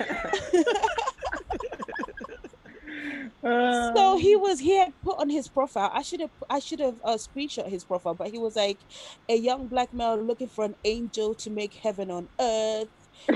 So 3.70 4.18
he 4.18 4.36
was 4.36 4.60
he 4.60 4.78
had 4.78 4.94
put 5.02 5.20
on 5.20 5.30
his 5.30 5.50
profile. 5.50 5.92
I 5.94 6.02
should 6.04 6.22
have 6.22 6.32
I 6.50 6.60
should 6.60 6.80
have 6.80 7.00
uh, 7.04 7.16
screenshot 7.18 7.70
his 7.70 7.86
profile, 7.86 8.16
but 8.16 8.30
he 8.30 8.38
was 8.40 8.56
like 8.56 8.82
a 9.30 9.36
young 9.36 9.68
black 9.68 9.94
male 9.94 10.22
looking 10.22 10.48
for 10.50 10.66
an 10.66 10.76
angel 10.84 11.36
to 11.36 11.50
make 11.50 11.76
heaven 11.84 12.10
on 12.12 12.30
earth. 12.40 12.90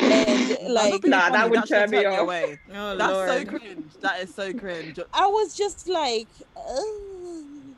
And 0.10 0.52
like 0.70 1.06
Nah, 1.06 1.30
that 1.32 1.50
would 1.50 1.66
should 1.66 1.88
turn 1.88 1.92
me 1.92 2.06
turn 2.06 2.06
off. 2.06 2.20
away. 2.20 2.60
Oh 2.74 2.96
That's 2.98 3.10
Lord. 3.10 3.30
so 3.30 3.46
cringe. 3.46 3.94
That 4.02 4.22
is 4.22 4.34
so 4.36 4.54
cringe. 4.54 5.00
I 5.14 5.28
was 5.28 5.56
just 5.56 5.88
like, 5.88 6.30
"Ugh." 6.56 7.76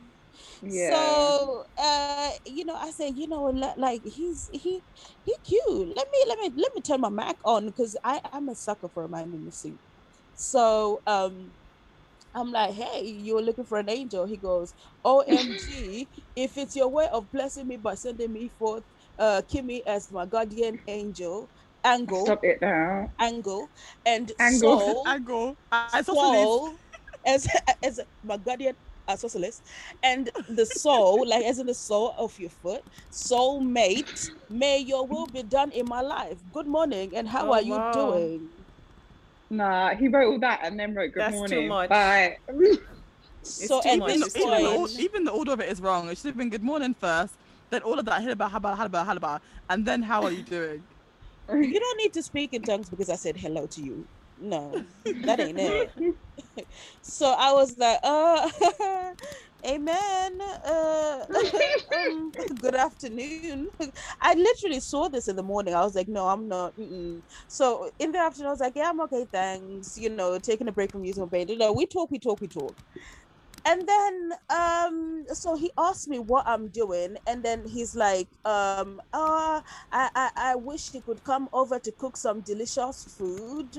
Yeah. 0.62 0.92
So, 0.92 1.66
uh, 1.78 2.32
you 2.46 2.66
know, 2.66 2.76
I 2.76 2.92
said, 2.92 3.16
you 3.16 3.28
know, 3.28 3.44
like 3.78 4.04
he's 4.06 4.50
he 4.54 4.84
he 5.24 5.36
cute. 5.44 5.96
Let 5.96 6.08
me 6.12 6.26
let 6.28 6.40
me 6.40 6.52
let 6.58 6.72
me 6.76 6.82
turn 6.82 7.02
my 7.02 7.10
Mac 7.10 7.38
on 7.46 7.68
because 7.68 7.98
I 8.04 8.22
I'm 8.32 8.50
a 8.50 8.56
sucker 8.56 8.90
for 8.90 9.04
a 9.06 9.10
man 9.10 9.34
in 9.34 9.48
a 9.48 9.52
suit. 9.52 9.82
So, 10.34 11.02
um, 11.08 11.54
I'm 12.34 12.52
like, 12.52 12.74
hey, 12.74 13.04
you're 13.06 13.42
looking 13.42 13.66
for 13.66 13.78
an 13.80 13.90
angel. 13.90 14.26
He 14.26 14.38
goes, 14.38 14.74
OMG, 15.06 16.10
if 16.36 16.58
it's 16.58 16.76
your 16.76 16.90
way 16.90 17.08
of 17.12 17.32
blessing 17.32 17.68
me 17.68 17.78
by 17.78 17.96
sending 17.96 18.32
me 18.34 18.50
forth, 18.50 18.84
uh, 19.18 19.42
Kimmy 19.52 19.82
as 19.86 20.12
my 20.12 20.26
guardian 20.26 20.80
angel, 20.88 21.52
angle, 21.84 22.40
Stop 22.40 22.46
it 22.46 22.62
now. 22.62 23.12
angle, 23.20 23.72
and 24.06 24.32
Angle. 24.40 24.82
soul, 24.82 25.04
Angle. 25.06 25.58
I 25.72 25.82
saw 25.82 26.14
some 26.16 26.32
soul 26.32 26.80
as 27.26 27.48
as 27.84 28.00
my 28.24 28.38
guardian 28.38 28.76
isosceles 29.10 29.62
and 30.04 30.30
the 30.48 30.66
soul 30.66 31.26
like 31.28 31.44
as 31.44 31.60
in 31.60 31.66
the 31.68 31.74
soul 31.74 32.14
of 32.18 32.38
your 32.40 32.50
foot 32.50 32.82
soul 33.10 33.60
mate 33.62 34.32
may 34.50 34.78
your 34.80 35.08
will 35.08 35.28
be 35.28 35.44
done 35.44 35.72
in 35.72 35.88
my 35.88 36.02
life 36.02 36.40
good 36.52 36.68
morning 36.68 37.12
and 37.16 37.28
how 37.30 37.52
Oh, 37.52 37.52
are 37.52 37.62
you 37.62 37.80
wow. 37.80 37.92
doing 37.92 38.50
Nah, 39.50 39.96
he 39.96 40.08
wrote 40.08 40.32
all 40.32 40.40
that 40.40 40.62
and 40.64 40.80
then 40.80 40.96
wrote 40.96 41.14
good 41.14 41.22
That's 41.22 41.34
too 41.34 41.40
morning. 41.40 41.68
much. 41.70 41.90
Bye. 41.90 42.38
so 43.44 43.82
too 43.82 43.98
much, 43.98 44.12
it's 44.12 44.36
even, 44.36 44.48
too 44.48 44.50
even, 44.50 44.64
the, 44.64 44.80
much. 44.80 45.00
even 45.00 45.24
the 45.24 45.32
order 45.32 45.54
of 45.54 45.60
it 45.60 45.70
is 45.70 45.82
wrong. 45.82 46.10
It 46.10 46.18
should 46.18 46.28
have 46.28 46.38
been 46.38 46.50
good 46.50 46.64
morning 46.64 46.96
first, 47.00 47.36
then 47.72 47.82
all 47.82 47.98
of 47.98 48.06
that 48.06 48.22
hillaba, 48.22 48.50
haba, 48.50 48.78
halaba, 48.78 49.06
halaba, 49.06 49.40
and 49.70 49.86
then 49.86 50.04
how 50.04 50.24
are 50.24 50.32
you 50.32 50.44
doing? 50.44 50.84
you 51.58 51.80
don't 51.80 51.98
need 51.98 52.14
to 52.14 52.24
speak 52.24 52.54
in 52.54 52.64
tongues 52.64 52.90
because 52.90 53.10
i 53.10 53.16
said 53.16 53.36
hello 53.38 53.66
to 53.68 53.82
you 53.82 54.08
no 54.38 54.86
that 55.24 55.40
ain't 55.40 55.60
it 55.60 55.92
so 57.02 57.34
i 57.38 57.52
was 57.54 57.76
like 57.78 58.00
uh 58.04 58.50
amen. 59.66 60.40
Uh 60.66 61.26
um, 61.96 62.32
good 62.60 62.76
afternoon. 62.76 63.68
I 64.22 64.34
literally 64.34 64.80
saw 64.80 65.10
this 65.10 65.28
in 65.28 65.36
the 65.36 65.44
morning. 65.44 65.74
I 65.74 65.82
was 65.84 65.96
like 65.96 66.08
no 66.08 66.28
i'm 66.28 66.48
not 66.48 66.76
mm-mm. 66.78 67.22
so 67.48 67.92
in 68.00 68.12
the 68.12 68.20
afternoon 68.20 68.48
i 68.48 68.52
was 68.52 68.60
like 68.60 68.74
yeah 68.76 68.90
i'm 68.90 69.02
okay 69.02 69.26
thanks. 69.32 69.98
You 69.98 70.10
know 70.10 70.40
taking 70.40 70.68
a 70.68 70.72
break 70.72 70.92
from 70.92 71.04
using 71.06 71.24
my 71.24 71.30
brain 71.30 71.48
you 71.50 71.58
know 71.58 71.74
we 71.74 71.86
talk 71.86 72.12
we 72.12 72.20
talk 72.20 72.42
we 72.42 72.48
talk 72.48 72.78
and 73.66 73.88
then 73.88 74.32
um 74.50 75.26
so 75.34 75.56
he 75.56 75.72
asked 75.78 76.08
me 76.08 76.20
what 76.20 76.46
i'm 76.48 76.70
doing 76.70 77.18
and 77.28 77.44
then 77.44 77.66
he's 77.68 77.96
like 77.96 78.30
um 78.46 79.00
uh 79.14 79.62
I, 79.92 80.10
I 80.16 80.30
i 80.36 80.56
wish 80.56 80.92
he 80.92 81.02
could 81.02 81.24
come 81.24 81.48
over 81.54 81.80
to 81.80 81.92
cook 81.92 82.18
some 82.18 82.42
delicious 82.42 83.06
food. 83.18 83.76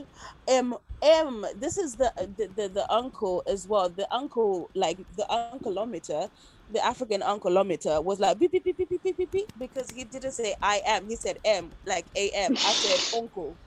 Um 0.50 0.76
um 1.02 1.46
this 1.56 1.76
is 1.78 1.96
the 1.96 2.12
the, 2.18 2.48
the, 2.54 2.68
the 2.68 2.92
uncle 2.92 3.42
as 3.46 3.66
well 3.66 3.88
the 3.90 4.08
uncle 4.14 4.70
like 4.74 4.98
the 5.16 5.26
uncleometer 5.30 6.28
the 6.68 6.84
african 6.84 7.20
uncleometer 7.22 8.02
was 8.04 8.20
like 8.20 8.38
beep 8.38 8.52
beep 8.52 8.64
beep 8.64 8.76
beep 8.76 8.88
beep 8.88 9.02
beep 9.02 9.16
beep, 9.16 9.32
beep 9.32 9.48
because 9.58 9.90
he 9.90 10.04
didn't 10.04 10.32
say 10.32 10.54
i 10.62 10.80
am 10.86 11.08
he 11.08 11.16
said 11.16 11.38
m 11.44 11.72
like 11.86 12.06
am 12.16 12.52
i 12.64 12.72
said 12.74 13.18
uncle 13.18 13.58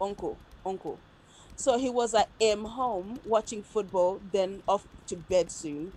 uncle 0.00 0.42
uncle 0.64 1.02
so 1.56 1.78
he 1.78 1.90
was 1.90 2.14
at 2.14 2.30
I'm 2.42 2.64
home 2.64 3.20
watching 3.24 3.62
football, 3.62 4.20
then 4.22 4.62
off 4.66 4.86
to 5.06 5.16
bed 5.16 5.50
soon. 5.50 5.94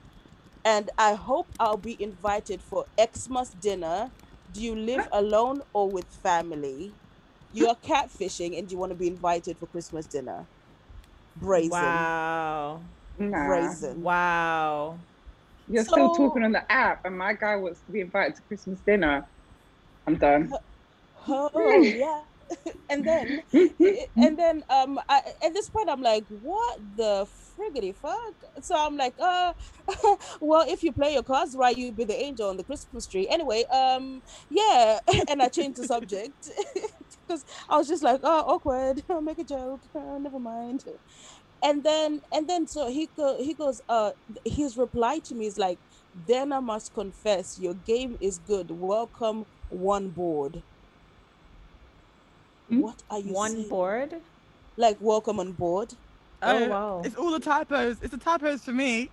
And 0.66 0.90
I 0.98 1.14
hope 1.14 1.54
I'll 1.60 1.78
be 1.78 2.02
invited 2.02 2.62
for 2.62 2.88
Xmas 3.00 3.52
dinner. 3.52 4.12
Do 4.52 4.62
you 4.62 4.76
live 4.76 5.08
alone 5.12 5.62
or 5.74 5.92
with 5.92 6.12
family? 6.12 6.98
You're 7.52 7.76
catfishing 7.76 8.58
and 8.58 8.72
you 8.72 8.78
want 8.78 8.92
to 8.92 8.96
be 8.98 9.08
invited 9.08 9.58
for 9.60 9.68
Christmas 9.68 10.08
dinner. 10.08 10.48
Brazen. 11.36 11.72
Wow. 11.72 12.84
Nah. 13.18 13.46
Brazen. 13.48 14.02
Wow. 14.02 15.00
You're 15.68 15.84
still 15.86 16.10
talking 16.10 16.44
on 16.44 16.54
the 16.54 16.70
app, 16.72 17.06
and 17.06 17.18
my 17.18 17.34
guy 17.34 17.56
wants 17.58 17.82
to 17.84 17.92
be 17.92 18.00
invited 18.02 18.36
to 18.38 18.42
Christmas 18.44 18.80
dinner. 18.82 19.28
I'm 20.08 20.18
done. 20.18 20.58
Oh 21.54 21.82
yeah. 21.82 22.24
and 22.90 23.06
then 23.06 23.42
and 24.18 24.38
then 24.38 24.64
um 24.70 25.00
I, 25.10 25.22
at 25.44 25.54
this 25.54 25.70
point 25.70 25.90
i'm 25.90 26.02
like 26.02 26.26
what 26.30 26.80
the 26.96 27.28
friggity 27.58 27.96
fuck? 27.96 28.36
So 28.62 28.76
i'm 28.78 28.98
like 28.98 29.16
uh 29.20 29.54
well 30.42 30.66
if 30.68 30.84
you 30.84 30.92
play 30.94 31.14
your 31.14 31.24
cards 31.24 31.56
right 31.58 31.76
you'll 31.78 31.94
be 31.94 32.06
the 32.06 32.16
angel 32.16 32.50
on 32.50 32.58
the 32.58 32.64
christmas 32.64 33.08
tree. 33.08 33.28
Anyway 33.30 33.64
um 33.74 34.22
yeah 34.50 35.00
and 35.30 35.42
i 35.42 35.50
changed 35.50 35.80
the 35.80 35.84
subject 35.84 36.50
because 37.28 37.44
i 37.70 37.78
was 37.78 37.88
just 37.88 38.04
like 38.04 38.20
oh 38.24 38.42
awkward. 38.48 39.04
I'll 39.10 39.22
make 39.22 39.40
a 39.40 39.44
joke. 39.44 39.82
Uh, 39.96 40.18
never 40.20 40.40
mind. 40.40 40.84
And 41.64 41.84
then 41.84 42.22
and 42.32 42.48
then 42.48 42.68
so 42.68 42.88
he 42.90 43.10
go 43.16 43.38
he 43.40 43.54
goes 43.56 43.82
uh 43.90 44.12
his 44.46 44.78
reply 44.78 45.20
to 45.26 45.36
me 45.36 45.48
is 45.48 45.58
like 45.58 45.80
then 46.14 46.52
i 46.54 46.60
must 46.60 46.94
confess 46.94 47.58
your 47.60 47.74
game 47.74 48.18
is 48.22 48.38
good. 48.40 48.70
Welcome 48.72 49.46
one 49.70 50.12
board 50.12 50.64
Hmm? 52.70 52.82
what 52.82 53.04
are 53.10 53.20
you 53.20 53.34
One 53.34 53.54
saying? 53.54 53.70
board. 53.70 54.14
like 54.78 54.98
welcome 55.02 55.40
on 55.40 55.54
board 55.54 55.94
Oh, 56.42 56.64
wow. 56.64 57.02
It's 57.04 57.16
all 57.16 57.32
the 57.32 57.40
typos. 57.40 58.00
It's 58.02 58.12
the 58.12 58.18
typos 58.18 58.64
for 58.64 58.74
me. 58.74 59.12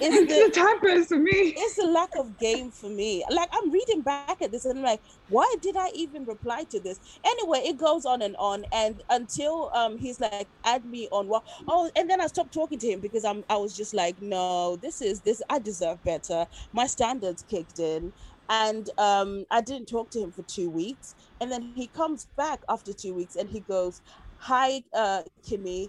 it's 0.00 0.18
the 0.28 0.44
the 0.44 0.50
typos 0.52 1.06
for 1.08 1.18
me. 1.18 1.54
it's 1.56 1.76
the 1.76 1.86
lack 1.86 2.10
of 2.16 2.38
game 2.38 2.70
for 2.70 2.90
me 2.90 3.24
like 3.30 3.48
i'm 3.52 3.70
reading 3.70 4.02
back 4.02 4.26
at 4.28 4.38
this 4.38 4.64
and 4.64 4.78
i'm 4.78 4.84
like 4.84 5.00
why 5.26 5.36
did 5.60 5.74
i 5.78 5.88
even 5.94 6.24
reply 6.24 6.64
to 6.70 6.80
this 6.80 7.00
anyway 7.24 7.58
it 7.58 7.76
goes 7.76 8.04
on 8.04 8.22
and 8.22 8.36
on 8.38 8.64
and 8.72 9.02
until 9.10 9.70
um 9.74 9.98
he's 9.98 10.20
like 10.20 10.48
add 10.64 10.84
me 10.84 11.08
on 11.12 11.28
what 11.28 11.42
oh 11.68 11.90
and 11.96 12.08
then 12.10 12.20
i 12.20 12.26
stopped 12.26 12.52
talking 12.52 12.78
to 12.78 12.86
him 12.88 13.00
because 13.00 13.24
i'm 13.24 13.44
i 13.50 13.56
was 13.56 13.76
just 13.76 13.94
like 13.94 14.16
no 14.20 14.76
this 14.76 15.00
is 15.00 15.22
this 15.22 15.42
i 15.50 15.58
deserve 15.58 16.02
better 16.04 16.46
my 16.72 16.86
standards 16.86 17.42
kicked 17.42 17.78
in 17.78 18.12
and 18.50 18.90
um 18.98 19.44
i 19.50 19.60
didn't 19.60 19.86
talk 19.88 20.10
to 20.10 20.20
him 20.20 20.30
for 20.32 20.42
two 20.42 20.68
weeks 20.68 21.14
and 21.40 21.50
then 21.50 21.62
he 21.62 21.86
comes 21.86 22.26
back 22.36 22.60
after 22.68 22.92
two 22.92 23.14
weeks 23.14 23.36
and 23.36 23.48
he 23.48 23.60
goes 23.60 24.02
hi 24.38 24.82
uh 24.94 25.22
kimmy 25.48 25.88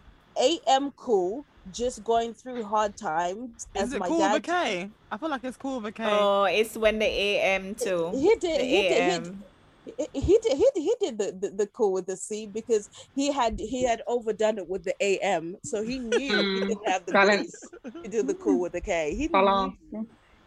am 0.67 0.91
cool 0.91 1.45
just 1.71 2.03
going 2.03 2.33
through 2.33 2.63
hard 2.63 2.95
times 2.97 3.67
Is 3.75 3.83
as 3.83 3.93
it 3.93 3.99
my 3.99 4.07
cool 4.07 4.19
dad 4.19 4.33
with 4.33 4.43
a 4.43 4.47
K? 4.47 4.89
I 5.11 5.17
feel 5.17 5.29
like 5.29 5.43
it's 5.43 5.57
cool 5.57 5.79
with 5.79 5.87
a 5.87 5.91
K. 5.91 6.03
Oh, 6.07 6.45
it's 6.45 6.77
when 6.77 6.99
the 6.99 7.05
AM 7.05 7.75
too. 7.75 8.11
he 8.13 8.35
did 8.35 8.59
The 8.59 8.65
he 8.65 8.81
did, 8.81 8.91
he 8.91 8.97
AM. 8.97 9.23
did 9.23 9.35
he 10.13 10.19
he 10.21 10.39
did 10.41 10.57
he 10.57 10.67
he 10.75 10.95
did 10.99 11.17
the, 11.17 11.31
the, 11.39 11.49
the 11.55 11.67
cool 11.67 11.91
with 11.91 12.05
the 12.07 12.15
C 12.17 12.47
because 12.47 12.89
he 13.15 13.31
had 13.31 13.59
he 13.59 13.83
had 13.83 14.01
overdone 14.07 14.57
it 14.57 14.67
with 14.69 14.83
the 14.83 14.95
AM, 15.01 15.55
so 15.63 15.83
he 15.83 15.99
knew 16.09 16.43
he 16.53 16.61
didn't 16.61 16.87
have 16.87 17.05
the 17.05 17.13
balance. 17.13 17.51
grace 17.83 17.93
to 18.03 18.09
do 18.09 18.23
the 18.23 18.35
cool 18.35 18.59
with 18.59 18.73
the 18.73 18.81
K. 18.81 19.15
He 19.15 19.27
knew 19.27 19.71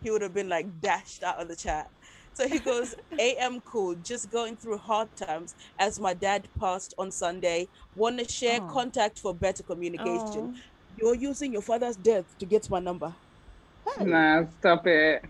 he 0.03 0.11
would 0.11 0.23
have 0.23 0.35
been 0.35 0.49
like 0.49 0.81
dashed 0.81 1.23
out 1.23 1.41
of 1.41 1.49
the 1.49 1.57
chat. 1.57 1.89
So 2.35 2.49
he 2.49 2.59
goes, 2.59 2.95
AM 3.19 3.61
cool, 3.61 3.95
just 3.95 4.31
going 4.31 4.57
through 4.57 4.79
hard 4.79 5.09
times 5.17 5.55
as 5.79 6.01
my 6.01 6.15
dad 6.15 6.49
passed 6.59 6.93
on 6.99 7.11
Sunday. 7.13 7.69
Want 7.95 8.19
to 8.19 8.29
share 8.29 8.61
Oh. 8.63 8.67
contact 8.69 9.19
for 9.21 9.35
better 9.35 9.63
communication. 9.63 10.51
Oh. 10.53 10.55
You're 10.97 11.15
using 11.15 11.53
your 11.53 11.63
father's 11.63 11.97
death 11.97 12.27
to 12.39 12.47
get 12.47 12.69
my 12.71 12.81
number. 12.81 13.17
Hey, 13.99 14.05
Nah, 14.05 14.47
stop 14.59 14.87
it. 14.87 15.23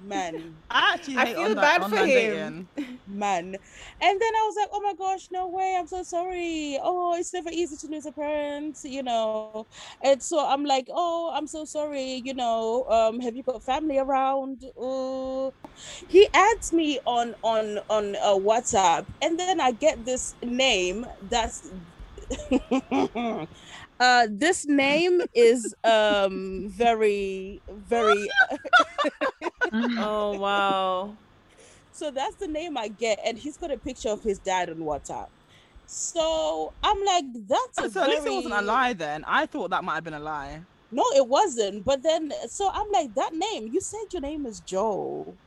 Man. 0.00 0.62
I 0.70 0.94
actually 0.94 1.16
I 1.16 1.26
feel 1.26 1.54
online, 1.54 1.56
bad 1.56 1.84
for 1.84 1.96
online 1.96 2.06
him. 2.06 2.70
man. 3.06 3.56
And 4.00 4.20
then 4.20 4.34
I 4.34 4.44
was 4.46 4.56
like, 4.58 4.68
oh 4.72 4.80
my 4.82 4.94
gosh, 4.94 5.28
no 5.30 5.48
way. 5.48 5.76
I'm 5.78 5.86
so 5.86 6.02
sorry. 6.02 6.78
Oh, 6.82 7.14
it's 7.16 7.32
never 7.34 7.50
easy 7.50 7.76
to 7.78 7.88
lose 7.92 8.06
a 8.06 8.12
parent, 8.12 8.78
you 8.84 9.02
know. 9.02 9.66
And 10.02 10.22
so 10.22 10.44
I'm 10.46 10.64
like, 10.64 10.86
oh, 10.90 11.32
I'm 11.34 11.46
so 11.46 11.64
sorry, 11.64 12.20
you 12.24 12.34
know. 12.34 12.84
Um, 12.88 13.20
have 13.20 13.34
you 13.36 13.42
got 13.42 13.64
family 13.64 13.98
around? 13.98 14.62
Uh, 14.80 15.50
he 16.08 16.28
adds 16.34 16.72
me 16.72 17.00
on 17.06 17.34
on 17.42 17.78
on 17.88 18.16
uh, 18.16 18.34
WhatsApp, 18.36 19.06
and 19.22 19.38
then 19.38 19.60
I 19.60 19.72
get 19.72 20.04
this 20.04 20.34
name 20.42 21.06
that's 21.20 21.72
uh 24.00 24.26
this 24.30 24.66
name 24.66 25.20
is 25.34 25.74
um 25.84 26.66
very 26.70 27.62
very 27.68 28.28
Oh 29.96 30.34
wow. 30.36 31.18
So 31.90 32.10
that's 32.10 32.36
the 32.36 32.48
name 32.48 32.76
I 32.76 32.88
get, 32.88 33.18
and 33.24 33.38
he's 33.38 33.56
got 33.56 33.70
a 33.72 33.78
picture 33.78 34.10
of 34.10 34.22
his 34.22 34.38
dad 34.38 34.70
on 34.70 34.76
WhatsApp. 34.78 35.28
So 35.86 36.74
I'm 36.82 37.04
like, 37.04 37.24
that's 37.48 37.80
a 37.80 37.88
So 37.88 38.02
at 38.02 38.10
least 38.10 38.26
it 38.26 38.32
wasn't 38.32 38.54
a 38.54 38.62
lie 38.62 38.92
then. 38.94 39.24
I 39.26 39.46
thought 39.46 39.70
that 39.70 39.84
might 39.84 39.96
have 39.96 40.04
been 40.04 40.14
a 40.14 40.20
lie. 40.20 40.64
No, 40.90 41.04
it 41.16 41.26
wasn't. 41.28 41.84
But 41.84 42.02
then, 42.02 42.32
so 42.48 42.70
I'm 42.72 42.90
like, 42.92 43.14
that 43.14 43.32
name. 43.34 43.68
You 43.68 43.80
said 43.80 44.12
your 44.12 44.22
name 44.22 44.46
is 44.46 44.60
Joe. 44.60 45.38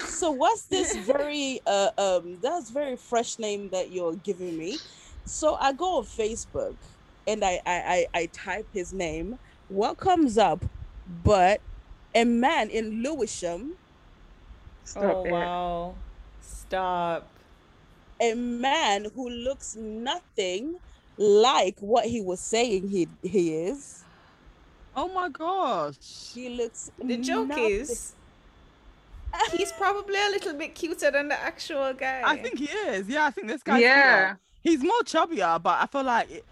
So 0.00 0.30
what's 0.32 0.66
this 0.68 0.96
very 0.96 1.60
uh 1.66 1.90
um 1.98 2.40
that's 2.40 2.70
very 2.70 2.96
fresh 2.96 3.38
name 3.38 3.70
that 3.70 3.90
you're 3.90 4.16
giving 4.16 4.56
me? 4.56 4.82
So 5.24 5.56
I 5.56 5.72
go 5.72 5.98
on 5.98 6.04
Facebook 6.04 6.78
and 7.26 7.44
I 7.44 7.60
I 7.66 8.06
I, 8.14 8.20
I 8.20 8.26
type 8.32 8.68
his 8.72 8.92
name. 8.92 9.38
What 9.68 9.98
comes 9.98 10.38
up? 10.38 10.64
But 11.06 11.62
a 12.14 12.24
man 12.24 12.70
in 12.70 13.02
Lewisham 13.02 13.72
Stop 14.84 15.04
oh 15.04 15.24
it. 15.26 15.30
wow. 15.32 15.94
Stop. 16.40 17.28
a 18.20 18.34
man 18.34 19.06
who 19.14 19.28
looks 19.28 19.76
nothing 19.76 20.76
like 21.16 21.76
what 21.80 22.06
he 22.06 22.20
was 22.20 22.40
saying 22.40 22.88
he 22.88 23.08
he 23.22 23.54
is. 23.54 24.02
Oh 24.96 25.08
my 25.08 25.28
gosh. 25.28 25.96
He 26.34 26.48
looks 26.48 26.90
The 27.02 27.16
joke 27.18 27.48
nothing- 27.48 27.64
is 27.70 28.14
he's 29.52 29.72
probably 29.72 30.16
a 30.16 30.30
little 30.30 30.54
bit 30.54 30.74
cuter 30.74 31.10
than 31.10 31.28
the 31.28 31.38
actual 31.40 31.92
guy. 31.92 32.22
I 32.24 32.36
think 32.38 32.58
he 32.58 32.64
is. 32.66 33.08
Yeah, 33.08 33.26
I 33.26 33.30
think 33.30 33.46
this 33.48 33.62
guy. 33.62 33.78
Yeah. 33.78 34.34
He's 34.62 34.82
more 34.82 35.00
chubbier, 35.04 35.62
but 35.62 35.78
I 35.80 35.86
feel 35.86 36.02
like 36.02 36.30
it, 36.30 36.44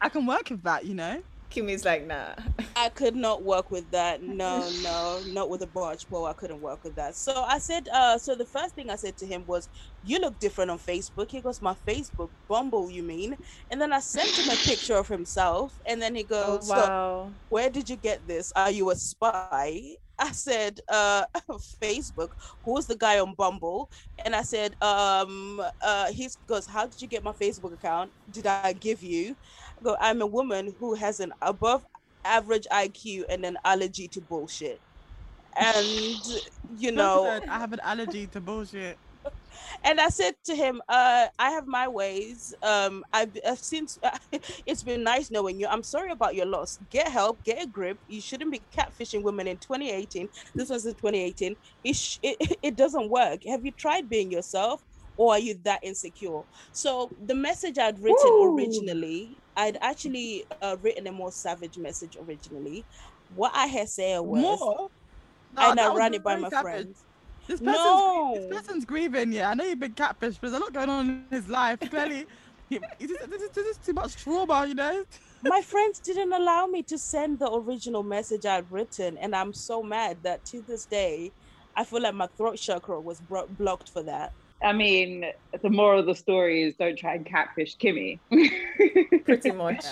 I 0.00 0.08
can 0.08 0.26
work 0.26 0.50
with 0.50 0.62
that. 0.64 0.84
You 0.84 0.94
know. 0.94 1.22
Kimmy's 1.52 1.84
like, 1.84 2.06
nah. 2.06 2.34
I 2.76 2.88
could 2.90 3.14
not 3.16 3.44
work 3.44 3.70
with 3.70 3.90
that. 3.90 4.22
No, 4.22 4.70
no, 4.70 5.22
not 5.26 5.50
with 5.50 5.62
a 5.62 5.66
barge 5.66 6.08
pole. 6.08 6.26
I 6.26 6.32
couldn't 6.34 6.60
work 6.60 6.84
with 6.84 6.96
that. 6.96 7.14
So 7.16 7.42
I 7.42 7.58
said, 7.58 7.88
uh, 7.92 8.18
so 8.18 8.34
the 8.34 8.46
first 8.46 8.74
thing 8.74 8.90
I 8.90 8.96
said 8.96 9.16
to 9.18 9.26
him 9.26 9.44
was, 9.46 9.68
You 10.02 10.18
look 10.18 10.38
different 10.38 10.70
on 10.70 10.78
Facebook. 10.78 11.30
He 11.30 11.40
goes, 11.42 11.60
My 11.60 11.74
Facebook, 11.86 12.30
Bumble, 12.48 12.90
you 12.90 13.02
mean? 13.02 13.36
And 13.70 13.80
then 13.80 13.92
I 13.92 14.00
sent 14.00 14.38
him 14.38 14.48
a 14.50 14.56
picture 14.56 14.96
of 14.96 15.08
himself. 15.08 15.80
And 15.86 16.00
then 16.02 16.14
he 16.14 16.24
Oh 16.40 16.58
goes, 16.58 16.68
"So 16.68 16.88
wow. 16.88 17.36
Where 17.48 17.70
did 17.70 17.88
you 17.88 17.96
get 17.96 18.26
this? 18.26 18.52
Are 18.56 18.70
you 18.70 18.90
a 18.90 18.96
spy? 18.96 19.96
I 20.18 20.32
said, 20.32 20.80
uh, 20.88 21.24
Facebook. 21.82 22.28
Who's 22.64 22.86
the 22.86 22.96
guy 22.96 23.18
on 23.18 23.34
Bumble? 23.34 23.90
And 24.24 24.34
I 24.34 24.42
said, 24.42 24.74
um, 24.82 25.60
uh, 25.80 26.12
he 26.12 26.28
goes, 26.46 26.66
How 26.66 26.86
did 26.86 27.00
you 27.02 27.08
get 27.08 27.24
my 27.24 27.32
Facebook 27.32 27.74
account? 27.74 28.12
Did 28.30 28.46
I 28.46 28.72
give 28.72 29.02
you? 29.02 29.36
Go, 29.82 29.96
I'm 30.00 30.22
a 30.22 30.26
woman 30.26 30.74
who 30.78 30.94
has 30.94 31.20
an 31.20 31.32
above 31.42 31.84
average 32.24 32.66
IQ 32.70 33.24
and 33.28 33.44
an 33.44 33.58
allergy 33.64 34.08
to 34.08 34.20
bullshit. 34.20 34.80
And 35.56 36.16
you 36.76 36.92
know, 36.92 37.40
I 37.48 37.58
have 37.58 37.72
an 37.72 37.80
allergy 37.82 38.26
to 38.28 38.40
bullshit. 38.40 38.98
and 39.84 40.00
I 40.00 40.08
said 40.08 40.34
to 40.44 40.54
him, 40.54 40.80
uh, 40.88 41.26
I 41.38 41.50
have 41.50 41.66
my 41.66 41.88
ways. 41.88 42.54
Um, 42.62 43.04
I've, 43.12 43.36
I've 43.46 43.58
since 43.58 43.98
it's 44.66 44.82
been 44.82 45.04
nice 45.04 45.30
knowing 45.30 45.60
you. 45.60 45.66
I'm 45.66 45.82
sorry 45.82 46.10
about 46.10 46.34
your 46.34 46.46
loss. 46.46 46.78
Get 46.90 47.08
help, 47.08 47.44
get 47.44 47.62
a 47.62 47.66
grip. 47.66 47.98
You 48.06 48.20
shouldn't 48.20 48.52
be 48.52 48.64
catfishing 48.76 49.22
women 49.22 49.46
in 49.46 49.58
2018. 49.58 50.28
This 50.56 50.70
was 50.70 50.86
in 50.86 50.94
2018. 50.94 51.56
It, 51.84 51.96
sh- 51.96 52.18
it, 52.22 52.58
it 52.62 52.76
doesn't 52.76 53.10
work. 53.10 53.40
Have 53.46 53.64
you 53.64 53.72
tried 53.72 54.08
being 54.08 54.30
yourself? 54.30 54.82
Or 55.16 55.34
are 55.34 55.38
you 55.38 55.58
that 55.64 55.80
insecure? 55.82 56.42
So 56.72 57.12
the 57.22 57.34
message 57.34 57.78
I'd 57.78 58.00
written 58.00 58.32
Ooh. 58.32 58.54
originally, 58.56 59.41
I'd 59.56 59.78
actually 59.80 60.44
uh, 60.62 60.76
written 60.82 61.06
a 61.06 61.12
more 61.12 61.30
savage 61.32 61.76
message 61.78 62.16
originally. 62.26 62.84
What 63.34 63.52
I 63.54 63.66
had 63.66 63.88
said 63.88 64.18
was, 64.20 64.40
More. 64.60 64.90
and 65.56 65.78
I 65.80 65.94
ran 65.94 66.14
it 66.14 66.22
by 66.22 66.36
my 66.36 66.48
savage. 66.48 66.62
friends. 66.62 67.04
This 67.46 67.60
person's, 67.60 67.76
No. 67.76 68.34
this 68.36 68.56
person's 68.56 68.84
grieving. 68.84 69.32
Yeah, 69.32 69.50
I 69.50 69.54
know 69.54 69.64
you've 69.64 69.80
been 69.80 69.92
catfish, 69.92 70.34
but 70.38 70.50
there's 70.50 70.54
a 70.54 70.58
lot 70.64 70.72
going 70.72 70.88
on 70.88 71.08
in 71.08 71.26
his 71.30 71.48
life. 71.48 71.80
Clearly, 71.80 72.26
he, 72.68 72.78
this, 72.98 73.42
is, 73.42 73.50
this 73.50 73.66
is 73.66 73.76
too 73.78 73.92
much 73.92 74.16
trauma. 74.16 74.66
You 74.66 74.74
know. 74.74 75.04
my 75.42 75.60
friends 75.72 75.98
didn't 75.98 76.32
allow 76.32 76.66
me 76.66 76.82
to 76.84 76.96
send 76.96 77.38
the 77.38 77.50
original 77.52 78.02
message 78.02 78.46
I'd 78.46 78.70
written, 78.70 79.18
and 79.18 79.34
I'm 79.34 79.52
so 79.52 79.82
mad 79.82 80.18
that 80.22 80.44
to 80.46 80.62
this 80.62 80.84
day, 80.86 81.32
I 81.76 81.84
feel 81.84 82.00
like 82.02 82.14
my 82.14 82.28
throat 82.28 82.58
chakra 82.58 83.00
was 83.00 83.20
bro- 83.20 83.48
blocked 83.58 83.90
for 83.90 84.02
that. 84.04 84.32
I 84.62 84.72
mean, 84.72 85.26
the 85.60 85.70
moral 85.70 86.00
of 86.00 86.06
the 86.06 86.14
story 86.14 86.62
is 86.62 86.74
don't 86.76 86.96
try 86.96 87.14
and 87.14 87.26
catfish 87.26 87.76
Kimmy. 87.76 88.18
Pretty 89.24 89.50
much. 89.64 89.84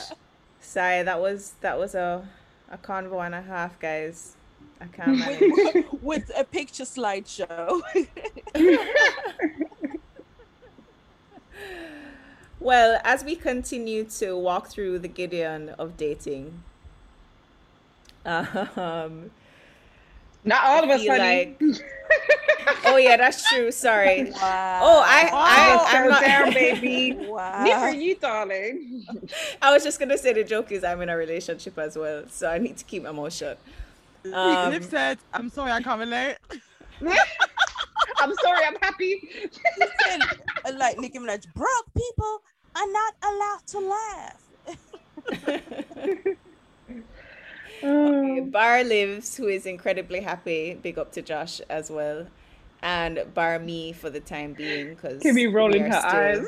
Sorry, 0.61 1.03
that 1.03 1.21
was 1.21 1.55
that 1.61 1.79
was 1.79 1.95
a 1.95 2.27
a 2.71 2.79
convo 2.79 3.25
and 3.25 3.35
a 3.35 3.43
half, 3.43 3.79
guys. 3.81 4.37
I 4.81 4.87
can't 4.87 5.19
manage. 5.19 5.41
with, 5.41 6.03
with 6.03 6.31
a 6.37 6.45
picture 6.45 6.85
slideshow. 6.85 7.81
Well, 12.61 13.01
as 13.05 13.25
we 13.25 13.37
continue 13.37 14.05
to 14.19 14.37
walk 14.37 14.69
through 14.69 14.99
the 14.99 15.09
Gideon 15.09 15.71
of 15.79 15.97
dating, 15.97 16.63
um, 18.27 19.31
Not 20.45 20.65
all 20.65 20.85
of 20.85 20.91
us, 20.91 21.03
feel 21.03 21.13
honey. 21.13 21.57
like- 21.61 21.81
oh 22.87 22.97
yeah, 22.97 23.17
that's 23.17 23.49
true. 23.49 23.71
Sorry. 23.71 24.25
wow. 24.33 24.81
Oh, 24.83 25.03
I, 25.07 25.31
I, 25.33 25.77
Just 25.77 25.95
I'm 25.95 26.09
not, 26.09 26.21
down, 26.23 26.53
baby. 26.55 27.17
wow. 27.27 27.63
Neither 27.65 27.91
you, 27.99 28.17
darling. 28.17 29.05
I 29.63 29.73
was 29.73 29.83
just 29.85 29.99
gonna 30.01 30.19
say 30.19 30.33
the 30.33 30.43
joke 30.45 30.73
is 30.73 30.83
I'm 30.83 31.01
in 31.03 31.09
a 31.09 31.17
relationship 31.17 31.79
as 31.79 31.97
well, 31.97 32.25
so 32.29 32.49
I 32.51 32.59
need 32.59 32.77
to 32.79 32.85
keep 32.85 33.03
my 33.05 33.13
mouth 33.13 33.33
shut. 33.33 33.59
Um, 34.33 34.71
Liv 34.73 34.85
said, 34.85 35.19
"I'm 35.33 35.49
sorry, 35.51 35.73
I 35.73 35.81
can't 35.83 36.01
relate." 36.01 36.37
I'm 38.19 38.35
sorry, 38.43 38.65
I'm 38.67 38.77
happy. 38.83 39.21
He 39.31 39.49
said, 40.05 40.21
like 40.77 40.99
Nicki 40.99 41.19
Minaj, 41.19 41.47
broke 41.55 41.87
people 41.97 42.43
are 42.77 42.93
not 42.93 43.15
allowed 43.23 43.67
to 43.69 43.79
laugh. 43.81 44.41
Oh. 47.83 48.45
Bar 48.47 48.85
lives, 48.85 49.37
who 49.37 49.49
is 49.49 49.67
incredibly 49.67 50.21
happy. 50.21 50.75
Big 50.83 50.99
up 50.99 51.13
to 51.13 51.23
Josh 51.23 51.61
as 51.71 51.91
well, 51.91 52.27
and 52.83 53.23
bar 53.35 53.59
me 53.59 53.93
for 53.93 54.11
the 54.11 54.21
time 54.21 54.53
being 54.53 54.91
because 54.91 55.23
Kimmy 55.23 55.53
rolling 55.53 55.85
her 55.91 55.97
eyes. 56.05 56.47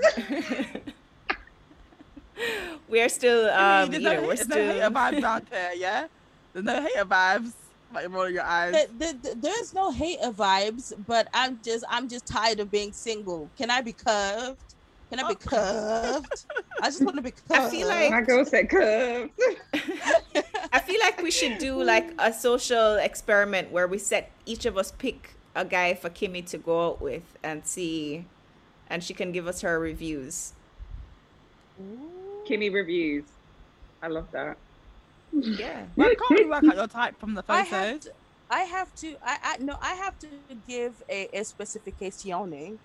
we 2.88 3.00
are 3.00 3.08
still, 3.08 3.48
I 3.50 3.82
um, 3.82 3.90
mean, 3.90 4.00
you 4.02 4.08
know, 4.08 4.20
no, 4.20 4.26
we're 4.28 4.36
still. 4.36 4.48
there's 4.48 4.90
no 4.90 5.00
hater 5.00 5.20
still. 5.20 5.20
vibes 5.20 5.22
out 5.34 5.50
there. 5.50 5.74
Yeah, 5.74 6.06
there's 6.52 6.64
no 6.66 6.82
hater 6.82 7.04
vibes. 7.04 7.52
Like 7.94 8.08
rolling 8.10 8.34
your 8.34 8.42
eyes. 8.44 8.72
There- 8.72 8.86
there- 8.98 9.12
there- 9.22 9.34
there's 9.34 9.74
no 9.74 9.90
hater 9.90 10.30
vibes, 10.30 10.94
but 11.06 11.28
I'm 11.34 11.60
just 11.62 11.84
I'm 11.90 12.08
just 12.08 12.26
tired 12.26 12.58
of 12.60 12.70
being 12.70 12.90
single. 12.92 13.50
Can 13.58 13.70
I 13.70 13.82
be 13.82 13.92
curved? 13.92 14.58
Can 15.10 15.20
I 15.20 15.28
be 15.28 15.34
curved? 15.34 16.44
I 16.80 16.86
just 16.86 17.02
want 17.02 17.16
to 17.16 17.22
be 17.22 17.32
curved. 17.32 17.50
I 17.50 17.68
feel 17.68 17.86
like- 17.86 18.10
My 18.10 18.22
girl 18.22 18.46
said 18.46 18.70
curves. 18.70 19.30
I 20.72 20.80
feel 20.80 20.98
like 21.00 21.20
we 21.22 21.30
should 21.30 21.58
do 21.58 21.82
like 21.82 22.10
a 22.18 22.32
social 22.32 22.94
experiment 22.96 23.70
where 23.70 23.86
we 23.86 23.98
set 23.98 24.30
each 24.46 24.64
of 24.64 24.78
us 24.78 24.90
pick 24.92 25.34
a 25.54 25.64
guy 25.64 25.94
for 25.94 26.08
Kimmy 26.08 26.44
to 26.46 26.58
go 26.58 26.88
out 26.88 27.00
with 27.02 27.36
and 27.42 27.66
see, 27.66 28.24
and 28.88 29.04
she 29.04 29.12
can 29.12 29.32
give 29.32 29.46
us 29.46 29.60
her 29.60 29.78
reviews. 29.78 30.54
Kimmy 32.48 32.72
reviews. 32.72 33.24
I 34.02 34.08
love 34.08 34.30
that. 34.32 34.56
Yeah. 35.32 35.84
Well, 35.96 36.10
you 36.10 36.16
can't 36.16 36.30
really 36.30 36.50
work 36.50 36.64
out 36.64 36.76
your 36.76 36.86
type 36.86 37.18
from 37.18 37.34
the 37.34 37.44
I 37.48 37.64
photos. 37.64 37.70
have 37.70 38.00
to, 38.00 38.12
I 38.50 38.60
have 38.60 38.94
to, 38.96 39.16
I, 39.24 39.38
I 39.42 39.56
no, 39.60 39.76
I 39.80 39.94
have 39.94 40.18
to 40.20 40.28
give 40.66 41.02
a, 41.08 41.28
a 41.38 41.44
specification. 41.44 42.78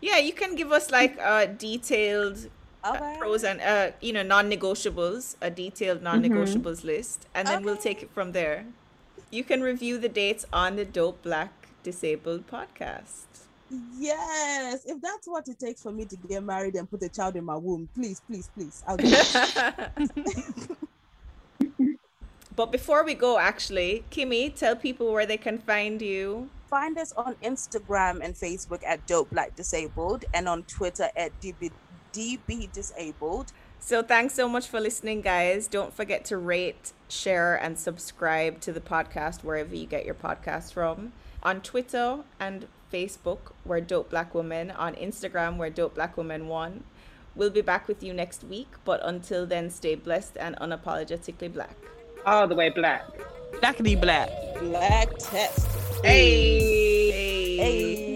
Yeah, 0.00 0.18
you 0.18 0.32
can 0.32 0.54
give 0.54 0.72
us 0.72 0.90
like 0.90 1.18
a 1.18 1.46
detailed 1.46 2.48
uh, 2.84 2.92
Okay. 2.96 3.16
pros 3.18 3.44
and 3.44 3.60
uh, 3.60 3.90
you 4.00 4.12
know 4.12 4.22
non-negotiables, 4.22 5.36
a 5.40 5.50
detailed 5.50 6.02
non-negotiables 6.02 6.84
list, 6.84 7.26
and 7.34 7.46
then 7.48 7.62
we'll 7.62 7.76
take 7.76 8.02
it 8.02 8.10
from 8.10 8.32
there. 8.32 8.64
You 9.30 9.44
can 9.44 9.62
review 9.62 9.98
the 9.98 10.08
dates 10.08 10.44
on 10.52 10.76
the 10.76 10.84
Dope 10.84 11.22
Black 11.22 11.52
Disabled 11.82 12.46
podcast. 12.48 13.26
Yes, 13.96 14.84
if 14.84 15.00
that's 15.00 15.28
what 15.28 15.46
it 15.46 15.58
takes 15.60 15.80
for 15.82 15.92
me 15.92 16.04
to 16.06 16.16
get 16.16 16.42
married 16.42 16.74
and 16.74 16.90
put 16.90 17.02
a 17.04 17.08
child 17.08 17.36
in 17.36 17.44
my 17.44 17.56
womb, 17.56 17.88
please, 17.94 18.20
please, 18.26 18.50
please, 18.54 18.82
I'll 18.86 18.96
do 18.96 19.06
it. 19.06 20.70
But 22.56 22.72
before 22.72 23.04
we 23.04 23.14
go, 23.14 23.38
actually, 23.38 24.04
Kimmy, 24.10 24.54
tell 24.54 24.76
people 24.76 25.12
where 25.12 25.24
they 25.24 25.38
can 25.38 25.58
find 25.58 26.02
you. 26.02 26.50
Find 26.68 26.98
us 26.98 27.12
on 27.12 27.34
Instagram 27.36 28.20
and 28.22 28.34
Facebook 28.34 28.82
at 28.84 29.06
Dope 29.06 29.30
Black 29.30 29.56
Disabled 29.56 30.24
and 30.34 30.46
on 30.48 30.64
Twitter 30.64 31.08
at 31.16 31.32
DB, 31.40 31.70
DB 32.12 32.70
Disabled. 32.72 33.52
So 33.78 34.02
thanks 34.02 34.34
so 34.34 34.48
much 34.48 34.68
for 34.68 34.78
listening, 34.78 35.22
guys. 35.22 35.66
Don't 35.66 35.92
forget 35.92 36.24
to 36.26 36.36
rate, 36.36 36.92
share, 37.08 37.56
and 37.56 37.78
subscribe 37.78 38.60
to 38.60 38.72
the 38.72 38.80
podcast 38.80 39.42
wherever 39.42 39.74
you 39.74 39.86
get 39.86 40.04
your 40.04 40.14
podcast 40.14 40.72
from. 40.72 41.12
On 41.42 41.60
Twitter 41.62 42.18
and 42.38 42.66
Facebook, 42.92 43.52
we're 43.64 43.80
Dope 43.80 44.10
Black 44.10 44.34
Woman. 44.34 44.70
On 44.70 44.94
Instagram, 44.94 45.56
we're 45.56 45.70
Dope 45.70 45.94
Black 45.94 46.16
Woman 46.16 46.48
One. 46.48 46.84
We'll 47.34 47.50
be 47.50 47.62
back 47.62 47.88
with 47.88 48.02
you 48.02 48.12
next 48.12 48.44
week, 48.44 48.68
but 48.84 49.00
until 49.02 49.46
then, 49.46 49.70
stay 49.70 49.94
blessed 49.94 50.36
and 50.38 50.56
unapologetically 50.56 51.52
black. 51.52 51.76
All 52.26 52.46
the 52.46 52.54
way 52.54 52.68
black. 52.68 53.04
Blackity 53.54 53.98
black. 53.98 54.28
Black 54.60 55.08
test. 55.18 55.66
Hey. 56.04 57.10
Hey. 57.56 58.09